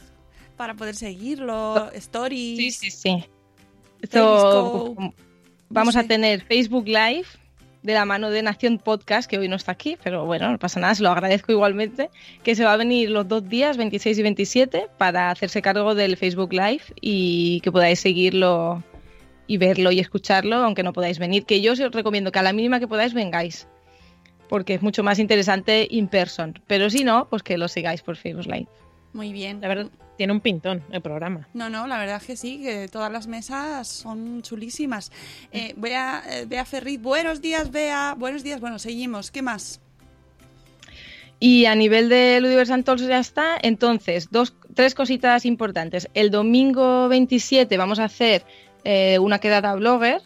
para 0.56 0.74
poder 0.74 0.94
seguirlo? 0.94 1.90
Stories. 1.92 2.56
Sí, 2.56 2.70
sí, 2.70 2.90
sí. 2.90 3.24
Esto, 4.00 4.94
vamos 5.68 5.96
a 5.96 6.04
tener 6.04 6.40
Facebook 6.46 6.86
Live 6.86 7.26
de 7.82 7.94
la 7.94 8.04
mano 8.04 8.30
de 8.30 8.42
Nación 8.42 8.78
Podcast, 8.78 9.28
que 9.28 9.38
hoy 9.38 9.48
no 9.48 9.56
está 9.56 9.72
aquí, 9.72 9.96
pero 10.02 10.24
bueno, 10.24 10.50
no 10.50 10.58
pasa 10.58 10.80
nada, 10.80 10.94
se 10.94 11.02
lo 11.02 11.10
agradezco 11.10 11.52
igualmente, 11.52 12.10
que 12.42 12.54
se 12.54 12.64
va 12.64 12.72
a 12.72 12.76
venir 12.76 13.10
los 13.10 13.26
dos 13.26 13.48
días, 13.48 13.76
26 13.76 14.18
y 14.18 14.22
27, 14.22 14.86
para 14.98 15.30
hacerse 15.30 15.62
cargo 15.62 15.94
del 15.94 16.16
Facebook 16.16 16.52
Live 16.52 16.82
y 17.00 17.60
que 17.60 17.72
podáis 17.72 18.00
seguirlo 18.00 18.82
y 19.46 19.56
verlo 19.56 19.90
y 19.90 19.98
escucharlo, 19.98 20.56
aunque 20.56 20.82
no 20.82 20.92
podáis 20.92 21.18
venir, 21.18 21.44
que 21.44 21.60
yo 21.60 21.72
os 21.72 21.78
recomiendo 21.78 22.30
que 22.30 22.38
a 22.38 22.42
la 22.42 22.52
mínima 22.52 22.78
que 22.78 22.88
podáis 22.88 23.14
vengáis, 23.14 23.66
porque 24.48 24.74
es 24.74 24.82
mucho 24.82 25.02
más 25.02 25.18
interesante 25.18 25.88
in 25.90 26.06
person, 26.06 26.58
pero 26.66 26.88
si 26.88 27.04
no, 27.04 27.28
pues 27.28 27.42
que 27.42 27.58
lo 27.58 27.68
sigáis 27.68 28.02
por 28.02 28.16
Facebook 28.16 28.46
Live. 28.46 28.68
Muy 29.12 29.32
bien. 29.32 29.60
La 29.60 29.68
verdad, 29.68 29.90
tiene 30.16 30.32
un 30.32 30.40
pintón 30.40 30.82
el 30.90 31.00
programa. 31.00 31.48
No, 31.54 31.68
no, 31.68 31.86
la 31.86 31.98
verdad 31.98 32.16
es 32.16 32.26
que 32.26 32.36
sí, 32.36 32.62
que 32.62 32.88
todas 32.88 33.10
las 33.10 33.26
mesas 33.26 33.88
son 33.88 34.42
chulísimas. 34.42 35.10
Eh, 35.52 35.74
Bea, 35.76 36.22
eh, 36.28 36.46
Bea 36.46 36.64
Ferrit, 36.64 37.00
buenos 37.00 37.40
días, 37.40 37.70
Bea. 37.70 38.14
Buenos 38.16 38.42
días, 38.42 38.60
bueno, 38.60 38.78
seguimos. 38.78 39.30
¿Qué 39.30 39.42
más? 39.42 39.80
Y 41.40 41.66
a 41.66 41.74
nivel 41.74 42.08
de 42.08 42.40
Ludiverse 42.40 42.82
Talks 42.84 43.02
ya 43.02 43.18
está. 43.18 43.58
Entonces, 43.60 44.28
dos, 44.30 44.54
tres 44.74 44.94
cositas 44.94 45.44
importantes. 45.44 46.08
El 46.14 46.30
domingo 46.30 47.08
27 47.08 47.76
vamos 47.76 47.98
a 47.98 48.04
hacer 48.04 48.44
eh, 48.84 49.18
una 49.18 49.40
quedada 49.40 49.74
blogger 49.74 50.22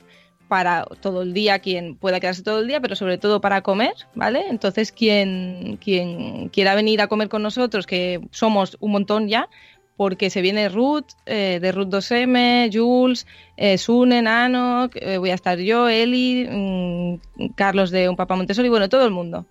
para 0.48 0.84
todo 1.00 1.22
el 1.22 1.32
día, 1.34 1.58
quien 1.58 1.96
pueda 1.96 2.20
quedarse 2.20 2.42
todo 2.42 2.60
el 2.60 2.68
día, 2.68 2.80
pero 2.80 2.96
sobre 2.96 3.18
todo 3.18 3.40
para 3.40 3.62
comer, 3.62 3.94
¿vale? 4.14 4.44
Entonces, 4.48 4.92
quien, 4.92 5.78
quiera 5.78 6.74
venir 6.74 7.00
a 7.00 7.08
comer 7.08 7.28
con 7.28 7.42
nosotros, 7.42 7.86
que 7.86 8.20
somos 8.30 8.76
un 8.80 8.92
montón 8.92 9.28
ya, 9.28 9.48
porque 9.96 10.30
se 10.30 10.42
viene 10.42 10.68
Ruth, 10.68 11.06
eh, 11.24 11.58
de 11.60 11.72
Ruth 11.72 11.88
2M, 11.88 12.70
Jules, 12.72 13.26
eh, 13.56 13.78
Sune, 13.78 14.22
Nano, 14.22 14.90
eh, 14.94 15.18
voy 15.18 15.30
a 15.30 15.34
estar 15.34 15.58
yo, 15.58 15.88
Eli, 15.88 16.46
mm, 16.48 17.54
Carlos 17.54 17.90
de 17.90 18.08
Un 18.08 18.16
Papá 18.16 18.36
Montessori, 18.36 18.68
bueno, 18.68 18.88
todo 18.88 19.04
el 19.04 19.10
mundo 19.10 19.46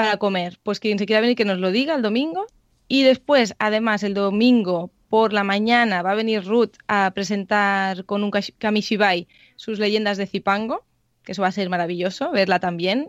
para 0.00 0.16
comer. 0.16 0.58
Pues 0.62 0.80
quien 0.80 0.98
se 0.98 1.04
quiera 1.04 1.20
venir 1.20 1.36
que 1.36 1.44
nos 1.44 1.58
lo 1.58 1.70
diga 1.70 1.94
el 1.94 2.02
domingo. 2.02 2.46
Y 2.88 3.02
después, 3.02 3.54
además, 3.58 4.02
el 4.02 4.14
domingo 4.14 4.90
por 5.10 5.32
la 5.32 5.44
mañana 5.44 6.02
va 6.02 6.12
a 6.12 6.14
venir 6.14 6.44
Ruth 6.44 6.72
a 6.88 7.10
presentar 7.14 8.04
con 8.06 8.24
un 8.24 8.30
kamishibai 8.30 9.28
sus 9.60 9.78
leyendas 9.78 10.16
de 10.16 10.26
Zipango, 10.26 10.86
que 11.22 11.32
eso 11.32 11.42
va 11.42 11.48
a 11.48 11.52
ser 11.52 11.68
maravilloso, 11.68 12.30
verla 12.30 12.60
también. 12.60 13.08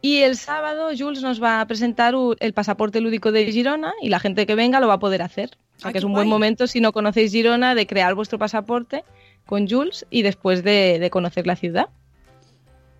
Y 0.00 0.18
el 0.18 0.36
sábado 0.36 0.90
Jules 0.96 1.22
nos 1.22 1.42
va 1.42 1.60
a 1.60 1.66
presentar 1.66 2.14
el 2.38 2.52
pasaporte 2.54 3.00
lúdico 3.00 3.32
de 3.32 3.50
Girona 3.50 3.92
y 4.00 4.10
la 4.10 4.20
gente 4.20 4.46
que 4.46 4.54
venga 4.54 4.78
lo 4.78 4.86
va 4.86 4.94
a 4.94 4.98
poder 5.00 5.22
hacer. 5.22 5.50
O 5.76 5.80
sea 5.80 5.88
Ah, 5.88 5.92
que 5.92 5.98
es 5.98 6.04
un 6.04 6.12
buen 6.12 6.28
momento, 6.28 6.68
si 6.68 6.80
no 6.80 6.92
conocéis 6.92 7.32
Girona, 7.32 7.74
de 7.74 7.86
crear 7.88 8.14
vuestro 8.14 8.38
pasaporte 8.38 9.04
con 9.44 9.68
Jules 9.68 10.06
y 10.08 10.22
después 10.22 10.62
de, 10.62 10.98
de 11.00 11.10
conocer 11.10 11.48
la 11.48 11.56
ciudad. 11.56 11.88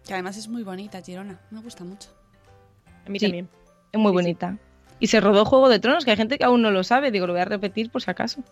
Que 0.04 0.14
además 0.14 0.36
es 0.36 0.48
muy 0.48 0.64
bonita, 0.64 1.00
Girona. 1.02 1.38
Me 1.52 1.60
gusta 1.60 1.84
mucho. 1.84 2.08
A 3.06 3.10
mí 3.10 3.20
Sí. 3.20 3.26
también. 3.26 3.48
Es 3.92 4.00
muy 4.00 4.10
bonita. 4.10 4.58
Y 5.02 5.08
se 5.08 5.20
rodó 5.20 5.44
Juego 5.44 5.68
de 5.68 5.80
Tronos, 5.80 6.04
que 6.04 6.12
hay 6.12 6.16
gente 6.16 6.38
que 6.38 6.44
aún 6.44 6.62
no 6.62 6.70
lo 6.70 6.84
sabe. 6.84 7.10
Digo, 7.10 7.26
lo 7.26 7.32
voy 7.32 7.42
a 7.42 7.44
repetir 7.44 7.90
por 7.90 8.02
si 8.02 8.08
acaso. 8.08 8.44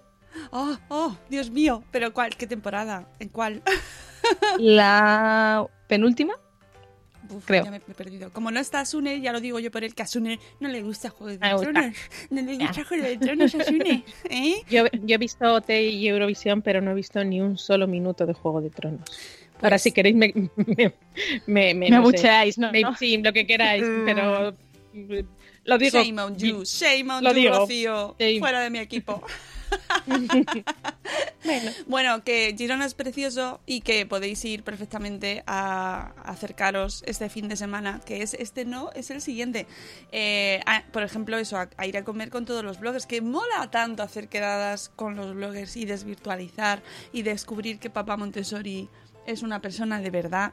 Oh, 0.51 0.77
oh, 0.89 1.17
Dios 1.29 1.49
mío. 1.51 1.85
¿Pero 1.93 2.13
cuál? 2.13 2.35
¿Qué 2.37 2.49
temporada? 2.49 3.07
¿En 3.21 3.29
cuál? 3.29 3.63
La 4.59 5.65
penúltima. 5.87 6.35
Uf, 7.29 7.45
Creo. 7.47 7.65
Ya 7.65 7.71
me 7.71 7.77
he 7.77 7.81
perdido. 7.81 8.33
Como 8.33 8.51
no 8.51 8.59
está 8.59 8.85
Sune, 8.85 9.21
ya 9.21 9.31
lo 9.33 9.41
digo 9.41 9.61
yo 9.61 9.71
por 9.71 9.85
él, 9.85 9.95
que 9.95 10.03
a 10.03 10.07
Sune 10.09 10.41
no 10.59 10.69
le 10.69 10.83
gusta 10.83 11.11
Juego 11.11 11.31
de. 11.31 11.39
Tronos. 11.39 11.95
No 12.31 12.43
le 12.43 12.57
gusta 12.59 12.85
Juego 12.85 13.05
de 13.05 13.17
Tronos 13.17 13.55
a 13.55 13.63
Sune. 13.65 14.05
¿Eh? 14.29 14.55
Yo, 14.69 14.87
yo 15.05 15.15
he 15.15 15.19
visto 15.19 15.55
OT 15.55 15.71
y 15.71 16.09
Eurovisión, 16.09 16.63
pero 16.63 16.81
no 16.81 16.91
he 16.91 16.95
visto 16.95 17.23
ni 17.23 17.41
un 17.41 17.59
solo 17.59 17.87
minuto 17.87 18.27
de 18.27 18.33
Juego 18.35 18.61
de 18.61 18.71
Tronos. 18.71 19.09
Ahora, 19.59 19.71
Pues- 19.75 19.83
si 19.83 19.93
queréis, 19.93 20.17
me, 20.17 20.33
me, 20.57 20.75
me, 20.77 20.95
me- 21.47 21.75
Me 21.75 21.91
no 21.91 21.97
sé, 21.97 21.97
abucheáis, 21.97 22.59
¿no? 22.59 22.73
me- 22.73 22.81
¿no? 22.83 22.97
Sí, 22.97 23.19
lo 23.19 23.33
que 23.33 23.47
queráis, 23.47 23.85
pero 24.05 24.57
mm, 24.95 25.13
lo 25.65 25.79
digo. 25.79 26.03
Shame 26.03 26.19
on 26.23 26.37
you, 26.37 26.65
shame 26.65 27.11
on 27.13 27.23
Lo 27.25 27.31
you, 27.31 27.37
digo. 27.37 27.55
Rocío. 27.59 28.17
Fuera 28.41 28.61
de 28.61 28.71
mi 28.71 28.79
equipo. 28.79 29.23
Bueno, 31.45 31.71
Bueno, 31.87 32.25
que 32.25 32.55
Girona 32.59 32.85
es 32.87 32.95
precioso 32.95 33.61
y 33.67 33.81
que 33.81 34.05
podéis 34.05 34.45
ir 34.45 34.63
perfectamente 34.63 35.43
a 35.47 36.13
a 36.25 36.31
acercaros 36.33 37.03
este 37.07 37.29
fin 37.29 37.49
de 37.49 37.57
semana, 37.57 38.01
que 38.05 38.23
es 38.23 38.35
este 38.35 38.65
no, 38.65 38.91
es 38.95 39.11
el 39.11 39.21
siguiente. 39.21 39.67
Eh, 40.13 40.61
a- 40.67 40.83
por 40.93 41.03
ejemplo, 41.03 41.39
eso, 41.39 41.57
a, 41.57 41.69
a 41.77 41.87
ir 41.87 41.97
a 41.97 42.05
comer 42.05 42.31
con 42.31 42.45
todos 42.47 42.65
los 42.65 42.79
bloggers, 42.81 43.07
que 43.07 43.21
mola 43.23 43.71
tanto 43.71 44.03
hacer 44.03 44.29
quedadas 44.29 44.91
con 44.97 45.17
los 45.17 45.35
bloggers 45.35 45.77
y 45.77 45.85
desvirtualizar 45.85 46.83
y 47.13 47.23
descubrir 47.23 47.79
que 47.79 47.91
Papá 47.91 48.17
Montessori 48.17 48.89
es 49.31 49.43
una 49.43 49.61
persona 49.61 50.01
de 50.01 50.11
verdad. 50.11 50.53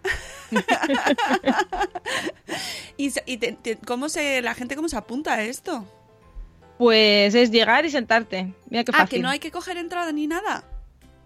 y 2.98 3.12
se- 3.12 3.24
y 3.26 3.38
te- 3.38 3.54
te- 3.54 3.78
cómo 3.78 4.10
se, 4.10 4.42
la 4.42 4.54
gente 4.54 4.76
cómo 4.76 4.90
se 4.90 4.98
apunta 4.98 5.34
a 5.36 5.44
esto. 5.44 5.86
Pues 6.78 7.34
es 7.36 7.52
llegar 7.52 7.86
y 7.86 7.90
sentarte. 7.90 8.54
Mira 8.70 8.84
qué 8.84 8.92
Ah, 8.94 9.00
fácil. 9.00 9.18
que 9.18 9.24
no 9.24 9.30
hay 9.30 9.40
que 9.40 9.52
coger 9.52 9.78
entrada 9.78 10.12
ni 10.12 10.28
nada. 10.28 10.64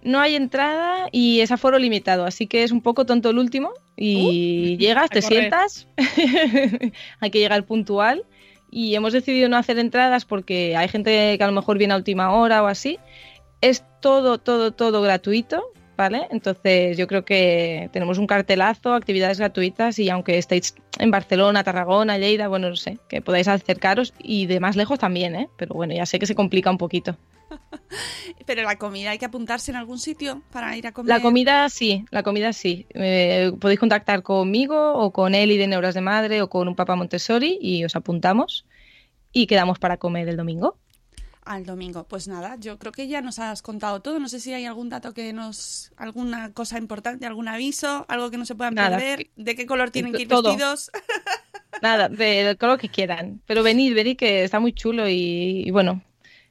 No 0.04 0.20
hay 0.20 0.36
entrada 0.36 1.10
y 1.12 1.42
es 1.42 1.52
aforo 1.52 1.78
limitado, 1.78 2.26
así 2.26 2.48
que 2.48 2.64
es 2.64 2.72
un 2.72 2.82
poco 2.82 3.06
tonto 3.06 3.30
el 3.30 3.38
último. 3.38 3.72
Y 3.96 4.78
llegas, 4.78 5.06
a 5.06 5.08
te 5.10 5.22
correr. 5.22 5.40
sientas, 5.42 5.88
hay 7.20 7.30
que 7.32 7.40
llegar 7.40 7.64
puntual. 7.66 8.26
Y 8.72 8.96
hemos 8.96 9.14
decidido 9.14 9.50
no 9.50 9.58
hacer 9.58 9.78
entradas 9.78 10.26
porque 10.26 10.76
hay 10.78 10.88
gente 10.88 11.38
que 11.38 11.44
a 11.44 11.48
lo 11.48 11.54
mejor 11.54 11.78
viene 11.78 11.94
a 11.94 11.98
última 11.98 12.32
hora 12.32 12.64
o 12.64 12.68
así. 12.68 12.98
Es 13.60 13.84
todo, 14.00 14.38
todo, 14.40 14.72
todo 14.72 15.02
gratuito, 15.02 15.62
¿vale? 16.02 16.28
Entonces 16.32 16.98
yo 16.98 17.06
creo 17.06 17.24
que 17.24 17.88
tenemos 17.94 18.18
un 18.18 18.26
cartelazo, 18.26 18.96
actividades 18.96 19.38
gratuitas 19.38 20.00
y 20.00 20.10
aunque 20.10 20.40
estéis 20.40 20.74
en 20.98 21.12
Barcelona, 21.12 21.64
Tarragona, 21.64 22.18
Lleida, 22.18 22.48
bueno, 22.48 22.70
no 22.70 22.76
sé, 22.76 22.98
que 23.08 23.22
podáis 23.22 23.48
acercaros 23.48 24.12
y 24.18 24.48
de 24.48 24.60
más 24.60 24.76
lejos 24.76 24.98
también, 24.98 25.36
¿eh? 25.36 25.48
Pero 25.58 25.76
bueno, 25.76 25.94
ya 25.94 26.08
sé 26.08 26.18
que 26.18 26.26
se 26.26 26.34
complica 26.34 26.72
un 26.72 26.80
poquito. 26.80 27.18
Pero 28.48 28.64
la 28.64 28.80
comida 28.80 29.12
hay 29.12 29.20
que 29.20 29.26
apuntarse 29.26 29.70
en 29.70 29.78
algún 29.78 30.00
sitio 30.00 30.42
para 30.52 30.76
ir 30.76 30.88
a 30.88 30.92
comer. 30.92 31.10
La 31.10 31.22
comida 31.22 31.70
sí, 31.70 32.04
la 32.10 32.24
comida 32.24 32.52
sí. 32.52 32.88
Eh, 32.96 33.52
podéis 33.60 33.80
contactar 33.80 34.24
conmigo 34.24 34.94
o 34.94 35.12
con 35.12 35.36
Eli 35.36 35.58
de 35.58 35.68
Neuras 35.68 35.94
de 35.94 36.02
Madre 36.02 36.42
o 36.42 36.50
con 36.50 36.68
un 36.68 36.76
papá 36.76 36.96
Montessori 36.96 37.60
y 37.62 37.86
os 37.86 37.96
apuntamos 37.96 38.66
y 39.32 39.46
quedamos 39.46 39.78
para 39.78 39.98
comer 39.98 40.28
el 40.30 40.38
domingo. 40.38 40.78
Al 41.44 41.66
domingo. 41.66 42.06
Pues 42.08 42.28
nada, 42.28 42.56
yo 42.60 42.78
creo 42.80 42.92
que 42.92 43.08
ya 43.08 43.22
nos 43.22 43.40
has 43.40 43.62
contado 43.62 44.02
todo. 44.02 44.20
No 44.20 44.30
sé 44.30 44.40
si 44.40 44.54
hay 44.54 44.66
algún 44.66 44.90
dato 44.90 45.14
que 45.14 45.34
nos. 45.34 45.92
alguna 45.98 46.54
cosa 46.54 46.78
importante, 46.78 47.26
algún 47.26 47.48
aviso, 47.48 48.06
algo 48.10 48.30
que 48.32 48.38
no 48.38 48.46
se 48.46 48.56
puedan 48.56 48.76
Nada. 48.76 48.98
perder. 48.98 49.28
¿De 49.36 49.56
qué 49.56 49.66
color 49.66 49.92
tienen 49.92 50.14
que 50.14 50.22
ir 50.24 50.28
Todo. 50.28 50.50
vestidos? 50.50 50.92
Nada, 51.82 52.10
de- 52.10 52.44
del 52.44 52.58
color 52.58 52.80
que 52.80 52.90
quieran. 52.90 53.42
Pero 53.48 53.64
venid, 53.64 53.94
venid 53.96 54.18
que 54.18 54.44
está 54.44 54.60
muy 54.60 54.74
chulo 54.74 55.08
y, 55.10 55.64
y 55.66 55.72
bueno, 55.72 56.04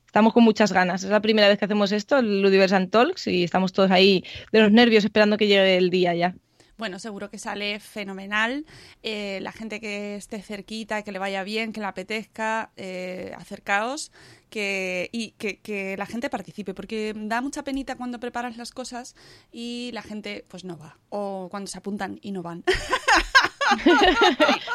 estamos 0.06 0.32
con 0.32 0.42
muchas 0.42 0.72
ganas. 0.72 1.04
Es 1.04 1.10
la 1.10 1.20
primera 1.20 1.46
vez 1.48 1.58
que 1.58 1.66
hacemos 1.66 1.92
esto, 1.92 2.18
el 2.18 2.42
Ludiverse 2.42 2.86
Talks, 2.88 3.26
y 3.28 3.44
estamos 3.44 3.72
todos 3.72 3.90
ahí 3.92 4.24
de 4.50 4.60
los 4.60 4.72
nervios 4.72 5.04
esperando 5.04 5.36
que 5.36 5.46
llegue 5.46 5.76
el 5.76 5.90
día 5.90 6.14
ya. 6.14 6.34
Bueno, 6.80 6.98
seguro 6.98 7.30
que 7.30 7.38
sale 7.38 7.78
fenomenal. 7.78 8.64
Eh, 9.02 9.38
la 9.42 9.52
gente 9.52 9.80
que 9.80 10.16
esté 10.16 10.40
cerquita, 10.42 11.02
que 11.02 11.12
le 11.12 11.18
vaya 11.18 11.44
bien, 11.44 11.72
que 11.74 11.80
le 11.80 11.86
apetezca, 11.86 12.70
eh, 12.76 13.32
acercaos 13.36 14.10
que, 14.48 15.10
y 15.12 15.32
que, 15.32 15.60
que 15.60 15.96
la 15.98 16.06
gente 16.06 16.30
participe, 16.30 16.72
porque 16.74 17.12
da 17.14 17.42
mucha 17.42 17.62
penita 17.64 17.96
cuando 17.96 18.18
preparas 18.18 18.56
las 18.56 18.72
cosas 18.72 19.14
y 19.52 19.90
la 19.92 20.00
gente 20.02 20.44
pues 20.48 20.64
no 20.64 20.78
va, 20.78 20.96
o 21.10 21.48
cuando 21.50 21.68
se 21.70 21.76
apuntan 21.78 22.18
y 22.22 22.32
no 22.32 22.42
van. 22.42 22.64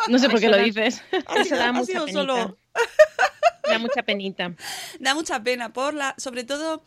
No 0.07 0.19
sé 0.19 0.29
por 0.29 0.39
qué 0.39 0.47
lo 0.47 0.57
dices. 0.57 1.01
Eso 1.37 1.55
da 1.57 1.69
ha 1.69 1.71
mucha 1.73 1.85
sido 1.87 2.05
penita. 2.05 2.21
solo- 2.21 2.57
Da 3.67 3.79
mucha 3.79 4.03
penita. 4.03 4.53
da 4.99 5.15
mucha 5.15 5.41
pena 5.43 5.73
por 5.73 5.93
la, 5.95 6.13
sobre 6.17 6.43
todo, 6.43 6.83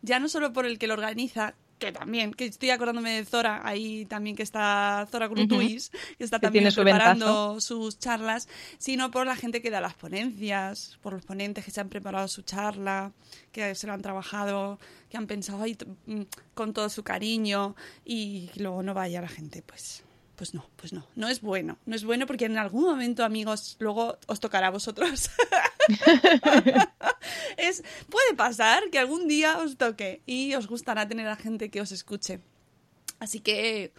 ya 0.00 0.18
no 0.18 0.28
solo 0.28 0.52
por 0.52 0.64
el 0.66 0.78
que 0.78 0.86
lo 0.86 0.94
organiza, 0.94 1.54
que 1.82 1.90
también, 1.90 2.32
que 2.32 2.44
estoy 2.44 2.70
acordándome 2.70 3.10
de 3.16 3.24
Zora, 3.24 3.60
ahí 3.64 4.06
también 4.06 4.36
que 4.36 4.44
está 4.44 5.08
Zora 5.10 5.26
Grutuis, 5.26 5.90
que 6.16 6.22
está 6.22 6.38
Que 6.38 6.46
también 6.46 6.62
tiene 6.62 6.70
su 6.70 6.82
preparando 6.82 7.60
sus 7.60 7.98
charlas, 7.98 8.48
sino 8.78 9.10
por 9.10 9.26
la 9.26 9.34
gente 9.34 9.60
que 9.60 9.70
da 9.70 9.80
las 9.80 9.94
ponencias, 9.94 10.98
por 11.02 11.12
los 11.12 11.24
ponentes 11.24 11.64
que 11.64 11.72
se 11.72 11.80
han 11.80 11.88
preparado 11.88 12.28
su 12.28 12.42
charla, 12.42 13.10
que 13.50 13.74
se 13.74 13.88
lo 13.88 13.94
han 13.94 14.00
trabajado, 14.00 14.78
que 15.10 15.16
han 15.16 15.26
pensado 15.26 15.60
ahí 15.60 15.76
mm, 16.06 16.22
con 16.54 16.72
todo 16.72 16.88
su 16.88 17.02
cariño 17.02 17.74
y 18.04 18.50
luego 18.54 18.84
no 18.84 18.94
vaya 18.94 19.20
la 19.20 19.28
gente, 19.28 19.62
pues. 19.62 20.04
Pues 20.36 20.54
no, 20.54 20.66
pues 20.76 20.92
no, 20.92 21.06
no 21.14 21.28
es 21.28 21.40
bueno, 21.40 21.78
no 21.84 21.94
es 21.94 22.04
bueno 22.04 22.26
porque 22.26 22.46
en 22.46 22.58
algún 22.58 22.84
momento, 22.84 23.24
amigos, 23.24 23.76
luego 23.78 24.18
os 24.26 24.40
tocará 24.40 24.68
a 24.68 24.70
vosotros. 24.70 25.30
es, 27.56 27.82
puede 28.08 28.34
pasar 28.36 28.84
que 28.90 28.98
algún 28.98 29.28
día 29.28 29.58
os 29.58 29.76
toque 29.76 30.22
y 30.26 30.54
os 30.54 30.66
gustará 30.68 31.06
tener 31.08 31.28
a 31.28 31.36
gente 31.36 31.70
que 31.70 31.80
os 31.80 31.92
escuche. 31.92 32.40
Así 33.18 33.40
que 33.40 33.92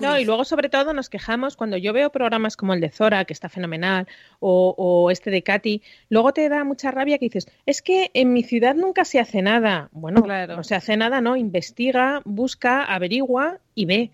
No, 0.00 0.18
y 0.18 0.24
luego 0.24 0.44
sobre 0.44 0.68
todo 0.68 0.92
nos 0.92 1.08
quejamos 1.08 1.56
cuando 1.56 1.76
yo 1.76 1.92
veo 1.92 2.10
programas 2.10 2.56
como 2.56 2.74
el 2.74 2.80
de 2.80 2.88
Zora, 2.90 3.24
que 3.26 3.32
está 3.32 3.48
fenomenal, 3.48 4.08
o, 4.40 4.74
o, 4.76 5.10
este 5.10 5.30
de 5.30 5.42
Katy, 5.42 5.82
luego 6.08 6.32
te 6.32 6.48
da 6.48 6.64
mucha 6.64 6.90
rabia 6.90 7.18
que 7.18 7.26
dices, 7.26 7.46
es 7.66 7.82
que 7.82 8.10
en 8.14 8.32
mi 8.32 8.42
ciudad 8.42 8.74
nunca 8.74 9.04
se 9.04 9.20
hace 9.20 9.42
nada. 9.42 9.88
Bueno, 9.92 10.22
Claro. 10.22 10.56
no 10.56 10.64
se 10.64 10.74
hace 10.74 10.96
nada, 10.96 11.20
¿no? 11.20 11.36
Investiga, 11.36 12.22
busca, 12.24 12.82
averigua 12.84 13.58
y 13.74 13.84
ve. 13.84 14.10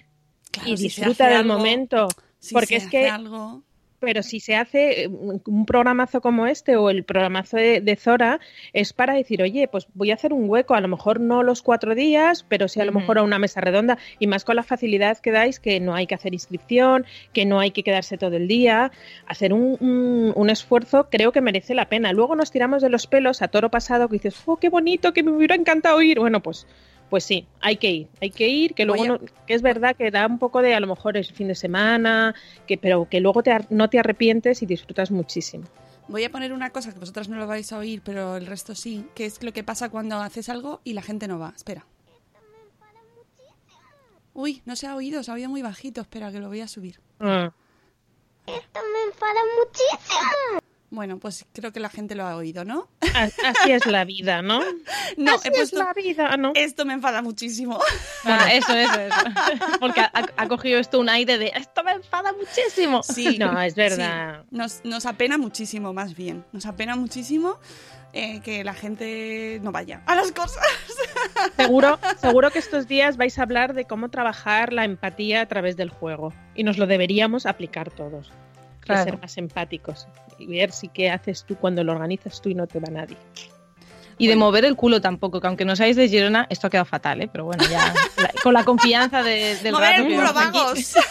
Claro, 0.50 0.68
y 0.70 0.76
disfruta 0.76 1.28
del 1.28 1.36
algo- 1.38 1.54
momento. 1.56 2.08
Si 2.40 2.52
porque 2.54 2.76
es 2.76 2.86
que 2.88 3.08
algo... 3.08 3.62
pero 4.00 4.22
si 4.22 4.40
se 4.40 4.56
hace 4.56 5.04
eh, 5.04 5.08
un 5.08 5.66
programazo 5.66 6.20
como 6.20 6.46
este 6.46 6.76
o 6.76 6.90
el 6.90 7.04
programazo 7.04 7.56
de, 7.58 7.80
de 7.80 7.96
Zora, 7.96 8.40
es 8.72 8.92
para 8.92 9.14
decir, 9.14 9.42
oye, 9.42 9.68
pues 9.68 9.86
voy 9.94 10.10
a 10.10 10.14
hacer 10.14 10.32
un 10.32 10.48
hueco, 10.50 10.74
a 10.74 10.80
lo 10.80 10.88
mejor 10.88 11.20
no 11.20 11.42
los 11.42 11.62
cuatro 11.62 11.94
días, 11.94 12.44
pero 12.48 12.66
sí 12.68 12.80
a 12.80 12.84
lo 12.84 12.92
mejor 12.92 13.18
a 13.18 13.22
una 13.22 13.38
mesa 13.38 13.60
redonda, 13.60 13.98
y 14.18 14.26
más 14.26 14.44
con 14.44 14.56
la 14.56 14.62
facilidad 14.62 15.18
que 15.18 15.30
dais, 15.30 15.60
que 15.60 15.78
no 15.80 15.94
hay 15.94 16.06
que 16.06 16.14
hacer 16.14 16.32
inscripción, 16.34 17.04
que 17.32 17.44
no 17.46 17.60
hay 17.60 17.70
que 17.70 17.82
quedarse 17.82 18.18
todo 18.18 18.36
el 18.36 18.48
día, 18.48 18.90
hacer 19.26 19.52
un, 19.52 19.76
un- 19.80 20.32
un 20.34 20.50
esfuerzo 20.50 21.08
creo 21.10 21.32
que 21.32 21.40
merece 21.40 21.74
la 21.74 21.88
pena. 21.88 22.12
Luego 22.12 22.34
nos 22.36 22.50
tiramos 22.50 22.82
de 22.82 22.88
los 22.88 23.06
pelos 23.06 23.42
a 23.42 23.48
toro 23.48 23.70
pasado, 23.70 24.08
que 24.08 24.14
dices, 24.14 24.42
oh, 24.46 24.56
qué 24.56 24.68
bonito, 24.68 25.12
que 25.12 25.22
me 25.22 25.30
hubiera 25.30 25.54
encantado 25.54 26.00
ir. 26.02 26.18
Bueno, 26.18 26.40
pues... 26.42 26.66
Pues 27.10 27.24
sí, 27.24 27.46
hay 27.60 27.76
que 27.76 27.90
ir, 27.90 28.08
hay 28.20 28.30
que 28.30 28.46
ir, 28.48 28.72
que 28.74 28.84
luego 28.84 29.04
no- 29.04 29.18
que 29.46 29.54
es 29.54 29.62
verdad 29.62 29.96
que 29.96 30.10
da 30.12 30.26
un 30.26 30.38
poco 30.38 30.62
de 30.62 30.74
a 30.74 30.80
lo 30.80 30.86
mejor 30.86 31.16
el 31.16 31.24
fin 31.24 31.48
de 31.48 31.56
semana, 31.56 32.34
que 32.68 32.78
pero 32.78 33.08
que 33.10 33.18
luego 33.20 33.42
te 33.42 33.50
no 33.70 33.90
te 33.90 33.98
arrepientes 33.98 34.62
y 34.62 34.66
disfrutas 34.66 35.10
muchísimo. 35.10 35.64
Voy 36.06 36.22
a 36.24 36.30
poner 36.30 36.52
una 36.52 36.70
cosa 36.70 36.92
que 36.92 36.98
vosotras 37.00 37.28
no 37.28 37.36
lo 37.36 37.46
vais 37.48 37.72
a 37.72 37.78
oír, 37.78 38.00
pero 38.04 38.36
el 38.36 38.46
resto 38.46 38.74
sí, 38.76 39.04
que 39.14 39.26
es 39.26 39.42
lo 39.42 39.52
que 39.52 39.62
pasa 39.64 39.88
cuando 39.90 40.16
haces 40.18 40.48
algo 40.48 40.80
y 40.84 40.92
la 40.94 41.02
gente 41.02 41.26
no 41.28 41.38
va. 41.40 41.52
Espera. 41.54 41.84
Uy, 44.32 44.62
no 44.64 44.76
se 44.76 44.86
ha 44.86 44.94
oído, 44.94 45.22
se 45.24 45.30
ha 45.30 45.34
oído 45.34 45.48
muy 45.50 45.62
bajito. 45.62 46.00
Espera, 46.00 46.30
que 46.30 46.38
lo 46.38 46.48
voy 46.48 46.60
a 46.60 46.68
subir. 46.68 47.00
Ah, 47.18 47.50
Esto 48.46 48.80
me 48.92 49.10
enfada 49.12 49.40
muchísimo. 49.58 50.60
Bueno, 50.90 51.18
pues 51.18 51.46
creo 51.52 51.72
que 51.72 51.78
la 51.78 51.88
gente 51.88 52.16
lo 52.16 52.24
ha 52.26 52.34
oído, 52.36 52.64
¿no? 52.64 52.88
así 53.00 53.70
es 53.70 53.86
la 53.86 54.04
vida, 54.04 54.42
¿no? 54.42 54.60
No, 55.16 55.34
así 55.34 55.48
he 55.48 55.50
puesto... 55.50 55.76
es 55.80 55.84
la 55.84 55.92
vida, 55.92 56.36
¿no? 56.36 56.52
Esto 56.54 56.84
me 56.84 56.94
enfada 56.94 57.22
muchísimo. 57.22 57.78
Ah, 58.24 58.52
eso, 58.52 58.74
eso, 58.74 59.00
eso. 59.00 59.16
Porque 59.80 60.00
ha, 60.00 60.10
ha 60.36 60.48
cogido 60.48 60.78
esto 60.78 61.00
un 61.00 61.08
aire 61.08 61.38
de 61.38 61.52
esto 61.56 61.82
me 61.82 61.92
enfada 61.92 62.32
muchísimo. 62.32 63.02
Sí. 63.02 63.38
No, 63.38 63.60
es 63.60 63.74
verdad. 63.74 64.42
sí. 64.42 64.56
Nos, 64.56 64.84
nos 64.84 65.06
apena 65.06 65.38
muchísimo, 65.38 65.94
más 65.94 66.14
bien. 66.14 66.44
Nos 66.52 66.66
apena 66.66 66.96
muchísimo 66.96 67.58
eh, 68.12 68.40
que 68.40 68.64
la 68.64 68.74
gente 68.74 69.60
no 69.62 69.70
vaya 69.70 70.02
a 70.06 70.16
las 70.16 70.32
cosas. 70.32 70.64
Seguro, 71.56 71.98
seguro 72.20 72.50
que 72.50 72.58
estos 72.58 72.88
días 72.88 73.16
vais 73.16 73.38
a 73.38 73.42
hablar 73.42 73.72
de 73.72 73.84
cómo 73.84 74.08
trabajar 74.08 74.72
la 74.72 74.84
empatía 74.84 75.42
a 75.42 75.46
través 75.46 75.76
del 75.76 75.90
juego 75.90 76.32
y 76.54 76.64
nos 76.64 76.76
lo 76.76 76.86
deberíamos 76.86 77.46
aplicar 77.46 77.90
todos. 77.90 78.32
Claro. 78.94 79.10
ser 79.10 79.20
más 79.20 79.36
empáticos 79.38 80.06
y 80.38 80.46
ver 80.46 80.72
si 80.72 80.88
qué 80.88 81.10
haces 81.10 81.44
tú 81.44 81.56
cuando 81.56 81.82
lo 81.84 81.92
organizas 81.92 82.40
tú 82.40 82.48
y 82.48 82.54
no 82.54 82.66
te 82.66 82.78
va 82.80 82.90
nadie. 82.90 83.16
Y 84.18 84.26
de 84.26 84.36
mover 84.36 84.66
el 84.66 84.76
culo 84.76 85.00
tampoco, 85.00 85.40
que 85.40 85.46
aunque 85.46 85.64
no 85.64 85.74
seáis 85.76 85.96
de 85.96 86.06
Girona, 86.06 86.46
esto 86.50 86.66
ha 86.66 86.70
quedado 86.70 86.84
fatal, 86.84 87.22
¿eh? 87.22 87.28
Pero 87.32 87.46
bueno, 87.46 87.64
ya 87.70 87.94
la- 88.18 88.30
con 88.42 88.52
la 88.52 88.64
confianza 88.64 89.22
de- 89.22 89.56
del 89.62 89.72
Mover 89.72 89.90
rato 89.92 90.02
el 90.06 90.14
culo, 90.14 90.32
vagos. 90.34 90.94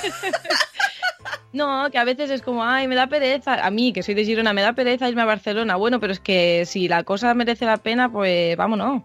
No, 1.51 1.89
que 1.91 1.97
a 1.97 2.03
veces 2.03 2.29
es 2.29 2.41
como, 2.43 2.63
ay, 2.63 2.87
me 2.87 2.93
da 2.95 3.07
pereza. 3.07 3.65
A 3.65 3.71
mí, 3.71 3.91
que 3.91 4.03
soy 4.03 4.13
de 4.13 4.23
Girona, 4.23 4.53
me 4.53 4.61
da 4.61 4.73
pereza 4.73 5.09
irme 5.09 5.23
a 5.23 5.25
Barcelona. 5.25 5.75
Bueno, 5.77 5.99
pero 5.99 6.13
es 6.13 6.19
que 6.19 6.63
si 6.67 6.87
la 6.87 7.03
cosa 7.03 7.33
merece 7.33 7.65
la 7.65 7.77
pena, 7.77 8.11
pues 8.11 8.55
vámonos. 8.55 9.01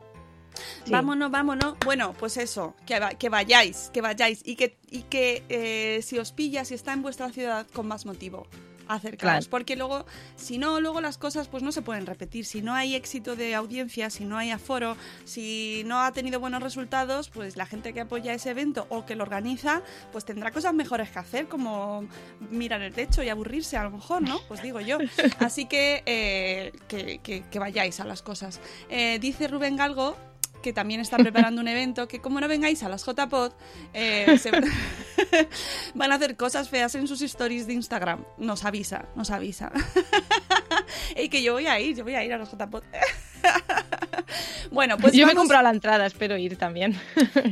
Sí. 0.84 0.90
Vámonos, 0.92 1.30
vámonos. 1.30 1.74
Bueno, 1.84 2.12
pues 2.18 2.36
eso, 2.36 2.74
que, 2.86 3.00
que 3.18 3.28
vayáis, 3.28 3.90
que 3.92 4.00
vayáis 4.00 4.40
y 4.44 4.56
que, 4.56 4.76
y 4.90 5.02
que 5.02 5.44
eh, 5.48 6.00
si 6.02 6.18
os 6.18 6.32
pilla, 6.32 6.64
si 6.64 6.74
está 6.74 6.92
en 6.92 7.02
vuestra 7.02 7.30
ciudad, 7.30 7.66
con 7.72 7.86
más 7.86 8.06
motivo. 8.06 8.46
Acercaos, 8.86 9.18
Claro. 9.22 9.46
porque 9.48 9.76
luego, 9.76 10.04
si 10.36 10.58
no, 10.58 10.78
luego 10.78 11.00
las 11.00 11.16
cosas 11.16 11.48
pues 11.48 11.62
no 11.62 11.72
se 11.72 11.80
pueden 11.80 12.04
repetir. 12.04 12.44
Si 12.44 12.60
no 12.60 12.74
hay 12.74 12.94
éxito 12.94 13.34
de 13.34 13.54
audiencia, 13.54 14.10
si 14.10 14.26
no 14.26 14.36
hay 14.36 14.50
aforo, 14.50 14.98
si 15.24 15.82
no 15.86 16.02
ha 16.02 16.12
tenido 16.12 16.38
buenos 16.38 16.62
resultados, 16.62 17.30
pues 17.30 17.56
la 17.56 17.64
gente 17.64 17.94
que 17.94 18.02
apoya 18.02 18.34
ese 18.34 18.50
evento 18.50 18.86
o 18.90 19.06
que 19.06 19.16
lo 19.16 19.22
organiza, 19.22 19.80
pues 20.12 20.26
tendrá 20.26 20.50
cosas 20.50 20.74
mejores 20.74 21.08
que 21.08 21.18
hacer, 21.18 21.48
como 21.48 22.06
mirar 22.50 22.82
el 22.82 22.92
techo 22.92 23.22
y 23.22 23.30
aburrirse 23.30 23.78
a 23.78 23.84
lo 23.84 23.90
mejor, 23.90 24.20
¿no? 24.20 24.38
Pues 24.48 24.60
digo 24.60 24.82
yo. 24.82 24.98
Así 25.38 25.64
que 25.64 26.02
eh, 26.04 26.72
que, 26.86 27.20
que- 27.22 27.42
que 27.50 27.58
vayáis 27.58 28.00
a 28.00 28.04
las 28.04 28.20
cosas. 28.20 28.60
Eh, 28.90 29.18
dice 29.18 29.48
Rubén 29.48 29.76
Galgo 29.76 30.14
que 30.64 30.72
también 30.72 31.00
está 31.00 31.18
preparando 31.18 31.60
un 31.60 31.68
evento 31.68 32.08
que 32.08 32.20
como 32.20 32.40
no 32.40 32.48
vengáis 32.48 32.82
a 32.82 32.88
las 32.88 33.04
JPod 33.04 33.52
eh, 33.92 34.38
se- 34.38 34.50
van 35.94 36.10
a 36.10 36.14
hacer 36.14 36.36
cosas 36.36 36.70
feas 36.70 36.94
en 36.94 37.06
sus 37.06 37.20
stories 37.22 37.66
de 37.66 37.74
Instagram. 37.74 38.24
Nos 38.38 38.64
avisa, 38.64 39.04
nos 39.14 39.30
avisa. 39.30 39.70
y 41.16 41.28
que 41.28 41.42
yo 41.42 41.52
voy 41.52 41.66
a 41.66 41.78
ir, 41.78 41.94
yo 41.96 42.02
voy 42.04 42.14
a 42.14 42.24
ir 42.24 42.32
a 42.32 42.38
las 42.38 42.50
JPod. 42.50 42.82
bueno, 44.70 44.96
pues 44.96 45.12
Yo 45.12 45.26
me 45.26 45.32
he 45.32 45.36
comprado 45.36 45.62
la 45.64 45.70
entrada, 45.70 46.06
espero 46.06 46.36
ir 46.38 46.56
también. 46.56 46.98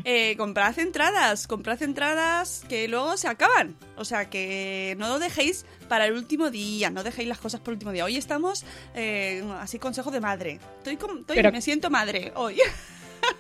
eh, 0.05 0.35
comprad 0.39 0.79
entradas, 0.79 1.47
comprad 1.47 1.83
entradas 1.83 2.65
que 2.69 2.89
luego 2.89 3.17
se 3.19 3.29
acaban. 3.29 3.77
O 3.97 4.05
sea, 4.07 4.31
que 4.31 4.95
no 4.99 5.09
lo 5.09 5.19
dejéis 5.19 5.67
para 5.89 6.07
el 6.07 6.15
último 6.15 6.51
día, 6.51 6.89
no 6.91 7.03
dejéis 7.05 7.29
las 7.29 7.39
cosas 7.39 7.61
por 7.61 7.73
el 7.73 7.77
último 7.77 7.93
día. 7.93 8.05
Hoy 8.07 8.17
estamos, 8.17 8.65
eh, 8.95 9.45
así, 9.61 9.79
consejo 9.79 10.11
de 10.11 10.21
madre. 10.21 10.61
Estoy, 10.79 10.97
com- 10.97 11.19
estoy- 11.19 11.37
Pero- 11.37 11.53
me 11.53 11.61
siento 11.61 11.91
madre 11.91 12.33
hoy. 12.37 12.59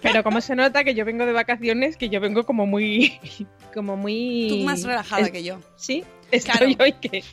Pero 0.01 0.22
como 0.22 0.41
se 0.41 0.55
nota 0.57 0.85
que 0.85 0.95
yo 0.95 1.05
vengo 1.05 1.26
de 1.26 1.33
vacaciones, 1.33 1.97
que 1.97 2.09
yo 2.09 2.20
vengo 2.20 2.45
como 2.45 2.66
muy, 2.66 3.18
como 3.74 3.97
muy. 3.97 4.47
Tú 4.49 4.59
más 4.64 4.83
relajada 4.83 5.22
es- 5.22 5.30
que 5.30 5.43
yo. 5.43 5.59
Sí, 5.76 6.05
estoy 6.30 6.74
Claro. 6.76 6.85
hoy 6.85 6.93
que, 6.95 7.24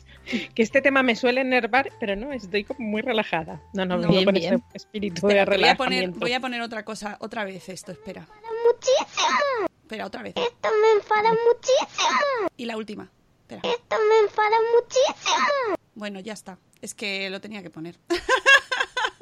que 0.54 0.62
este 0.62 0.80
tema 0.82 1.02
me 1.02 1.16
suele 1.16 1.40
enervar, 1.40 1.90
pero 2.00 2.16
no, 2.16 2.32
estoy 2.32 2.64
como 2.64 2.80
muy 2.80 3.02
relajada. 3.02 3.60
No, 3.74 3.84
no, 3.84 3.96
No. 3.96 4.02
vengo 4.02 4.12
Bien, 4.12 4.24
con 4.24 4.36
ese 4.36 4.58
espíritu 4.74 5.26
Espera, 5.26 5.44
de 5.44 5.50
te 5.52 5.58
voy 5.60 5.68
a 5.68 5.74
poner, 5.76 5.90
relajamiento. 6.00 6.20
voy 6.20 6.32
a 6.32 6.40
poner 6.40 6.60
otra 6.62 6.84
cosa, 6.84 7.16
otra 7.20 7.44
vez 7.44 7.68
esto, 7.68 7.92
espera. 7.92 8.26
Muchísimo. 8.66 9.66
Espera, 9.82 10.06
otra 10.06 10.22
vez. 10.22 10.34
Esto 10.36 10.68
me 10.82 10.92
enfada 11.00 11.30
muchísimo. 11.30 12.48
Y 12.56 12.64
la 12.66 12.76
última. 12.76 13.10
Espera. 13.42 13.62
Esto 13.64 13.96
me 14.08 14.26
enfada 14.26 14.56
muchísimo. 14.76 15.76
Bueno, 15.94 16.20
ya 16.20 16.32
está. 16.32 16.58
Es 16.80 16.94
que 16.94 17.28
lo 17.30 17.40
tenía 17.40 17.62
que 17.62 17.70
poner. 17.70 17.96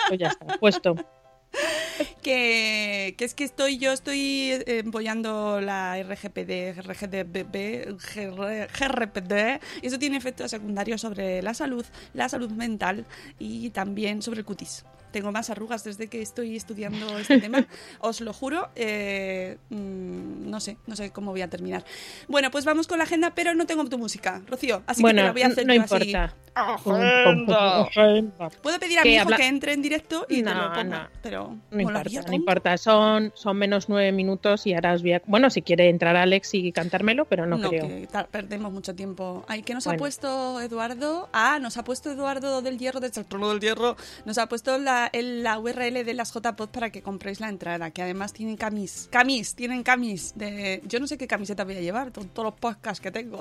Pues 0.08 0.20
ya 0.20 0.28
está, 0.28 0.46
puesto. 0.58 0.94
que, 2.32 3.14
que 3.16 3.24
es 3.24 3.32
que 3.34 3.44
estoy 3.44 3.78
yo 3.78 3.90
estoy 3.92 4.52
apoyando 4.86 5.62
la 5.62 5.96
RGPD, 6.02 6.78
RGDB, 6.82 7.96
GR 7.96 8.68
GRPD, 8.78 9.60
y 9.82 9.86
eso 9.86 9.98
tiene 9.98 10.18
efectos 10.18 10.50
secundarios 10.50 11.00
sobre 11.00 11.40
la 11.40 11.54
salud, 11.54 11.86
la 12.12 12.28
salud 12.28 12.50
mental 12.50 13.06
y 13.38 13.70
también 13.70 14.20
sobre 14.20 14.40
el 14.40 14.44
cutis. 14.44 14.84
Tengo 15.10 15.32
más 15.32 15.48
arrugas 15.48 15.84
desde 15.84 16.08
que 16.08 16.20
estoy 16.20 16.54
estudiando 16.54 17.18
este 17.18 17.38
tema, 17.40 17.66
os 18.00 18.20
lo 18.20 18.34
juro. 18.34 18.68
eh, 18.76 19.56
mm, 19.70 20.50
no 20.50 20.60
sé, 20.60 20.76
no 20.86 20.96
sé 20.96 21.10
cómo 21.10 21.30
voy 21.30 21.40
a 21.40 21.48
terminar. 21.48 21.82
Bueno, 22.28 22.50
pues 22.50 22.66
vamos 22.66 22.86
con 22.86 22.98
la 22.98 23.04
agenda, 23.04 23.34
pero 23.34 23.54
no 23.54 23.64
tengo 23.64 23.86
tu 23.86 23.96
música, 23.96 24.42
Rocío, 24.46 24.82
así 24.86 25.02
que 25.02 25.08
te 25.08 25.14
la 25.14 25.32
voy 25.32 25.42
a 25.42 25.46
hacer 25.46 25.66
no 25.66 25.72
yo 25.72 25.82
así. 25.82 25.94
importa. 25.94 26.34
Agenda. 26.54 27.80
Agenda. 27.82 28.50
Puedo 28.62 28.78
pedir 28.80 28.98
a 28.98 29.02
mi 29.04 29.14
hijo 29.14 29.22
habla- 29.22 29.36
que 29.38 29.46
entre 29.46 29.72
en 29.72 29.80
directo 29.80 30.26
y 30.28 30.36
te 30.42 30.42
No, 30.42 30.54
lo 30.68 30.72
pongo, 30.74 30.84
no. 30.96 31.08
pero 31.22 31.42
No 31.44 31.58
con 31.84 31.94
la 31.94 32.00
importa, 32.00 32.10
no 32.26 32.32
importa. 32.34 32.76
Son, 32.78 33.32
son 33.34 33.56
menos 33.56 33.88
nueve 33.88 34.12
minutos 34.12 34.66
y 34.66 34.74
ahora 34.74 34.92
os 34.94 35.02
voy 35.02 35.12
a... 35.14 35.22
Bueno, 35.26 35.50
si 35.50 35.62
quiere 35.62 35.88
entrar 35.88 36.16
Alex 36.16 36.54
y 36.54 36.72
cantármelo, 36.72 37.24
pero 37.26 37.46
no, 37.46 37.58
creo. 37.68 37.86
que 37.88 38.08
perdemos 38.30 38.72
mucho 38.72 38.94
tiempo. 38.94 39.44
Ay, 39.48 39.62
¿qué 39.62 39.74
nos 39.74 39.86
ha 39.86 39.90
Bueno. 39.90 39.98
puesto 40.00 40.60
Eduardo? 40.60 41.28
Ah, 41.32 41.58
nos 41.60 41.76
ha 41.76 41.84
puesto 41.84 42.10
Eduardo 42.10 42.62
del 42.62 42.78
Hierro, 42.78 43.00
del 43.00 43.12
Trono 43.12 43.48
del 43.50 43.60
Hierro. 43.60 43.96
Nos 44.24 44.38
ha 44.38 44.46
puesto 44.48 44.78
la, 44.78 45.08
el- 45.12 45.42
la 45.42 45.58
URL 45.58 46.04
de 46.04 46.14
las 46.14 46.32
JPod 46.32 46.68
para 46.70 46.90
que 46.90 47.02
compréis 47.02 47.40
la 47.40 47.48
entrada, 47.48 47.90
que 47.90 48.02
además 48.02 48.32
tienen 48.32 48.56
camis. 48.56 49.08
Camis, 49.10 49.54
tienen 49.54 49.82
camis. 49.82 50.32
De... 50.36 50.80
Yo 50.86 51.00
no 51.00 51.06
sé 51.06 51.18
qué 51.18 51.26
camiseta 51.26 51.64
voy 51.64 51.76
a 51.76 51.80
llevar, 51.80 52.12
con 52.12 52.28
todos 52.28 52.46
los 52.46 52.54
podcasts 52.54 53.00
que 53.00 53.10
tengo. 53.10 53.40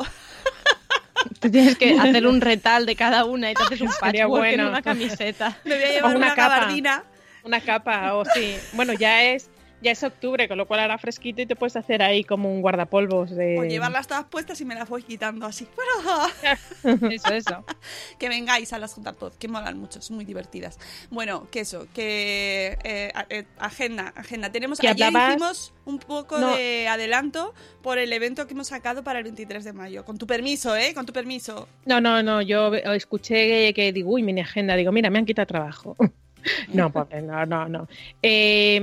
Tú 1.40 1.52
tienes 1.52 1.78
que 1.78 1.98
hacer 2.00 2.26
un 2.26 2.42
retal 2.42 2.86
de 2.86 2.96
cada 2.96 3.26
una 3.26 3.52
y 3.52 3.54
te 3.54 3.64
haces 3.64 3.82
un 3.82 3.88
patchwork 4.00 4.46
en 4.46 4.58
bueno. 4.58 4.70
una 4.70 4.82
camiseta. 4.82 5.58
Me 5.66 5.76
voy 5.76 5.84
a 5.84 5.92
llevar 5.92 6.14
O 6.16 6.18
una, 6.18 6.26
una 6.28 6.36
gabardina. 6.36 7.04
Una 7.48 7.62
capa, 7.62 8.14
o 8.16 8.26
sí. 8.26 8.56
Bueno, 8.74 8.94
ya 8.94 9.24
es 9.24 9.50
ya 9.80 9.92
es 9.92 10.02
octubre, 10.02 10.48
con 10.48 10.58
lo 10.58 10.68
cual 10.68 10.80
hará 10.80 10.98
fresquito 10.98 11.40
y 11.44 11.46
te 11.46 11.56
puedes 11.56 11.76
hacer 11.76 12.02
ahí 12.02 12.24
como 12.24 12.52
un 12.52 12.62
guardapolvos 12.62 13.30
de... 13.30 13.60
O 13.60 13.64
llevarlas 13.64 14.08
todas 14.08 14.26
puestas 14.26 14.60
y 14.60 14.66
me 14.66 14.74
las 14.74 14.90
voy 14.90 15.04
quitando 15.04 15.46
así. 15.46 15.68
Eso, 17.12 17.34
eso. 17.34 17.64
que 18.20 18.28
vengáis 18.28 18.74
a 18.74 18.80
las 18.80 18.96
JPod, 18.96 19.34
que 19.34 19.48
molan 19.48 19.78
mucho, 19.78 20.02
son 20.02 20.16
muy 20.16 20.26
divertidas. 20.26 20.80
Bueno, 21.12 21.48
que 21.52 21.60
eso, 21.60 21.88
que 21.94 22.78
eh, 22.84 23.12
eh, 23.30 23.46
agenda, 23.60 24.14
agenda. 24.16 24.52
Tenemos 24.52 24.80
Que 24.80 24.88
ayer 24.88 25.08
hablabas- 25.08 25.30
hicimos 25.36 25.74
un 25.86 26.00
poco 26.00 26.40
No. 26.40 26.56
de 26.56 26.88
adelanto 26.88 27.54
por 27.84 28.00
el 28.00 28.12
evento 28.14 28.48
que 28.48 28.54
hemos 28.54 28.68
sacado 28.70 29.04
para 29.04 29.20
el 29.20 29.26
23 29.26 29.64
de 29.64 29.74
mayo. 29.74 30.06
Con 30.06 30.18
tu 30.18 30.26
permiso, 30.26 30.76
¿eh? 30.76 30.94
Con 30.96 31.06
tu 31.06 31.14
permiso. 31.14 31.68
No, 31.86 32.02
no, 32.02 32.24
no, 32.24 32.42
yo 32.42 32.74
escuché 32.74 33.74
que 33.76 33.92
digo, 33.94 34.10
uy, 34.12 34.24
mini 34.24 34.42
agenda, 34.42 34.76
digo, 34.76 34.92
mira, 34.92 35.12
me 35.12 35.20
han 35.20 35.26
quitado 35.26 35.46
trabajo. 35.46 35.96
No, 36.74 36.92
pobre, 36.92 37.22
no, 37.22 37.46
no, 37.46 37.68
no. 37.68 37.88
Eh, 38.22 38.80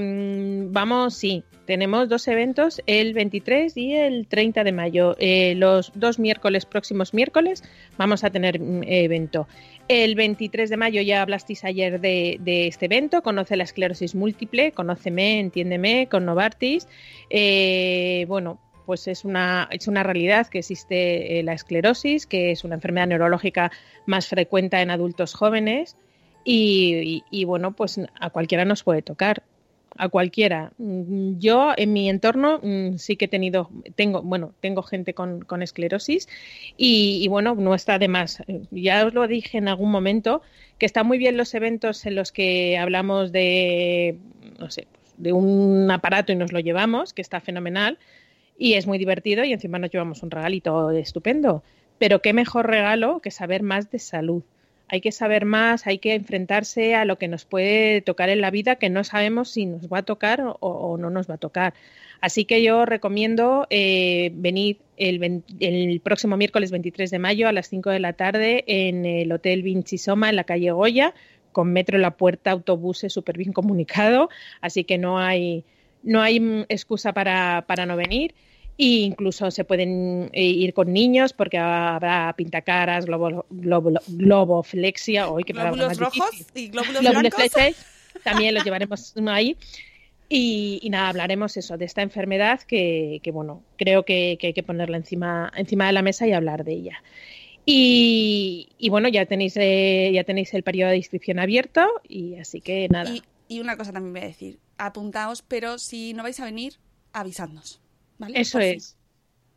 vamos, 0.71 1.15
sí, 1.15 1.45
tenemos 1.65 2.09
dos 2.09 2.29
eventos, 2.29 2.83
el 2.87 3.15
23 3.15 3.77
y 3.77 3.95
el 3.95 4.27
30 4.27 4.65
de 4.65 4.73
mayo. 4.73 5.17
Eh, 5.19 5.55
los 5.57 5.93
dos 5.95 6.19
miércoles, 6.19 6.67
próximos 6.67 7.15
miércoles, 7.15 7.63
vamos 7.97 8.25
a 8.25 8.31
tener 8.31 8.61
mm, 8.61 8.83
evento. 8.85 9.49
El 9.89 10.15
23 10.15 10.71
de 10.71 10.77
mayo 10.77 11.01
ya 11.03 11.23
hablasteis 11.23 11.65
ayer 11.65 12.01
de, 12.01 12.39
de 12.41 12.67
este 12.67 12.87
evento, 12.87 13.23
conoce 13.23 13.57
la 13.57 13.65
esclerosis 13.65 14.15
múltiple, 14.15 14.73
conóceme, 14.73 15.41
entiéndeme, 15.41 16.09
con 16.11 16.25
Novartis. 16.25 16.87
Eh, 17.31 18.25
bueno, 18.29 18.61
pues 18.87 19.09
es 19.09 19.25
una, 19.25 19.69
es 19.71 19.89
una 19.89 20.03
realidad 20.03 20.47
que 20.49 20.59
existe 20.59 21.39
eh, 21.39 21.43
la 21.43 21.55
esclerosis, 21.55 22.27
que 22.27 22.51
es 22.51 22.65
una 22.65 22.75
enfermedad 22.75 23.07
neurológica 23.07 23.73
más 24.07 24.29
frecuente 24.29 24.79
en 24.81 24.91
adultos 24.91 25.35
jóvenes 25.35 25.97
y, 26.45 27.25
y- 27.31 27.45
bueno, 27.45 27.73
pues 27.73 28.01
a 28.21 28.31
cualquiera 28.31 28.65
nos 28.65 28.83
puede 28.83 29.03
tocar. 29.03 29.43
A 29.97 30.09
cualquiera. 30.09 30.73
Mm, 30.79 31.39
Yo 31.39 31.73
en 31.77 31.93
mi 31.93 32.09
entorno 32.11 32.59
mm, 32.63 32.97
sí 32.99 33.17
que 33.17 33.27
he 33.27 33.29
tenido, 33.29 33.71
tengo, 33.95 34.23
bueno, 34.23 34.53
tengo 34.61 34.83
gente 34.83 35.15
con, 35.15 35.45
esclerosis 35.63 36.29
y, 36.77 37.21
y, 37.23 37.29
bueno, 37.29 37.55
no 37.55 37.75
está 37.75 37.99
de 37.99 38.09
más. 38.09 38.43
Ya 38.71 39.07
os 39.07 39.15
lo 39.15 39.27
dije 39.29 39.59
en 39.59 39.69
algún 39.69 39.91
momento, 39.93 40.43
que 40.79 40.87
están 40.87 41.07
muy 41.07 41.19
bien 41.19 41.37
los 41.37 41.55
eventos 41.55 42.05
en 42.07 42.17
los 42.17 42.33
que 42.33 42.77
hablamos 42.79 43.31
de, 43.33 44.19
no 44.59 44.71
sé, 44.71 44.89
de 45.17 45.33
un 45.33 45.89
aparato 45.91 46.33
y 46.33 46.37
nos 46.37 46.53
lo 46.53 46.59
llevamos, 46.61 47.13
que 47.15 47.23
está 47.23 47.41
fenomenal 47.41 47.99
y 48.59 48.75
es 48.75 48.87
muy 48.87 48.99
divertido 48.99 49.45
y 49.45 49.53
encima 49.53 49.79
nos 49.79 49.91
llevamos 49.91 50.23
un 50.23 50.31
regalito 50.31 50.91
estupendo. 50.91 51.63
Pero 51.99 52.21
qué 52.23 52.33
mejor 52.33 52.67
regalo 52.67 53.21
que 53.21 53.31
saber 53.31 53.63
más 53.63 53.91
de 53.91 53.99
salud. 54.01 54.43
Hay 54.95 55.01
que 55.01 55.11
saber 55.11 55.45
más, 55.45 55.89
hay 55.89 55.99
que 55.99 56.15
enfrentarse 56.15 56.95
a 56.95 57.05
lo 57.05 57.19
que 57.19 57.27
nos 57.27 57.45
puede 57.45 58.01
tocar 58.01 58.29
en 58.29 58.41
la 58.41 58.53
vida 58.53 58.77
que 58.77 58.91
no 58.91 59.03
sabemos 59.03 59.51
si 59.51 59.67
nos 59.67 59.89
va 59.89 59.99
a 59.99 60.03
tocar 60.05 60.41
o, 60.61 60.97
no 60.99 61.11
nos 61.11 61.29
va 61.29 61.35
a 61.35 61.39
tocar. 61.39 61.75
Así 62.21 62.45
que 62.45 62.63
yo 62.63 62.87
recomiendo 62.87 63.67
eh, 63.71 64.31
venir 64.35 64.79
el, 64.97 66.01
próximo 66.01 66.37
miércoles 66.37 66.71
23 66.71 67.11
de 67.11 67.19
mayo 67.19 67.49
a 67.49 67.53
las 67.53 67.69
5 67.71 67.91
de 67.91 67.99
la 67.99 68.13
tarde 68.13 68.63
en 68.69 69.05
el 69.05 69.33
Hotel 69.33 69.65
Vinci 69.65 69.99
Soma 69.99 70.31
en 70.31 70.37
la 70.37 70.45
calle 70.45 70.71
Goya, 70.71 71.13
con 71.51 71.73
metro 71.73 71.97
en 71.97 72.03
la 72.03 72.13
puerta, 72.13 72.53
autobuses 72.53 73.13
súper 73.13 73.37
bien 73.37 73.53
comunicado, 73.53 74.29
así 74.61 74.85
que 74.85 74.97
no 74.97 75.19
hay, 75.19 75.65
no 76.05 76.23
hay 76.23 76.65
excusa 76.69 77.13
para, 77.13 77.65
para 77.67 77.85
no 77.85 77.97
venir. 77.97 78.33
E 78.77 78.85
incluso 79.03 79.51
se 79.51 79.65
pueden 79.65 80.31
eh, 80.33 80.43
ir 80.45 80.75
con 80.75 80.93
niños 80.93 81.33
porque 81.33 81.59
habrá 81.59 82.33
pintacaras, 82.37 83.07
globo, 83.07 83.47
globo, 83.51 83.93
globoflexia, 84.09 85.29
hoy 85.29 85.45
palabra 85.45 85.73
Glóbulos 85.73 85.99
rojos 85.99 86.31
difícil. 86.33 86.65
y 86.65 86.69
glóbulos 86.69 87.01
Glóbulos 87.03 87.33
blancos. 87.37 87.77
también 88.25 88.55
los 88.55 88.65
llevaremos 88.65 89.15
ahí. 89.29 89.57
Y, 90.29 90.81
y 90.83 90.91
nada, 90.91 91.11
hablaremos 91.11 91.57
eso, 91.57 91.77
de 91.77 91.85
esta 91.85 92.03
enfermedad 92.03 92.63
que, 92.63 93.21
que, 93.23 93.31
bueno, 93.31 93.63
creo 93.77 94.05
que, 94.05 94.39
que 94.41 94.49
hay 94.49 94.53
que 94.55 94.63
ponerla 94.63 94.97
encima, 94.97 95.53
encima 95.55 95.87
de 95.87 95.93
la 95.93 96.03
mesa 96.03 96.27
y 96.27 96.33
hablar 96.33 96.65
de 96.65 96.73
ella. 96.73 97.03
Y, 97.67 98.69
y 98.79 98.89
bueno, 98.91 99.09
ya 99.09 99.25
tenéis, 99.27 99.57
eh, 99.57 100.11
ya 100.13 100.25
tenéis 100.25 100.53
el 100.55 100.63
periodo 100.63 100.91
de 100.91 100.97
inscripción 100.97 101.39
abierto 101.39 101.87
y 102.09 102.37
así 102.37 102.61
que 102.61 102.89
nada. 102.89 103.11
Y, 103.11 103.23
y 103.49 103.61
una 103.61 103.77
cosa 103.77 103.93
también 103.93 104.13
voy 104.13 104.23
a 104.23 104.27
decir, 104.27 104.59
apuntaos, 104.79 105.43
pero 105.43 105.79
si 105.79 106.13
no 106.15 106.23
vais 106.23 106.41
a 106.41 106.45
venir, 106.45 106.75
avisadnos. 107.13 107.81
¿Vale? 108.19 108.41
Eso 108.41 108.59
es, 108.59 108.97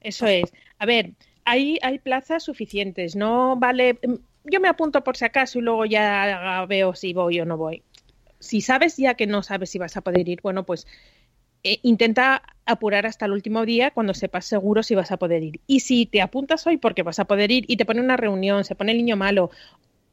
eso 0.01 0.27
es. 0.27 0.53
A 0.79 0.85
ver, 0.85 1.11
hay, 1.45 1.79
hay 1.81 1.99
plazas 1.99 2.43
suficientes, 2.43 3.15
no 3.15 3.55
vale. 3.55 3.99
Yo 4.43 4.59
me 4.59 4.67
apunto 4.67 5.03
por 5.03 5.17
si 5.17 5.25
acaso 5.25 5.59
y 5.59 5.61
luego 5.61 5.85
ya 5.85 6.65
veo 6.67 6.93
si 6.95 7.13
voy 7.13 7.39
o 7.39 7.45
no 7.45 7.57
voy. 7.57 7.83
Si 8.39 8.61
sabes 8.61 8.97
ya 8.97 9.15
que 9.15 9.27
no 9.27 9.43
sabes 9.43 9.69
si 9.69 9.79
vas 9.79 9.97
a 9.97 10.01
poder 10.01 10.27
ir, 10.29 10.41
bueno, 10.41 10.65
pues 10.65 10.85
eh, 11.63 11.79
intenta 11.83 12.43
apurar 12.65 13.05
hasta 13.05 13.25
el 13.25 13.31
último 13.31 13.65
día 13.65 13.91
cuando 13.91 14.13
sepas 14.13 14.45
seguro 14.45 14.83
si 14.83 14.95
vas 14.95 15.11
a 15.11 15.17
poder 15.17 15.43
ir. 15.43 15.59
Y 15.67 15.81
si 15.81 16.05
te 16.05 16.21
apuntas 16.21 16.65
hoy 16.67 16.77
porque 16.77 17.03
vas 17.03 17.19
a 17.19 17.25
poder 17.25 17.51
ir 17.51 17.65
y 17.67 17.77
te 17.77 17.85
pone 17.85 18.01
una 18.01 18.17
reunión, 18.17 18.63
se 18.63 18.75
pone 18.75 18.91
el 18.91 18.97
niño 18.99 19.17
malo 19.17 19.49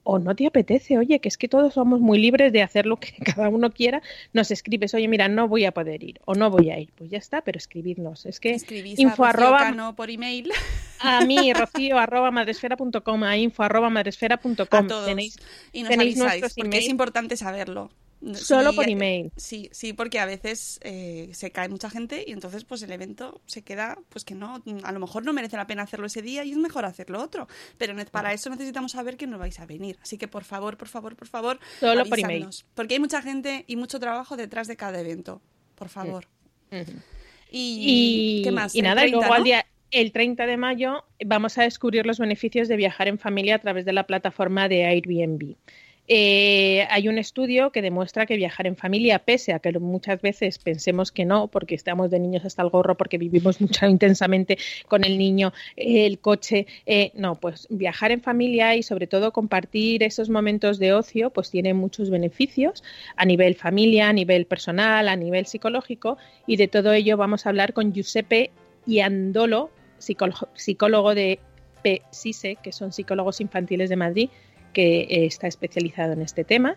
o 0.04 0.18
no 0.18 0.36
te 0.36 0.46
apetece, 0.46 0.98
oye, 0.98 1.18
que 1.18 1.28
es 1.28 1.36
que 1.38 1.48
todos 1.48 1.74
somos 1.74 1.98
muy 2.00 2.18
libres 2.18 2.52
de 2.52 2.62
hacer 2.62 2.86
lo 2.86 2.96
que 2.98 3.12
cada 3.24 3.48
uno 3.48 3.72
quiera, 3.72 4.02
nos 4.32 4.50
escribes, 4.50 4.94
oye, 4.94 5.08
mira, 5.08 5.28
no 5.28 5.48
voy 5.48 5.64
a 5.64 5.72
poder 5.72 6.02
ir 6.04 6.20
o 6.26 6.34
no 6.34 6.50
voy 6.50 6.70
a 6.70 6.78
ir. 6.78 6.90
Pues 6.94 7.10
ya 7.10 7.18
está, 7.18 7.40
pero 7.40 7.56
escribidnos. 7.58 8.26
Es 8.26 8.38
que 8.38 8.52
Escribís 8.52 8.98
info 8.98 9.24
a 9.24 9.30
arroba- 9.30 9.58
Cano 9.58 9.96
por 9.96 10.10
email. 10.10 10.50
a 11.00 11.24
mí, 11.24 11.52
rocío 11.54 11.98
arroba 11.98 12.30
madresfera.com, 12.30 13.24
a 13.24 13.36
info 13.36 13.62
arroba 13.62 13.90
madresfera.com. 13.90 14.88
Tenéis, 15.06 15.38
y 15.72 15.80
nos 15.82 15.90
tenéis 15.90 16.20
avisáis, 16.20 16.54
porque 16.54 16.78
es 16.78 16.88
importante 16.88 17.36
saberlo. 17.36 17.90
Solo 18.34 18.70
Sí, 18.70 18.76
por 18.76 18.88
email. 18.88 19.32
Sí, 19.36 19.68
sí, 19.72 19.92
porque 19.92 20.18
a 20.18 20.26
veces 20.26 20.80
eh, 20.82 21.30
se 21.32 21.50
cae 21.50 21.68
mucha 21.68 21.90
gente 21.90 22.24
y 22.26 22.32
entonces 22.32 22.64
pues 22.64 22.82
el 22.82 22.92
evento 22.92 23.40
se 23.46 23.62
queda, 23.62 23.98
pues 24.08 24.24
que 24.24 24.34
no, 24.34 24.62
a 24.82 24.92
lo 24.92 25.00
mejor 25.00 25.24
no 25.24 25.32
merece 25.32 25.56
la 25.56 25.66
pena 25.66 25.82
hacerlo 25.82 26.06
ese 26.06 26.22
día 26.22 26.44
y 26.44 26.52
es 26.52 26.56
mejor 26.56 26.84
hacerlo 26.84 27.22
otro. 27.22 27.48
Pero 27.78 27.94
para 28.10 28.32
eso 28.32 28.50
necesitamos 28.50 28.92
saber 28.92 29.16
que 29.16 29.26
no 29.26 29.38
vais 29.38 29.60
a 29.60 29.66
venir. 29.66 29.98
Así 30.02 30.16
que 30.16 30.28
por 30.28 30.44
favor, 30.44 30.76
por 30.76 30.88
favor, 30.88 31.16
por 31.16 31.28
favor, 31.28 31.60
Solo 31.80 32.04
por 32.06 32.18
email. 32.18 32.48
Porque 32.74 32.94
hay 32.94 33.00
mucha 33.00 33.20
gente 33.22 33.64
y 33.66 33.76
mucho 33.76 34.00
trabajo 34.00 34.36
detrás 34.36 34.68
de 34.68 34.76
cada 34.76 35.00
evento. 35.00 35.42
Por 35.74 35.88
favor. 35.88 36.26
Y, 37.50 38.40
Y, 38.40 38.42
¿qué 38.42 38.50
más? 38.50 38.74
y 38.74 38.82
nada, 38.82 39.02
y 39.02 39.10
30, 39.10 39.18
luego 39.18 39.34
al 39.34 39.44
día, 39.44 39.66
el 39.90 40.12
30 40.12 40.46
de 40.46 40.56
mayo 40.56 41.04
vamos 41.24 41.56
a 41.58 41.62
descubrir 41.62 42.04
los 42.06 42.18
beneficios 42.18 42.68
de 42.68 42.76
viajar 42.76 43.08
en 43.08 43.18
familia 43.18 43.56
a 43.56 43.58
través 43.60 43.84
de 43.84 43.92
la 43.92 44.06
plataforma 44.06 44.68
de 44.68 44.86
Airbnb. 44.86 45.56
Eh, 46.06 46.86
hay 46.90 47.08
un 47.08 47.16
estudio 47.16 47.70
que 47.72 47.80
demuestra 47.80 48.26
que 48.26 48.36
viajar 48.36 48.66
en 48.66 48.76
familia, 48.76 49.20
pese 49.20 49.54
a 49.54 49.58
que 49.58 49.78
muchas 49.78 50.20
veces 50.20 50.58
pensemos 50.58 51.10
que 51.12 51.24
no, 51.24 51.48
porque 51.48 51.74
estamos 51.74 52.10
de 52.10 52.20
niños 52.20 52.44
hasta 52.44 52.62
el 52.62 52.68
gorro, 52.68 52.96
porque 52.96 53.16
vivimos 53.16 53.60
mucho 53.60 53.86
intensamente 53.86 54.58
con 54.86 55.04
el 55.04 55.16
niño, 55.16 55.52
el 55.76 56.18
coche, 56.18 56.66
eh, 56.84 57.10
no, 57.14 57.36
pues 57.36 57.66
viajar 57.70 58.10
en 58.12 58.20
familia 58.20 58.76
y 58.76 58.82
sobre 58.82 59.06
todo 59.06 59.32
compartir 59.32 60.02
esos 60.02 60.28
momentos 60.28 60.78
de 60.78 60.92
ocio, 60.92 61.30
pues 61.30 61.50
tiene 61.50 61.72
muchos 61.72 62.10
beneficios 62.10 62.84
a 63.16 63.24
nivel 63.24 63.54
familia, 63.54 64.10
a 64.10 64.12
nivel 64.12 64.46
personal, 64.46 65.08
a 65.08 65.16
nivel 65.16 65.46
psicológico 65.46 66.18
y 66.46 66.56
de 66.56 66.68
todo 66.68 66.92
ello 66.92 67.16
vamos 67.16 67.46
a 67.46 67.48
hablar 67.48 67.72
con 67.72 67.94
Giuseppe 67.94 68.50
Iandolo, 68.86 69.70
psicólogo, 69.98 70.48
psicólogo 70.54 71.14
de 71.14 71.38
PSISE, 71.82 72.56
que 72.62 72.72
son 72.72 72.92
psicólogos 72.92 73.40
infantiles 73.40 73.90
de 73.90 73.96
Madrid, 73.96 74.30
que 74.74 75.00
eh, 75.00 75.24
está 75.24 75.46
especializado 75.46 76.12
en 76.12 76.20
este 76.20 76.44
tema. 76.44 76.76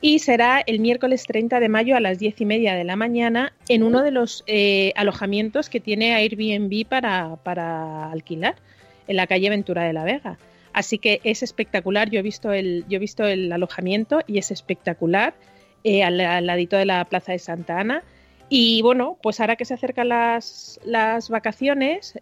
Y 0.00 0.18
será 0.18 0.62
el 0.64 0.78
miércoles 0.78 1.24
30 1.26 1.58
de 1.58 1.68
mayo 1.68 1.96
a 1.96 2.00
las 2.00 2.18
10 2.18 2.42
y 2.42 2.44
media 2.44 2.74
de 2.74 2.84
la 2.84 2.94
mañana 2.94 3.54
en 3.68 3.82
uno 3.82 4.02
de 4.02 4.10
los 4.10 4.44
eh, 4.46 4.92
alojamientos 4.94 5.70
que 5.70 5.80
tiene 5.80 6.14
Airbnb 6.14 6.86
para, 6.86 7.36
para 7.42 8.12
alquilar, 8.12 8.56
en 9.08 9.16
la 9.16 9.26
calle 9.26 9.50
Ventura 9.50 9.82
de 9.84 9.92
la 9.94 10.04
Vega. 10.04 10.38
Así 10.72 10.98
que 10.98 11.20
es 11.24 11.42
espectacular. 11.42 12.10
Yo 12.10 12.20
he 12.20 12.22
visto 12.22 12.52
el, 12.52 12.84
yo 12.88 12.96
he 12.96 13.00
visto 13.00 13.24
el 13.24 13.50
alojamiento 13.50 14.20
y 14.26 14.38
es 14.38 14.52
espectacular 14.52 15.34
eh, 15.82 16.04
al, 16.04 16.20
al 16.20 16.46
ladito 16.46 16.76
de 16.76 16.84
la 16.84 17.04
Plaza 17.06 17.32
de 17.32 17.38
Santa 17.40 17.80
Ana. 17.80 18.04
Y 18.48 18.82
bueno, 18.82 19.18
pues 19.20 19.40
ahora 19.40 19.56
que 19.56 19.64
se 19.64 19.74
acercan 19.74 20.10
las, 20.10 20.78
las 20.84 21.28
vacaciones, 21.28 22.14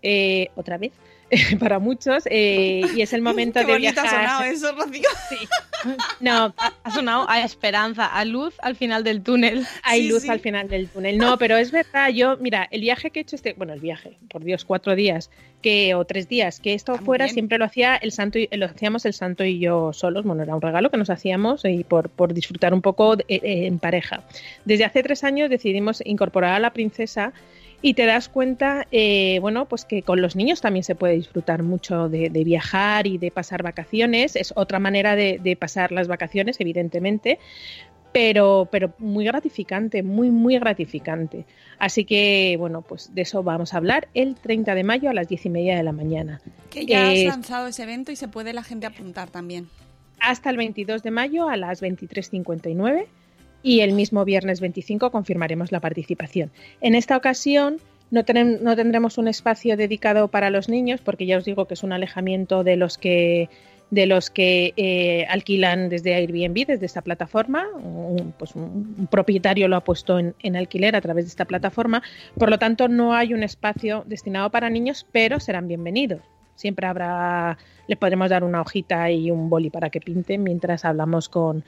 otra 0.57 0.79
vez, 0.79 0.93
para 1.59 1.79
muchos, 1.79 2.25
eh, 2.31 2.83
y 2.95 3.03
es 3.03 3.13
el 3.13 3.23
momento 3.23 3.61
Qué 3.61 3.67
de 3.67 3.73
bonito 3.73 4.01
ha 4.01 4.03
viajar. 4.05 4.21
sonado 4.29 4.45
eso, 4.45 4.73
Rocío. 4.73 5.09
No, 6.21 6.55
Ha 6.85 6.91
sonado 6.91 7.29
a 7.29 7.43
esperanza, 7.43 8.07
a 8.07 8.25
luz 8.25 8.55
al 8.63 8.75
final 8.77 9.05
del 9.05 9.23
túnel. 9.23 9.67
hay 9.85 10.03
Sí, 10.03 10.09
luz 10.09 10.23
sí. 10.23 10.29
al 10.31 10.41
final 10.41 10.69
del 10.69 10.89
túnel. 10.89 11.19
No, 11.19 11.39
pero 11.39 11.57
es 11.57 11.71
verdad, 11.71 12.09
yo, 12.09 12.37
mira, 12.39 12.67
el 12.71 12.81
viaje 12.81 13.11
que 13.11 13.21
he 13.21 13.23
hecho 13.23 13.37
este, 13.37 13.53
bueno, 13.53 13.73
el 13.73 13.81
viaje, 13.81 14.17
por 14.31 14.43
Dios, 14.43 14.65
cuatro 14.65 14.97
días 14.97 15.31
que 15.63 15.95
o 15.95 16.05
tres 16.05 16.29
días 16.29 16.61
que 16.61 16.73
he 16.73 16.75
estado 16.75 16.99
muy 16.99 17.05
fuera, 17.05 17.25
bien. 17.27 17.35
siempre 17.35 17.59
lo 17.59 17.65
hacía 17.67 17.97
el 17.97 18.11
santo 18.13 18.39
y, 18.39 18.49
lo 18.53 18.67
hacíamos 18.67 19.05
el 19.05 19.13
santo 19.13 19.45
y 19.45 19.59
yo 19.59 19.93
solos, 19.93 20.25
bueno, 20.25 20.43
era 20.43 20.55
un 20.55 20.63
regalo 20.63 20.91
que 20.91 20.97
nos 20.97 21.11
hacíamos 21.11 21.65
y 21.65 21.85
por, 21.85 22.09
por 22.09 22.35
disfrutar 22.35 22.73
un 22.75 22.83
poco 22.83 23.17
de- 23.17 23.25
eh, 23.29 23.67
en 23.67 23.79
pareja. 23.79 24.23
Desde 24.65 24.85
hace 24.85 25.03
tres 25.03 25.23
años 25.25 25.51
decidimos 25.51 26.03
incorporar 26.05 26.55
a 26.55 26.59
la 26.59 26.73
princesa 26.73 27.33
y 27.83 27.95
te 27.95 28.07
das 28.07 28.29
cuenta, 28.29 28.87
eh, 28.91 29.39
bueno, 29.41 29.67
pues 29.67 29.85
que 29.85 30.03
con 30.03 30.21
los 30.21 30.35
niños 30.37 30.61
también 30.61 30.83
se 30.85 30.95
puede 30.95 31.15
disfrutar 31.15 31.63
mucho 31.63 32.09
de, 32.09 32.31
de 32.31 32.45
viajar 32.45 33.07
y 33.07 33.19
de 33.19 33.31
pasar 33.31 33.63
vacaciones. 33.63 34.35
Es 34.37 34.53
otra 34.57 34.79
manera 34.79 35.15
de, 35.17 35.39
de 35.43 35.57
pasar 35.57 35.93
las 35.93 36.09
vacaciones, 36.09 36.61
evidentemente, 36.61 37.39
pero, 38.13 38.67
pero 38.73 38.95
muy 38.99 39.25
gratificante, 39.27 40.03
muy, 40.03 40.31
muy 40.31 40.59
gratificante. 40.59 41.45
Así 41.79 42.05
que, 42.07 42.57
bueno, 42.59 42.81
pues 42.83 43.15
de 43.15 43.23
eso 43.23 43.43
vamos 43.43 43.75
a 43.75 43.77
hablar 43.77 44.09
el 44.15 44.37
30 44.37 44.75
de 44.75 44.85
mayo 44.85 45.11
a 45.11 45.13
las 45.13 45.29
10 45.29 45.47
y 45.47 45.51
media 45.51 45.77
de 45.77 45.83
la 45.83 45.93
mañana. 45.93 46.41
Que 46.71 46.87
ya 46.87 47.13
Eh, 47.13 47.27
has 47.29 47.35
lanzado 47.35 47.67
ese 47.67 47.83
evento 47.83 48.11
y 48.11 48.17
se 48.17 48.29
puede 48.29 48.55
la 48.55 48.63
gente 48.63 48.87
apuntar 48.87 49.29
también. 49.31 49.69
hasta 50.19 50.49
el 50.49 50.57
22 50.57 51.03
de 51.03 51.11
mayo 51.11 51.49
a 51.49 51.57
las 51.59 51.83
23.59 51.83 53.07
y 53.67 53.81
el 53.81 53.95
mismo 53.95 54.25
viernes 54.25 54.61
25 54.61 55.11
confirmaremos 55.11 55.73
la 55.73 55.81
participación. 55.81 56.53
En 56.81 56.95
esta 56.95 57.17
ocasión 57.17 57.79
no, 58.13 58.25
tendremos 58.25 59.19
un 59.19 59.27
espacio 59.27 59.77
dedicado 59.77 60.29
para 60.29 60.51
los 60.51 60.69
niños 60.69 61.01
porque 61.01 61.27
ya 61.27 61.37
os 61.37 61.45
digo 61.45 61.65
que 61.65 61.75
es 61.75 61.83
un 61.83 61.93
alejamiento 61.93 62.63
de 62.63 62.77
los 62.77 62.97
que 62.97 63.49
eh, 63.91 65.27
alquilan 65.29 65.89
desde 65.89 66.15
Airbnb, 66.15 66.65
desde 66.65 66.87
esta 66.87 67.03
plataforma. 67.03 67.67
Un, 67.83 68.33
pues 68.39 68.53
propietario 69.11 69.67
lo 69.67 69.75
ha 69.75 69.83
puesto 69.83 70.21
en, 70.21 70.57
alquiler 70.57 70.95
a 70.95 71.01
través 71.01 71.25
de 71.25 71.31
esta 71.31 71.45
plataforma. 71.45 72.05
Por 72.39 72.51
lo 72.51 72.61
tanto, 72.61 72.87
no 72.87 73.15
hay 73.15 73.35
un 73.35 73.43
espacio 73.43 74.05
destinado 74.07 74.49
para 74.53 74.71
niños, 74.71 75.05
pero 75.11 75.41
serán 75.41 75.67
bienvenidos. 75.67 76.21
Siempre 76.55 76.87
habrá, 76.87 77.59
les 77.89 77.99
podremos 77.99 78.31
dar 78.31 78.45
una 78.45 78.61
hojita 78.61 79.11
y 79.11 79.33
un 79.33 79.51
boli 79.51 79.71
para 79.71 79.91
que 79.91 80.01
pinten 80.01 80.45
mientras 80.45 80.85
hablamos 80.85 81.29
con 81.29 81.65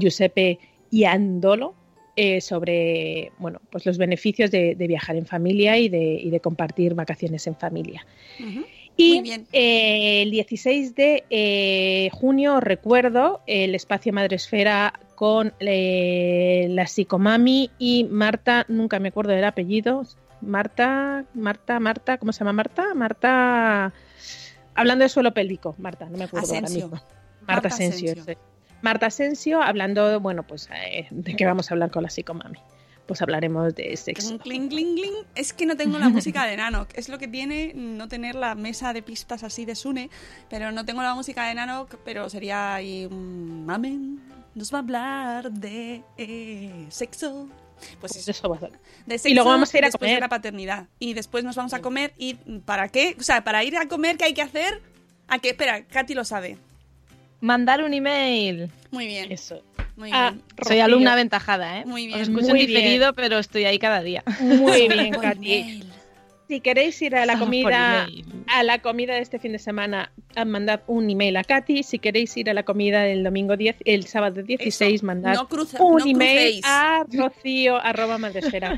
Giuseppe 0.00 0.58
y 0.94 1.04
Andolo, 1.06 1.74
eh, 2.14 2.40
sobre 2.40 3.32
bueno, 3.38 3.60
pues 3.68 3.84
los 3.84 3.98
beneficios 3.98 4.52
de, 4.52 4.76
de 4.76 4.86
viajar 4.86 5.16
en 5.16 5.26
familia 5.26 5.76
y 5.76 5.88
de, 5.88 6.20
y 6.22 6.30
de, 6.30 6.38
compartir 6.38 6.94
vacaciones 6.94 7.48
en 7.48 7.56
familia. 7.56 8.06
Uh 8.38 8.44
-huh. 8.44 8.66
Y 8.96 9.44
eh, 9.52 10.22
el 10.22 10.30
16 10.30 10.94
de 10.94 11.24
eh, 11.28 12.10
junio, 12.12 12.60
recuerdo, 12.60 13.40
el 13.48 13.74
espacio 13.74 14.12
Madresfera 14.12 15.00
con 15.16 15.52
eh, 15.58 16.68
la 16.70 16.86
psicomami 16.86 17.72
y 17.76 18.04
Marta, 18.04 18.64
nunca 18.68 19.00
me 19.00 19.08
acuerdo 19.08 19.32
del 19.32 19.44
apellido, 19.44 20.06
Marta, 20.40 21.24
Marta, 21.34 21.80
Marta, 21.80 22.18
¿cómo 22.18 22.32
se 22.32 22.38
llama 22.40 22.52
Marta? 22.52 22.94
Marta, 22.94 23.92
hablando 24.76 25.02
de 25.02 25.08
suelo 25.08 25.34
pélvico, 25.34 25.74
Marta, 25.78 26.08
no 26.08 26.16
me 26.16 26.24
acuerdo 26.24 26.54
ahora 26.54 26.68
mismo. 26.68 26.90
Marta, 26.90 27.16
Marta 27.48 27.68
Asensio. 27.68 28.12
Asensio. 28.12 28.53
Marta 28.84 29.06
Asensio, 29.06 29.62
hablando, 29.62 30.20
bueno, 30.20 30.42
pues 30.42 30.68
eh, 30.70 31.06
de 31.10 31.34
qué 31.34 31.46
vamos 31.46 31.70
a 31.70 31.74
hablar 31.74 31.90
con 31.90 32.02
la 32.02 32.10
psicomami. 32.10 32.58
Pues 33.06 33.22
hablaremos 33.22 33.74
de 33.74 33.96
sexo. 33.96 34.38
Cling, 34.38 34.68
cling, 34.68 34.94
cling. 34.94 35.14
Es 35.34 35.54
que 35.54 35.64
no 35.64 35.74
tengo 35.74 35.98
la 35.98 36.10
música 36.10 36.44
de 36.44 36.58
Nano. 36.58 36.86
Es 36.92 37.08
lo 37.08 37.18
que 37.18 37.26
tiene 37.26 37.72
no 37.74 38.08
tener 38.08 38.34
la 38.34 38.54
mesa 38.54 38.92
de 38.92 39.00
pistas 39.00 39.42
así 39.42 39.64
de 39.64 39.74
Sune. 39.74 40.10
Pero 40.50 40.70
no 40.70 40.84
tengo 40.84 41.02
la 41.02 41.14
música 41.14 41.46
de 41.46 41.54
Nano, 41.54 41.86
pero 42.04 42.28
sería 42.28 42.74
ahí 42.74 43.08
mamen. 43.08 44.20
Nos 44.54 44.70
va 44.72 44.78
a 44.78 44.82
hablar 44.82 45.50
de 45.50 46.02
eh, 46.18 46.86
sexo. 46.90 47.48
Pues, 48.00 48.12
pues 48.12 48.28
eso 48.28 48.48
va 48.50 48.56
a 48.56 48.60
ser. 48.60 48.72
De 49.06 49.16
sexo, 49.16 49.28
y 49.30 49.34
luego 49.34 49.48
vamos 49.48 49.72
a 49.72 49.78
ir 49.78 49.84
a 49.84 49.86
después 49.86 50.08
comer. 50.08 50.16
de 50.16 50.20
la 50.20 50.28
paternidad. 50.28 50.88
Y 50.98 51.14
después 51.14 51.42
nos 51.42 51.56
vamos 51.56 51.72
a 51.72 51.80
comer. 51.80 52.12
¿Y 52.18 52.34
para 52.66 52.88
qué? 52.90 53.16
O 53.18 53.22
sea, 53.22 53.44
para 53.44 53.64
ir 53.64 53.78
a 53.78 53.88
comer, 53.88 54.18
¿qué 54.18 54.26
hay 54.26 54.34
que 54.34 54.42
hacer? 54.42 54.82
¿A 55.28 55.38
qué? 55.38 55.50
Espera, 55.50 55.86
Katy 55.86 56.12
lo 56.12 56.24
sabe. 56.26 56.58
Mandar 57.44 57.84
un 57.84 57.92
email. 57.92 58.70
Muy 58.90 59.06
bien. 59.06 59.30
Eso. 59.30 59.62
Muy 59.96 60.08
Ah, 60.14 60.30
bien. 60.32 60.42
Soy 60.66 60.80
alumna 60.80 61.12
aventajada, 61.12 61.80
¿eh? 61.80 61.84
Muy 61.84 62.06
bien. 62.06 62.18
Os 62.22 62.28
escucho 62.28 62.48
Muy 62.48 62.60
en 62.62 62.66
diferido, 62.68 63.12
pero 63.12 63.38
estoy 63.38 63.66
ahí 63.66 63.78
cada 63.78 64.00
día. 64.02 64.24
Muy 64.40 64.88
bien, 64.88 65.12
Katy. 65.20 65.82
Si 66.48 66.60
queréis 66.60 67.00
ir 67.02 67.16
a 67.16 67.26
la 67.26 67.34
Estamos 67.34 67.46
comida 67.48 68.06
a 68.46 68.62
la 68.62 68.78
comida 68.80 69.14
de 69.14 69.20
este 69.20 69.38
fin 69.38 69.52
de 69.52 69.58
semana, 69.58 70.10
a 70.36 70.44
mandad 70.46 70.80
un 70.86 71.10
email 71.10 71.36
a 71.36 71.44
Katy. 71.44 71.82
Si 71.82 71.98
queréis 71.98 72.34
ir 72.38 72.48
a 72.48 72.54
la 72.54 72.62
comida 72.62 73.02
del 73.02 73.22
domingo 73.24 73.56
10, 73.58 73.76
el 73.84 74.06
sábado 74.06 74.42
16, 74.42 74.94
Eso. 74.96 75.06
mandad 75.06 75.34
No 75.34 75.46
cruce- 75.46 75.78
un 75.80 75.98
no 75.98 76.06
email 76.06 76.36
crucéis. 76.60 76.64
a 76.66 77.04
rocío 77.12 77.76
arroba 77.76 78.18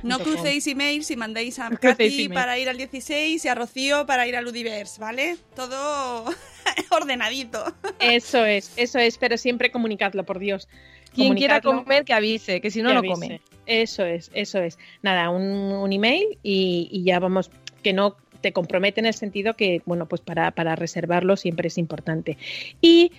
No 0.02 0.18
crucéis 0.18 0.66
emails 0.66 1.08
y 1.12 1.16
mandéis 1.16 1.60
a 1.60 1.70
No 1.70 1.78
Katy 1.78 2.28
para 2.30 2.58
ir 2.58 2.68
al 2.68 2.76
16 2.78 3.44
y 3.44 3.48
a 3.48 3.54
Rocío 3.54 4.06
para 4.06 4.26
ir 4.26 4.34
al 4.34 4.46
Udiverse, 4.46 5.00
¿vale? 5.00 5.36
Todo 5.54 6.24
ordenadito. 6.90 7.64
Eso 8.00 8.44
es, 8.44 8.72
eso 8.76 8.98
es, 8.98 9.18
pero 9.18 9.36
siempre 9.36 9.70
comunicadlo, 9.70 10.24
por 10.24 10.38
Dios. 10.38 10.68
Quien 11.14 11.34
quiera 11.34 11.60
comer, 11.62 12.04
que 12.04 12.12
avise, 12.12 12.60
que 12.60 12.70
si 12.70 12.82
no, 12.82 12.88
que 12.88 12.94
no 12.94 12.98
avise. 13.00 13.14
come. 13.14 13.40
Eso 13.64 14.04
es, 14.04 14.30
eso 14.34 14.58
es. 14.58 14.78
Nada, 15.02 15.30
un, 15.30 15.42
un 15.42 15.92
email 15.92 16.38
y, 16.42 16.88
y 16.92 17.04
ya 17.04 17.18
vamos, 17.18 17.50
que 17.82 17.92
no 17.92 18.16
te 18.40 18.52
compromete 18.52 19.00
en 19.00 19.06
el 19.06 19.14
sentido 19.14 19.54
que, 19.54 19.82
bueno, 19.86 20.06
pues 20.06 20.20
para, 20.20 20.50
para 20.50 20.76
reservarlo 20.76 21.36
siempre 21.36 21.68
es 21.68 21.78
importante. 21.78 22.36
Y 22.80 23.12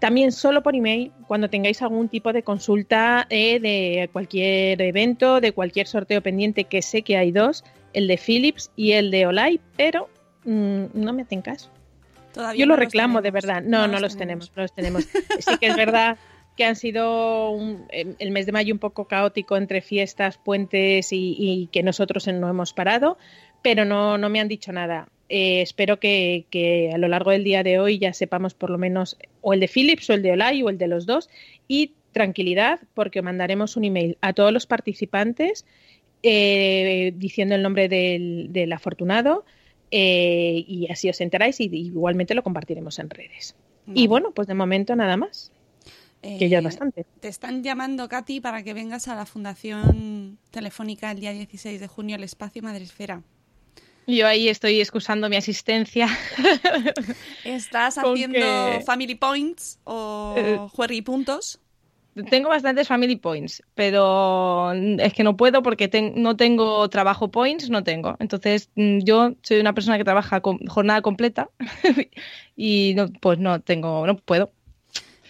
también 0.00 0.32
solo 0.32 0.62
por 0.62 0.74
email, 0.74 1.12
cuando 1.26 1.50
tengáis 1.50 1.82
algún 1.82 2.08
tipo 2.08 2.32
de 2.32 2.42
consulta 2.42 3.26
eh, 3.30 3.60
de 3.60 4.08
cualquier 4.12 4.80
evento, 4.80 5.40
de 5.40 5.52
cualquier 5.52 5.86
sorteo 5.86 6.22
pendiente, 6.22 6.64
que 6.64 6.82
sé 6.82 7.02
que 7.02 7.16
hay 7.16 7.32
dos, 7.32 7.64
el 7.92 8.08
de 8.08 8.16
Philips 8.16 8.70
y 8.76 8.92
el 8.92 9.10
de 9.10 9.26
Olay, 9.26 9.60
pero 9.76 10.08
mm, 10.44 10.84
no 10.94 11.12
me 11.12 11.22
hacen 11.22 11.42
caso. 11.42 11.70
Todavía 12.32 12.60
Yo 12.60 12.66
no 12.66 12.74
lo 12.74 12.80
reclamo, 12.80 13.22
de 13.22 13.30
verdad. 13.30 13.62
No, 13.62 13.86
no, 13.88 13.98
los 14.00 14.16
tenemos. 14.16 14.50
los 14.54 14.72
tenemos. 14.72 15.04
Sí 15.04 15.58
que 15.60 15.66
es 15.68 15.76
verdad 15.76 16.16
que 16.56 16.64
han 16.64 16.76
sido 16.76 17.50
un- 17.50 17.86
em, 17.90 18.14
el 18.18 18.30
mes 18.30 18.46
de 18.46 18.52
mayo 18.52 18.72
un 18.74 18.78
poco 18.78 19.06
caótico 19.06 19.56
entre 19.56 19.80
fiestas, 19.80 20.38
puentes 20.38 21.12
y, 21.12 21.36
y 21.38 21.68
que 21.72 21.82
nosotros 21.82 22.26
no 22.28 22.48
hemos 22.48 22.72
parado, 22.72 23.18
pero 23.62 23.84
no, 23.84 24.18
no 24.18 24.28
me 24.28 24.40
han 24.40 24.48
dicho 24.48 24.72
nada. 24.72 25.08
Eh, 25.28 25.62
espero 25.62 26.00
que, 26.00 26.46
que 26.50 26.90
a 26.92 26.98
lo 26.98 27.06
largo 27.08 27.30
del 27.30 27.44
día 27.44 27.62
de 27.62 27.78
hoy 27.78 27.98
ya 27.98 28.12
sepamos 28.12 28.52
por 28.54 28.68
lo 28.70 28.78
menos 28.78 29.16
o 29.42 29.54
el 29.54 29.60
de 29.60 29.68
Philips 29.68 30.10
o 30.10 30.14
el 30.14 30.22
de 30.22 30.32
Olay 30.32 30.62
o 30.64 30.70
el 30.70 30.76
de 30.78 30.88
los 30.88 31.06
dos 31.06 31.30
y 31.68 31.92
tranquilidad 32.12 32.80
porque 32.94 33.22
mandaremos 33.22 33.76
un 33.76 33.84
email 33.84 34.18
a 34.22 34.32
todos 34.32 34.52
los 34.52 34.66
participantes 34.66 35.64
eh, 36.24 37.12
diciendo 37.16 37.54
el 37.54 37.62
nombre 37.62 37.88
del, 37.88 38.48
del 38.50 38.72
afortunado 38.72 39.44
eh, 39.90 40.64
y 40.66 40.90
así 40.90 41.08
os 41.08 41.20
enteráis 41.20 41.60
y 41.60 41.64
igualmente 41.64 42.34
lo 42.34 42.42
compartiremos 42.42 42.98
en 42.98 43.10
redes. 43.10 43.54
Y 43.92 44.06
bueno, 44.06 44.30
pues 44.32 44.46
de 44.46 44.54
momento 44.54 44.94
nada 44.94 45.16
más, 45.16 45.50
que 46.22 46.48
ya 46.48 46.58
es 46.58 46.62
Eh, 46.62 46.64
bastante. 46.64 47.06
Te 47.20 47.28
están 47.28 47.62
llamando, 47.64 48.08
Katy, 48.08 48.40
para 48.40 48.62
que 48.62 48.72
vengas 48.74 49.08
a 49.08 49.16
la 49.16 49.26
Fundación 49.26 50.38
Telefónica 50.50 51.10
el 51.10 51.18
día 51.20 51.32
16 51.32 51.80
de 51.80 51.88
junio 51.88 52.14
al 52.16 52.22
Espacio 52.22 52.62
Madresfera. 52.62 53.22
Yo 54.06 54.26
ahí 54.26 54.48
estoy 54.48 54.80
excusando 54.80 55.28
mi 55.28 55.36
asistencia. 55.36 56.08
¿Estás 57.44 57.98
haciendo 57.98 58.38
que- 58.38 58.82
Family 58.84 59.14
Points 59.14 59.78
o 59.84 60.34
Eh, 60.36 60.58
Juerri 60.72 61.02
Puntos? 61.02 61.60
Tengo 62.28 62.48
bastantes 62.48 62.88
family 62.88 63.16
points, 63.16 63.62
pero 63.74 64.72
es 64.72 65.12
que 65.14 65.22
no 65.22 65.36
puedo 65.36 65.62
porque 65.62 65.88
ten- 65.88 66.14
no 66.16 66.36
tengo 66.36 66.88
trabajo 66.88 67.30
points, 67.30 67.70
no 67.70 67.84
tengo. 67.84 68.16
Entonces, 68.18 68.68
mm, 68.74 68.98
yo 69.04 69.34
soy 69.42 69.60
una 69.60 69.72
persona 69.74 69.96
que 69.96 70.04
trabaja 70.04 70.40
jornada 70.68 71.02
completa 71.02 71.50
y 72.56 72.94
no, 72.96 73.08
pues 73.20 73.38
no 73.38 73.60
tengo, 73.60 74.06
no 74.06 74.16
puedo. 74.16 74.52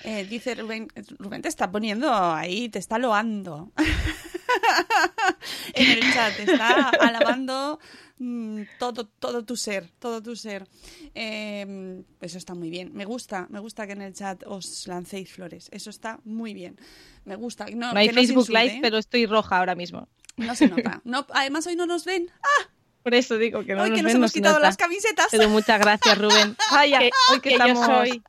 Eh, 0.05 0.27
dice 0.31 0.55
Rubén, 0.55 0.89
Rubén 1.19 1.43
te 1.43 1.49
está 1.49 1.71
poniendo 1.71 2.13
ahí, 2.15 2.71
te 2.71 2.79
está 2.79 2.99
loando. 2.99 3.71
en 5.75 5.91
el 5.91 6.13
chat, 6.13 6.35
te 6.37 6.45
está 6.45 6.89
alabando 6.89 7.79
mm, 8.21 8.63
todo, 8.79 9.07
todo 9.07 9.45
tu 9.45 9.57
ser, 9.57 9.91
todo 9.99 10.23
tu 10.23 10.37
ser. 10.37 10.69
Eh, 11.15 12.03
eso 12.21 12.39
está 12.39 12.55
muy 12.55 12.71
bien. 12.71 12.93
Me 12.95 13.05
gusta, 13.05 13.49
me 13.51 13.59
gusta 13.59 13.87
que 13.87 13.95
en 13.95 14.03
el 14.03 14.15
chat 14.15 14.45
os 14.47 14.87
lancéis 14.87 15.33
flores. 15.33 15.69
Eso 15.73 15.91
está 15.91 16.21
muy 16.25 16.55
bien. 16.55 16.79
Me 17.25 17.35
gusta. 17.35 17.67
No, 17.75 17.93
No 17.93 17.99
hay 17.99 18.09
que 18.09 18.15
Facebook 18.15 18.49
Live, 18.49 18.79
pero 18.81 18.99
estoy 18.99 19.27
roja 19.27 19.59
ahora 19.59 19.75
mismo. 19.75 20.09
No 20.37 20.55
se 20.55 20.69
nota. 20.69 21.01
No, 21.05 21.27
además 21.31 21.67
hoy 21.67 21.75
no 21.75 21.87
nos 21.87 22.05
ven. 22.05 22.31
¡Ah! 22.43 22.71
Por 23.03 23.15
eso 23.15 23.39
digo 23.39 23.65
que 23.65 23.75
no 23.75 23.83
Hoy 23.83 23.91
nos 23.91 23.97
que 23.97 24.03
nos 24.03 24.13
ven, 24.13 24.17
hemos 24.17 24.33
quitado 24.33 24.55
nota. 24.57 24.67
las 24.67 24.77
camisetas. 24.77 25.27
Pero 25.31 25.49
muchas 25.49 25.81
gracias, 25.81 26.19
Rubén. 26.19 26.55
Vaya, 26.71 26.99
que, 27.01 27.11
hoy 27.33 27.41
que, 27.41 27.49
que 27.49 27.55
estamos... 27.55 27.87
yo 27.87 27.95
soy 27.95 28.23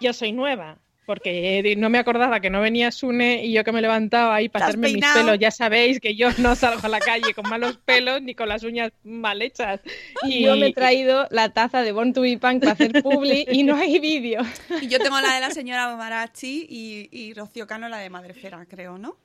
yo 0.00 0.12
soy 0.12 0.32
nueva 0.32 0.78
porque 1.06 1.74
no 1.78 1.88
me 1.88 1.98
acordaba 1.98 2.40
que 2.40 2.50
no 2.50 2.60
venía 2.60 2.90
Sune 2.90 3.44
y 3.44 3.52
yo 3.52 3.64
que 3.64 3.72
me 3.72 3.80
levantaba 3.80 4.34
ahí 4.34 4.48
para 4.48 4.66
¿Te 4.66 4.70
has 4.70 4.76
hacerme 4.76 4.92
mis 4.92 5.04
pelos 5.14 5.38
ya 5.38 5.50
sabéis 5.50 6.00
que 6.00 6.16
yo 6.16 6.28
no 6.38 6.54
salgo 6.56 6.84
a 6.84 6.88
la 6.88 6.98
calle 6.98 7.32
con 7.32 7.48
malos 7.48 7.78
pelos 7.78 8.20
ni 8.20 8.34
con 8.34 8.48
las 8.48 8.64
uñas 8.64 8.92
mal 9.04 9.40
hechas 9.40 9.80
y 10.24 10.42
Yo 10.42 10.56
me 10.56 10.68
he 10.68 10.72
traído 10.72 11.26
la 11.30 11.50
taza 11.50 11.82
de 11.82 11.92
Born 11.92 12.12
to 12.12 12.22
be 12.22 12.36
Punk 12.38 12.60
para 12.60 12.72
hacer 12.72 13.02
publi 13.02 13.46
y 13.50 13.62
no 13.62 13.76
hay 13.76 13.98
vídeo. 13.98 14.42
Y 14.82 14.88
yo 14.88 14.98
tengo 14.98 15.20
la 15.20 15.34
de 15.34 15.40
la 15.40 15.50
señora 15.50 15.94
Marachi 15.96 16.66
y, 16.68 17.08
y 17.12 17.34
Rocío 17.34 17.66
Cano 17.66 17.88
la 17.88 17.98
de 17.98 18.10
Madrefera, 18.10 18.66
creo, 18.66 18.98
¿no? 18.98 19.16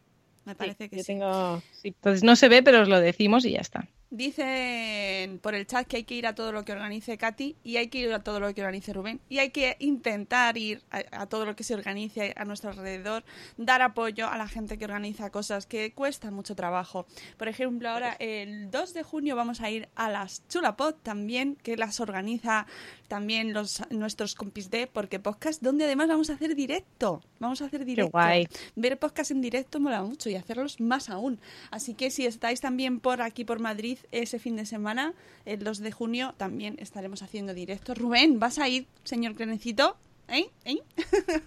Me 0.46 0.56
parece 0.56 0.90
que 0.90 0.98
yo 0.98 1.04
sí. 1.04 1.08
tengo 1.08 1.62
sí, 1.72 1.90
Entonces 1.90 2.24
no 2.24 2.36
se 2.36 2.48
ve, 2.48 2.64
pero 2.64 2.82
os 2.82 2.88
lo 2.88 3.00
decimos 3.00 3.46
y 3.46 3.52
ya 3.52 3.60
está. 3.60 3.88
Dicen 4.12 5.40
por 5.40 5.56
el 5.56 5.66
chat 5.66 5.88
que 5.88 5.98
hay 5.98 6.04
que 6.04 6.16
ir 6.16 6.28
a 6.28 6.36
todo 6.36 6.52
lo 6.52 6.64
que 6.64 6.74
organice 6.74 7.18
Katy 7.18 7.56
y 7.64 7.78
hay 7.78 7.88
que 7.88 8.00
ir 8.00 8.14
a 8.14 8.20
todo 8.20 8.40
lo 8.40 8.54
que 8.54 8.62
organice 8.62 8.94
Rubén 8.94 9.22
y 9.30 9.40
hay 9.40 9.50
que 9.50 9.78
intentar 9.80 10.58
ir 10.58 10.84
a, 10.92 11.22
a 11.22 11.26
todo 11.28 11.46
lo 11.46 11.56
que 11.56 11.64
se 11.64 11.74
organice 11.74 12.34
a 12.36 12.46
nuestro 12.46 12.72
alrededor, 12.72 13.24
dar 13.58 13.82
apoyo 13.82 14.28
a 14.28 14.38
la 14.38 14.48
gente 14.48 14.78
que 14.78 14.86
organiza 14.86 15.30
cosas 15.30 15.66
que 15.66 15.94
cuesta 15.94 16.30
mucho 16.30 16.56
trabajo. 16.56 17.06
Por 17.38 17.48
ejemplo, 17.48 17.90
ahora 17.90 18.16
el 18.20 18.70
2 18.70 18.94
de 18.94 19.04
junio 19.04 19.36
vamos 19.36 19.62
a 19.62 19.70
ir 19.70 19.88
a 19.96 20.10
las 20.10 20.48
Chulapod 20.48 20.96
también, 20.96 21.56
que 21.56 21.78
las 21.78 22.00
organiza 22.00 22.68
también 23.08 23.54
los 23.54 23.84
nuestros 23.90 24.36
compis 24.36 24.70
de 24.70 24.88
Porque 24.88 25.20
Podcast, 25.20 25.62
donde 25.62 25.86
además 25.86 26.08
vamos 26.08 26.30
a 26.30 26.34
hacer 26.34 26.56
directo. 26.56 27.22
Vamos 27.40 27.62
a 27.62 27.66
hacer 27.66 27.86
directo. 27.86 28.12
guay. 28.12 28.48
Ver 28.76 28.98
podcast 29.00 29.32
en 29.32 29.42
directo 29.42 29.80
mola 29.80 30.02
mucho 30.04 30.30
y 30.30 30.36
hacerlos 30.36 30.80
más 30.80 31.10
aún. 31.10 31.40
Así 31.72 31.94
que 31.94 32.12
si 32.12 32.26
estáis 32.26 32.62
también 32.62 33.00
por 33.00 33.22
aquí, 33.22 33.44
por 33.44 33.60
Madrid, 33.60 33.98
ese 34.12 34.40
fin 34.40 34.56
de 34.56 34.66
semana, 34.66 35.14
el 35.46 35.64
2 35.64 35.80
de 35.80 35.92
junio, 35.92 36.34
también 36.38 36.76
estaremos 36.80 37.22
haciendo 37.22 37.54
directos. 37.54 37.98
Rubén, 37.98 38.40
¿vas 38.40 38.60
a 38.60 38.68
ir, 38.68 38.88
señor 39.04 39.36
Crenecito? 39.36 39.98
¿Eh? 40.28 40.50
¿Eh? 40.66 40.78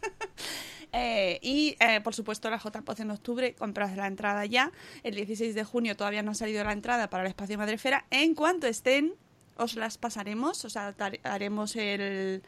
Eh, 0.97 1.41
y 1.43 1.75
eh, 1.81 2.01
por 2.03 2.15
supuesto 2.15 2.49
la 2.51 2.59
JPOZ 2.59 3.01
en 3.01 3.11
octubre, 3.11 3.55
compras 3.55 3.97
la 3.97 4.07
entrada 4.07 4.47
ya. 4.47 4.71
El 5.03 5.17
16 5.17 5.53
de 5.57 5.65
junio 5.65 5.97
todavía 5.97 6.23
no 6.23 6.31
ha 6.31 6.35
salido 6.35 6.63
la 6.63 6.73
entrada 6.73 7.11
para 7.11 7.25
el 7.25 7.29
espacio 7.31 7.59
Madrefera. 7.59 8.07
En 8.11 8.37
cuanto 8.37 8.69
estén, 8.69 9.13
os 9.57 9.75
las 9.75 9.99
pasaremos, 9.99 10.65
o 10.65 10.71
sea, 10.71 10.93
tar- 10.93 11.19
haremos 11.25 11.75
el, 11.75 12.45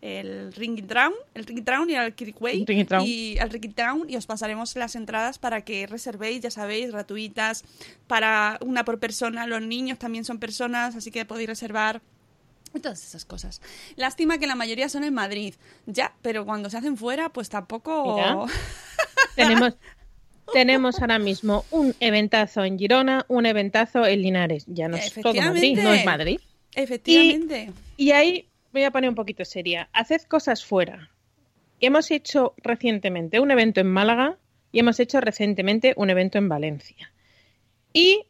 el 0.00 0.52
Ring 0.52 0.86
Town, 0.86 1.12
el 1.34 1.44
Ring 1.44 1.64
Town 1.64 1.90
y 1.90 1.94
el 1.94 2.14
Kirkway 2.14 2.64
y 3.04 3.36
el 3.38 3.50
Ring 3.50 3.74
y 4.08 4.16
os 4.16 4.26
pasaremos 4.26 4.76
las 4.76 4.94
entradas 4.94 5.38
para 5.38 5.62
que 5.62 5.86
reservéis, 5.86 6.40
ya 6.40 6.50
sabéis, 6.50 6.92
gratuitas 6.92 7.64
para 8.06 8.58
una 8.60 8.84
por 8.84 8.98
persona. 8.98 9.46
Los 9.46 9.62
niños 9.62 9.98
también 9.98 10.24
son 10.24 10.38
personas, 10.38 10.94
así 10.96 11.10
que 11.10 11.24
podéis 11.24 11.48
reservar 11.48 12.00
y 12.74 12.80
todas 12.80 13.02
esas 13.02 13.24
cosas. 13.24 13.60
Lástima 13.96 14.38
que 14.38 14.46
la 14.46 14.54
mayoría 14.54 14.88
son 14.88 15.04
en 15.04 15.14
Madrid. 15.14 15.54
Ya, 15.86 16.14
pero 16.22 16.44
cuando 16.44 16.70
se 16.70 16.76
hacen 16.76 16.96
fuera, 16.96 17.30
pues 17.30 17.48
tampoco. 17.48 18.14
Mira. 18.14 18.36
Tenemos, 19.36 19.76
tenemos 20.52 21.00
ahora 21.00 21.18
mismo 21.20 21.64
un 21.70 21.94
eventazo 22.00 22.64
en 22.64 22.76
Girona, 22.76 23.24
un 23.28 23.46
eventazo 23.46 24.04
en 24.04 24.22
Linares. 24.22 24.64
Ya 24.66 24.88
no 24.88 24.96
es 24.96 25.14
todo 25.14 25.32
Madrid, 25.32 25.78
no 25.80 25.92
es 25.92 26.04
Madrid. 26.04 26.40
Efectivamente. 26.74 27.72
Y 27.96 28.10
ahí 28.10 28.48
voy 28.78 28.84
a 28.84 28.90
poner 28.90 29.10
un 29.10 29.16
poquito 29.16 29.44
seria. 29.44 29.88
Haced 29.92 30.22
cosas 30.22 30.64
fuera. 30.64 31.10
Hemos 31.80 32.10
hecho 32.10 32.54
recientemente 32.58 33.40
un 33.40 33.50
evento 33.50 33.80
en 33.80 33.88
Málaga 33.88 34.38
y 34.72 34.80
hemos 34.80 34.98
hecho 35.00 35.20
recientemente 35.20 35.94
un 35.96 36.10
evento 36.10 36.38
en 36.38 36.48
Valencia. 36.48 37.12
Y 37.92 38.26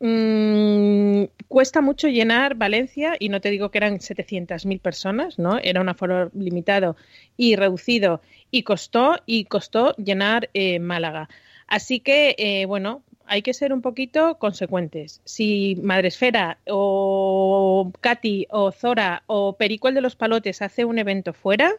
mm, 0.00 1.24
cuesta 1.48 1.80
mucho 1.80 2.08
llenar 2.08 2.56
Valencia 2.56 3.16
y 3.18 3.28
no 3.28 3.40
te 3.40 3.50
digo 3.50 3.70
que 3.70 3.78
eran 3.78 3.98
700.000 3.98 4.80
personas, 4.80 5.38
¿no? 5.38 5.58
Era 5.58 5.80
un 5.80 5.88
aforo 5.88 6.30
limitado 6.34 6.96
y 7.36 7.56
reducido 7.56 8.20
y 8.50 8.62
costó 8.62 9.16
y 9.26 9.44
costó 9.44 9.94
llenar 9.96 10.50
eh, 10.54 10.78
Málaga. 10.78 11.28
Así 11.66 12.00
que, 12.00 12.34
eh, 12.38 12.66
bueno, 12.66 13.02
hay 13.26 13.42
que 13.42 13.54
ser 13.54 13.72
un 13.72 13.82
poquito 13.82 14.38
consecuentes. 14.38 15.20
Si 15.24 15.76
Madresfera 15.82 16.58
o 16.68 17.90
Katy 18.00 18.46
o 18.50 18.72
Zora 18.72 19.22
o 19.26 19.54
Perico 19.56 19.88
el 19.88 19.94
de 19.94 20.00
los 20.00 20.16
Palotes 20.16 20.62
hace 20.62 20.84
un 20.84 20.98
evento 20.98 21.32
fuera, 21.32 21.72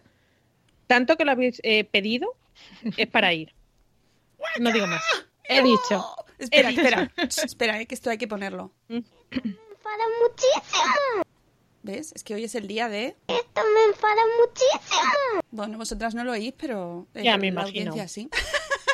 tanto 0.87 1.17
que 1.17 1.25
lo 1.25 1.31
habéis 1.31 1.59
eh, 1.63 1.83
pedido, 1.83 2.33
es 2.97 3.07
para 3.07 3.33
ir. 3.33 3.53
No 4.59 4.71
digo 4.71 4.87
más. 4.87 5.01
He 5.49 5.61
dicho. 5.63 6.03
Espera, 6.37 6.69
He 6.69 6.71
dicho. 6.71 6.81
espera, 6.81 7.11
espera, 7.45 7.81
eh, 7.81 7.85
que 7.85 7.95
esto 7.95 8.09
hay 8.09 8.17
que 8.17 8.27
ponerlo. 8.27 8.71
Me 8.89 8.97
enfada 8.97 10.03
muchísimo. 10.21 11.23
¿Ves? 11.83 12.11
Es 12.13 12.23
que 12.23 12.35
hoy 12.35 12.43
es 12.43 12.53
el 12.55 12.67
día 12.67 12.89
de. 12.89 13.15
Esto 13.27 13.61
me 13.73 13.83
enfada 13.89 14.21
muchísimo. 14.41 15.41
Bueno, 15.51 15.77
vosotras 15.77 16.13
no 16.15 16.23
lo 16.25 16.33
oís, 16.33 16.53
pero 16.57 17.07
eh, 17.13 17.23
Ya 17.23 17.37
me 17.37 17.43
la 17.43 17.61
imagino. 17.61 17.91
audiencia 17.91 18.07
sí. 18.09 18.29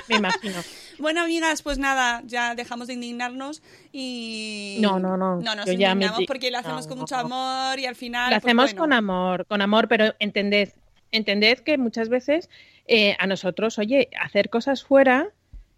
Me 0.08 0.18
imagino. 0.18 0.56
Bueno, 0.99 1.21
amigas, 1.21 1.61
pues 1.61 1.77
nada, 1.77 2.21
ya 2.25 2.55
dejamos 2.55 2.87
de 2.87 2.93
indignarnos 2.93 3.61
y. 3.91 4.77
No, 4.81 4.99
no, 4.99 5.17
no, 5.17 5.37
No 5.37 5.55
nos 5.55 5.65
me 5.67 5.73
indignamos 5.73 6.17
di- 6.19 6.25
porque 6.27 6.51
lo 6.51 6.57
hacemos 6.59 6.85
no, 6.85 6.89
con 6.89 6.99
mucho 6.99 7.15
amor 7.15 7.79
y 7.79 7.85
al 7.85 7.95
final. 7.95 8.29
Lo 8.31 8.35
pues 8.35 8.45
hacemos 8.45 8.65
bueno. 8.71 8.81
con 8.81 8.93
amor, 8.93 9.45
con 9.45 9.61
amor, 9.61 9.87
pero 9.87 10.13
entended, 10.19 10.69
entended 11.11 11.59
que 11.59 11.77
muchas 11.77 12.09
veces 12.09 12.49
eh, 12.87 13.15
a 13.19 13.27
nosotros, 13.27 13.79
oye, 13.79 14.09
hacer 14.19 14.49
cosas 14.49 14.83
fuera 14.83 15.29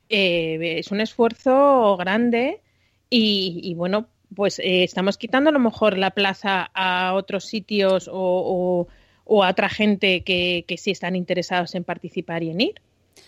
eh, 0.10 0.76
es 0.80 0.92
un 0.92 1.02
esfuerzo 1.02 1.98
grande 1.98 2.62
y, 3.10 3.60
y, 3.64 3.74
bueno, 3.76 4.08
pues 4.36 4.60
eh, 4.60 4.84
estamos 4.84 5.18
quitando 5.18 5.50
a 5.50 5.54
lo 5.54 5.60
mejor 5.60 5.98
la 5.98 6.12
plaza 6.12 6.70
a 6.74 7.14
otros 7.14 7.46
sitios 7.46 8.08
o, 8.08 8.14
o- 8.16 8.88
o 9.28 9.44
a 9.44 9.50
otra 9.50 9.70
gente 9.70 10.22
que, 10.24 10.66
que 10.68 10.78
sí 10.78 10.92
están 10.92 11.16
interesados 11.16 11.74
en 11.74 11.84
participar 11.84 12.44
y 12.44 12.52
en 12.52 12.62
ir. 12.62 12.76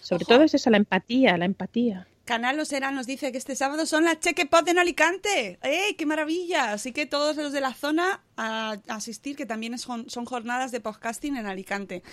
Sobre 0.02 0.24
Ojo. 0.24 0.34
todo 0.34 0.44
es 0.44 0.54
eso, 0.54 0.70
la 0.70 0.78
empatía, 0.78 1.38
la 1.38 1.46
empatía. 1.46 2.08
Canal 2.26 2.60
Osera 2.60 2.92
nos 2.92 3.08
dice 3.08 3.32
que 3.32 3.38
este 3.38 3.56
sábado 3.56 3.86
son 3.86 4.04
las 4.04 4.20
Cheque 4.20 4.46
Pod 4.46 4.68
en 4.68 4.80
Alicante. 4.80 5.60
¡Ey, 5.64 5.94
qué 5.96 6.06
maravilla! 6.06 6.74
Así 6.74 6.92
que 6.92 7.06
todos 7.06 7.38
los 7.38 7.54
de 7.54 7.62
la 7.62 7.74
zona 7.74 8.22
a, 8.36 8.76
asistir, 8.90 9.38
que 9.38 9.46
también 9.46 9.74
es 9.74 9.86
jon- 9.88 10.10
son 10.10 10.26
jornadas 10.26 10.74
de 10.74 10.82
podcasting 10.82 11.38
en 11.38 11.46
Alicante. 11.46 12.04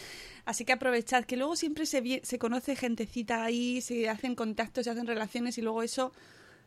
Así 0.44 0.64
que 0.64 0.72
aprovechad, 0.72 1.24
que 1.24 1.36
luego 1.36 1.56
siempre 1.56 1.84
se, 1.84 2.20
se 2.22 2.38
conoce 2.38 2.76
gentecita 2.76 3.42
ahí, 3.42 3.80
se 3.80 4.08
hacen 4.08 4.36
contactos, 4.36 4.84
se 4.84 4.90
hacen 4.90 5.08
relaciones 5.08 5.58
y 5.58 5.62
luego 5.62 5.82
eso 5.82 6.12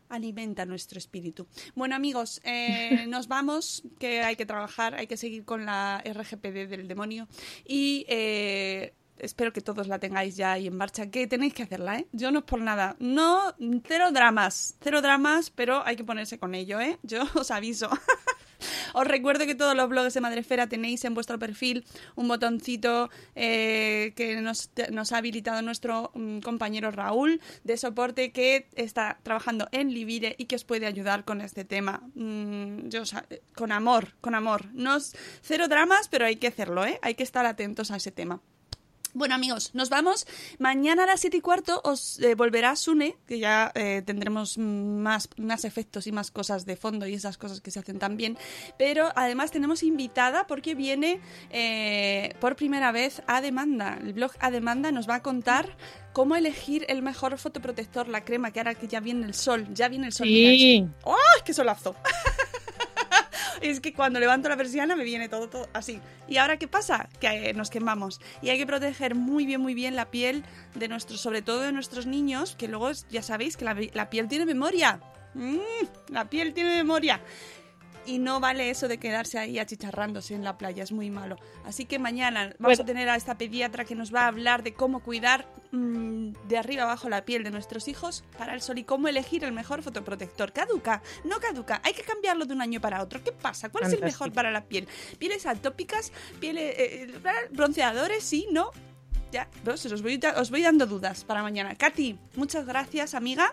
alimenta 0.10 0.66
nuestro 0.66 0.98
espíritu. 1.00 1.48
Bueno, 1.76 1.96
amigos, 1.96 2.42
eh, 2.44 3.06
nos 3.08 3.30
vamos, 3.30 3.84
que 4.00 4.24
hay 4.24 4.36
que 4.36 4.46
trabajar, 4.46 4.96
hay 4.96 5.08
que 5.08 5.16
seguir 5.16 5.46
con 5.46 5.66
la 5.66 6.04
RGPD 6.06 6.68
del 6.68 6.88
demonio 6.90 7.30
y 7.66 8.06
eh, 8.10 8.94
espero 9.20 9.54
que 9.54 9.62
todos 9.62 9.88
la 9.88 10.00
tengáis 10.00 10.36
ya 10.36 10.54
ahí 10.54 10.68
en 10.68 10.76
marcha, 10.78 11.10
que 11.10 11.28
tenéis 11.28 11.54
que 11.54 11.64
hacerla, 11.64 12.00
¿eh? 12.00 12.08
Yo 12.12 12.32
no 12.32 12.40
es 12.40 12.46
por 12.46 12.60
nada, 12.62 12.96
no, 13.00 13.54
cero 13.88 14.12
dramas, 14.12 14.76
cero 14.82 15.02
dramas, 15.02 15.50
pero 15.50 15.86
hay 15.86 15.96
que 15.96 16.04
ponerse 16.04 16.40
con 16.40 16.56
ello, 16.56 16.80
¿eh? 16.80 16.98
Yo 17.04 17.24
os 17.36 17.52
aviso. 17.52 17.90
Os 18.94 19.06
recuerdo 19.06 19.46
que 19.46 19.54
todos 19.54 19.76
los 19.76 19.88
blogs 19.88 20.16
de 20.16 20.22
Madrefera 20.22 20.66
tenéis 20.66 21.06
en 21.06 21.14
vuestro 21.14 21.38
perfil 21.38 21.86
un 22.16 22.28
botoncito 22.28 23.12
eh, 23.36 24.14
que 24.16 24.42
nos, 24.42 24.72
nos 24.90 25.12
ha 25.12 25.18
habilitado 25.18 25.62
nuestro 25.62 26.10
mm, 26.16 26.40
compañero 26.40 26.90
Raúl 26.90 27.40
de 27.64 27.78
soporte 27.78 28.32
que 28.32 28.68
está 28.76 29.20
trabajando 29.22 29.68
en 29.72 29.94
Livire 29.94 30.34
y 30.40 30.46
que 30.46 30.56
os 30.56 30.64
puede 30.64 30.88
ayudar 30.88 31.24
con 31.24 31.42
este 31.42 31.66
tema. 31.66 32.02
Mm, 32.16 32.88
yo, 32.90 33.04
os 33.04 33.14
a- 33.14 33.26
con 33.56 33.72
amor, 33.72 34.16
con 34.22 34.34
amor. 34.34 34.66
No 34.74 34.96
es 34.96 35.16
cero 35.44 35.68
dramas, 35.68 36.08
pero 36.10 36.26
hay 36.26 36.38
que 36.38 36.48
hacerlo, 36.48 36.84
¿eh? 36.84 36.98
Hay 37.04 37.14
que 37.14 37.24
estar 37.24 37.46
atentos 37.46 37.92
a 37.92 37.98
ese 37.98 38.12
tema. 38.12 38.42
Bueno 39.18 39.34
amigos, 39.34 39.72
nos 39.74 39.90
vamos. 39.90 40.28
Mañana 40.60 41.06
a 41.06 41.08
las 41.08 41.22
7 41.22 41.38
y 41.38 41.42
cuarto 41.42 41.82
os 41.84 42.20
eh, 42.20 42.36
volverá 42.36 42.76
Sune, 42.76 43.18
que 43.26 43.40
ya 43.40 43.72
eh, 43.74 44.04
tendremos 44.06 44.60
más, 44.60 45.28
más 45.38 45.66
efectos 45.66 46.06
y 46.06 46.12
más 46.12 46.30
cosas 46.30 46.68
de 46.68 46.76
fondo 46.76 47.08
y 47.08 47.16
esas 47.16 47.40
cosas 47.40 47.60
que 47.60 47.72
se 47.72 47.80
hacen 47.80 47.98
también. 47.98 48.38
Pero 48.78 49.10
además 49.16 49.50
tenemos 49.50 49.82
invitada 49.82 50.46
porque 50.46 50.76
viene 50.76 51.20
eh, 51.50 52.36
por 52.40 52.56
primera 52.56 52.92
vez 52.92 53.24
a 53.26 53.42
Demanda. 53.42 53.98
El 54.00 54.14
blog 54.14 54.34
a 54.40 54.52
Demanda 54.52 54.92
nos 54.92 55.10
va 55.10 55.16
a 55.16 55.24
contar 55.24 55.76
cómo 56.14 56.36
elegir 56.36 56.86
el 56.88 57.02
mejor 57.02 57.40
fotoprotector, 57.40 58.10
la 58.10 58.24
crema, 58.24 58.52
que 58.52 58.60
ahora 58.60 58.76
que 58.76 58.88
ya 58.88 59.00
viene 59.00 59.26
el 59.26 59.34
sol, 59.34 59.66
ya 59.74 59.88
viene 59.88 60.06
el 60.06 60.14
sol. 60.14 60.28
Sí. 60.28 60.82
mira. 60.84 60.94
¡Ay, 61.06 61.42
qué 61.44 61.56
solazo! 61.56 61.96
Es 63.62 63.80
que 63.80 63.94
cuando 63.94 64.20
levanto 64.20 64.50
la 64.50 64.58
persiana 64.58 64.96
me 64.96 65.04
viene 65.04 65.30
todo, 65.30 65.68
así. 65.74 66.00
¿Y 66.28 66.38
ahora 66.38 66.58
qué 66.58 66.68
pasa? 66.68 67.10
Que 67.20 67.50
eh, 67.50 67.54
nos 67.54 67.70
quemamos. 67.70 68.20
Y 68.42 68.50
hay 68.50 68.58
que 68.58 68.66
proteger 68.66 69.16
muy 69.16 69.46
bien, 69.46 69.62
muy 69.62 69.74
bien 69.74 69.96
la 69.96 70.12
piel 70.12 70.44
de 70.76 70.88
nuestros, 70.88 71.22
sobre 71.22 71.42
todo 71.42 71.62
de 71.62 71.72
nuestros 71.72 72.06
niños, 72.06 72.56
que 72.56 72.68
luego 72.68 72.92
ya 73.10 73.22
sabéis 73.22 73.58
que 73.58 73.66
la, 73.66 73.76
la 73.94 74.10
piel 74.10 74.28
tiene 74.28 74.46
memoria. 74.46 75.00
Mm, 75.34 75.58
la 76.10 76.30
piel 76.30 76.54
tiene 76.54 76.76
memoria. 76.76 77.22
Y 78.08 78.20
no 78.20 78.40
vale 78.40 78.70
eso 78.70 78.88
de 78.88 78.98
quedarse 79.00 79.38
ahí 79.38 79.60
achicharrándose 79.60 80.34
en 80.34 80.44
la 80.46 80.58
playa, 80.58 80.82
es 80.82 80.94
muy 80.94 81.10
malo. 81.10 81.36
Así 81.66 81.84
que 81.84 82.00
mañana 82.00 82.56
vamos 82.58 82.78
Bueno. 82.78 82.84
a 82.84 82.86
tener 82.86 83.10
a 83.10 83.16
esta 83.18 83.38
pediatra 83.38 83.84
que 83.84 83.96
nos 83.96 84.16
va 84.16 84.22
a 84.22 84.28
hablar 84.28 84.64
de 84.64 84.74
cómo 84.74 85.02
cuidar 85.02 85.46
mm, 85.72 86.32
de 86.48 86.58
arriba 86.58 86.84
abajo 86.84 87.10
la 87.10 87.26
piel 87.26 87.44
de 87.44 87.52
nuestros 87.52 87.90
hijos 87.90 88.24
para 88.38 88.54
el 88.54 88.62
sol 88.62 88.78
y 88.78 88.86
cómo 88.86 89.10
elegir 89.10 89.44
el 89.44 89.52
mejor 89.52 89.84
fotoprotector. 89.84 90.54
Caduca, 90.54 91.02
no 91.26 91.42
caduca, 91.42 91.82
hay 91.84 91.94
que 91.94 92.04
cambiarlo 92.04 92.46
de 92.46 92.54
un 92.54 92.62
año 92.62 92.80
para 92.80 93.04
otro. 93.04 93.22
¿Qué 93.22 93.34
pasa? 93.34 93.68
¿Cuál 93.68 93.88
es 93.88 93.94
el 93.94 94.02
mejor 94.02 94.32
para 94.32 94.52
la 94.52 94.64
piel? 94.64 94.88
¿Pieles 95.20 95.46
atópicas? 95.46 96.14
¿Pieles, 96.40 96.80
eh, 96.80 97.04
eh, 97.04 97.48
bronceadores? 97.52 98.24
¿Sí? 98.24 98.48
¿No? 98.52 98.72
Ya, 99.34 99.50
pues 99.66 99.86
os 99.86 100.02
voy, 100.02 100.18
os 100.38 100.50
voy 100.50 100.62
dando 100.62 100.86
dudas 100.86 101.26
para 101.26 101.44
mañana. 101.44 101.76
Katy, 101.76 102.18
muchas 102.38 102.66
gracias, 102.66 103.14
amiga. 103.14 103.52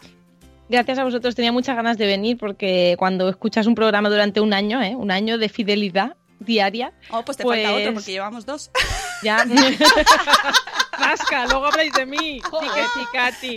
Gracias 0.69 0.99
a 0.99 1.05
vosotros, 1.05 1.35
tenía 1.35 1.53
muchas 1.53 1.77
ganas 1.77 1.99
de 1.99 2.07
venir 2.07 2.39
porque 2.39 2.97
cuando 2.99 3.29
escuchas 3.29 3.67
un 3.67 3.75
programa 3.75 4.09
durante 4.09 4.41
un 4.41 4.53
año, 4.55 4.83
¿eh? 4.83 4.95
un 4.97 5.11
año 5.11 5.37
de 5.39 5.49
fidelidad 5.49 6.17
diaria, 6.41 6.93
Oh, 7.11 7.23
pues 7.25 7.37
te 7.37 7.45
falta 7.45 7.71
Pues- 7.71 7.83
otro 7.83 7.95
porque 7.95 8.13
llevamos 8.13 8.45
dos. 8.47 8.71
ya 9.23 9.45
Rasca, 10.99 11.47
luego 11.47 11.67
habláis 11.67 11.93
de 11.93 12.07
mí. 12.07 12.41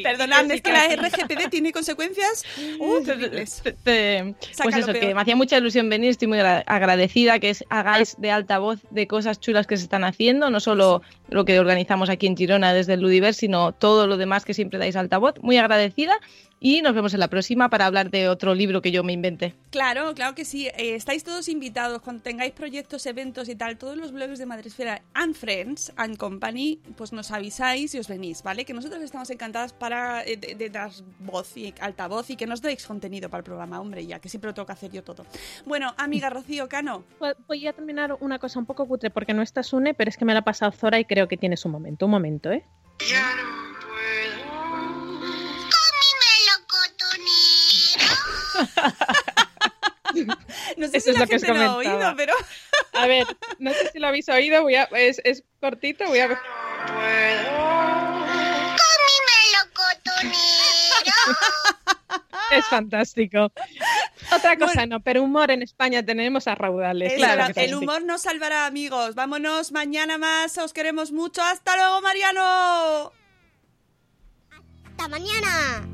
Perdonad, 0.04 0.42
Sí 0.44 0.48
que 0.48 0.54
es 0.56 0.62
que 0.62 0.72
la. 0.72 0.88
RGPD 1.08 1.50
tiene 1.50 1.72
consecuencias 1.72 2.44
uh, 2.80 3.04
terribles. 3.04 3.62
te- 3.64 3.74
te- 3.74 4.36
pues 4.62 4.76
eso, 4.76 4.92
que 4.94 5.14
me 5.14 5.22
hacía 5.22 5.36
mucha 5.36 5.58
ilusión 5.58 5.88
venir, 5.90 6.10
estoy 6.10 6.28
muy 6.28 6.40
agra- 6.40 6.64
agradecida 6.66 7.40
que 7.40 7.56
hagáis 7.70 8.16
de 8.20 8.32
altavoz 8.32 8.80
de 8.90 9.08
cosas 9.08 9.40
chulas 9.40 9.68
que 9.68 9.78
se 9.78 9.84
están 9.84 10.04
haciendo, 10.04 10.50
no 10.50 10.60
solo 10.60 11.02
lo 11.30 11.46
que 11.46 11.60
organizamos 11.60 12.10
aquí 12.10 12.26
en 12.28 12.36
Girona 12.36 12.74
desde 12.74 12.94
el 12.94 13.02
Ludiverse, 13.02 13.42
sino 13.42 13.72
todo 13.72 14.08
lo 14.08 14.18
demás 14.18 14.44
que 14.44 14.54
siempre 14.56 14.80
dais 14.80 14.96
altavoz. 14.96 15.36
Muy 15.42 15.58
agradecida 15.58 16.18
y 16.60 16.82
nos 16.82 16.94
vemos 16.96 17.14
en 17.14 17.20
la 17.20 17.28
próxima 17.28 17.70
para 17.70 17.86
hablar 17.86 18.10
de 18.10 18.30
otro 18.30 18.56
libro 18.56 18.82
que 18.82 18.92
yo 18.92 19.04
me 19.04 19.14
inventé. 19.14 19.54
Claro, 19.70 20.14
claro 20.16 20.34
que 20.36 20.44
sí. 20.46 20.68
Eh, 20.68 20.96
estáis 20.96 21.24
todos 21.24 21.48
invitados 21.50 22.02
cuando 22.02 22.24
tengáis 22.24 22.52
proyectos, 22.54 23.06
eventos 23.06 23.48
y 23.50 23.56
tal. 23.56 23.78
Todos 23.78 23.96
los 23.98 24.12
blogs 24.12 24.40
de 24.40 24.46
Madresfera 24.46 25.02
and 25.14 25.36
Friends 25.36 25.92
and 25.98 26.18
Company, 26.18 26.80
pues 26.96 27.14
nos 27.14 27.32
avisáis 27.32 27.94
y 27.96 28.00
os 28.00 28.08
venís, 28.08 28.42
¿vale? 28.44 28.66
Que 28.66 28.74
nosotros 28.74 29.02
estamos 29.04 29.30
encantadas 29.30 29.74
para 29.74 30.24
eh, 30.24 30.38
de, 30.38 30.56
de 30.56 30.70
dar 30.70 30.92
voz 31.20 31.56
y 31.58 31.74
altavoz 31.80 32.30
y 32.30 32.36
que 32.36 32.48
nos 32.48 32.62
deis 32.62 32.86
contenido 32.86 33.30
para 33.30 33.40
el 33.40 33.44
programa, 33.46 33.80
hombre, 33.80 34.06
ya 34.06 34.20
que 34.20 34.30
siempre 34.30 34.50
lo 34.50 34.54
tengo 34.54 34.66
que 34.66 34.74
hacer 34.74 34.92
yo 34.92 35.04
todo. 35.04 35.26
Bueno, 35.66 35.94
amiga 35.98 36.30
Rocío 36.30 36.68
Cano, 36.68 37.04
Voy- 37.20 37.34
Voy 37.48 37.68
a 37.68 37.74
terminar 37.74 38.18
una 38.20 38.40
cosa 38.40 38.58
un 38.60 38.66
poco 38.66 38.88
cutre 38.88 39.10
porque 39.10 39.34
no 39.34 39.42
está 39.42 39.64
Sune, 39.64 39.94
pero 39.94 40.10
es 40.10 40.18
que 40.18 40.26
me 40.26 40.34
la 40.34 40.40
ha 40.40 40.44
pasado 40.44 40.72
Zora 40.72 41.00
y 41.00 41.06
creo 41.06 41.28
que 41.28 41.38
tiene 41.38 41.56
su 41.58 41.70
momento. 41.70 42.06
Un 42.06 42.12
momento, 42.12 42.52
¿eh? 42.52 42.64
¡Con 42.98 43.67
no 50.78 50.88
sé 50.88 50.98
Eso 50.98 51.06
si 51.06 51.10
es 51.12 51.16
la 51.16 51.22
lo 51.22 51.28
que 51.28 51.36
os 51.36 51.42
gente 51.44 51.60
lo 51.60 51.64
ha 51.64 51.74
comentaba. 51.76 51.98
oído, 51.98 52.14
pero 52.18 52.34
A 52.94 53.08
ver, 53.08 53.28
no 53.60 53.72
sé 53.74 53.90
si 53.92 54.00
lo 54.00 54.08
habéis 54.08 54.28
oído, 54.30 54.62
voy 54.64 54.76
a, 54.76 54.84
es, 54.94 55.22
es 55.24 55.44
cortito, 55.60 56.06
voy 56.08 56.20
a... 56.20 56.40
Es 62.52 62.66
fantástico. 62.68 63.52
Otra 64.34 64.58
cosa 64.58 64.86
no, 64.86 65.02
pero 65.02 65.22
humor 65.24 65.52
en 65.52 65.62
España 65.62 66.04
tenemos 66.04 66.48
a 66.48 66.56
raudales. 66.56 67.14
Es 67.14 67.18
claro 67.18 67.54
que 67.54 67.66
el 67.66 67.76
humor 67.76 68.04
nos 68.04 68.22
salvará, 68.22 68.66
amigos. 68.66 69.16
Vámonos 69.16 69.72
mañana 69.74 70.18
más. 70.18 70.58
Os 70.58 70.72
queremos 70.72 71.12
mucho. 71.12 71.42
Hasta 71.44 71.76
luego, 71.76 72.02
Mariano. 72.02 73.12
Hasta 74.92 75.08
mañana. 75.10 75.86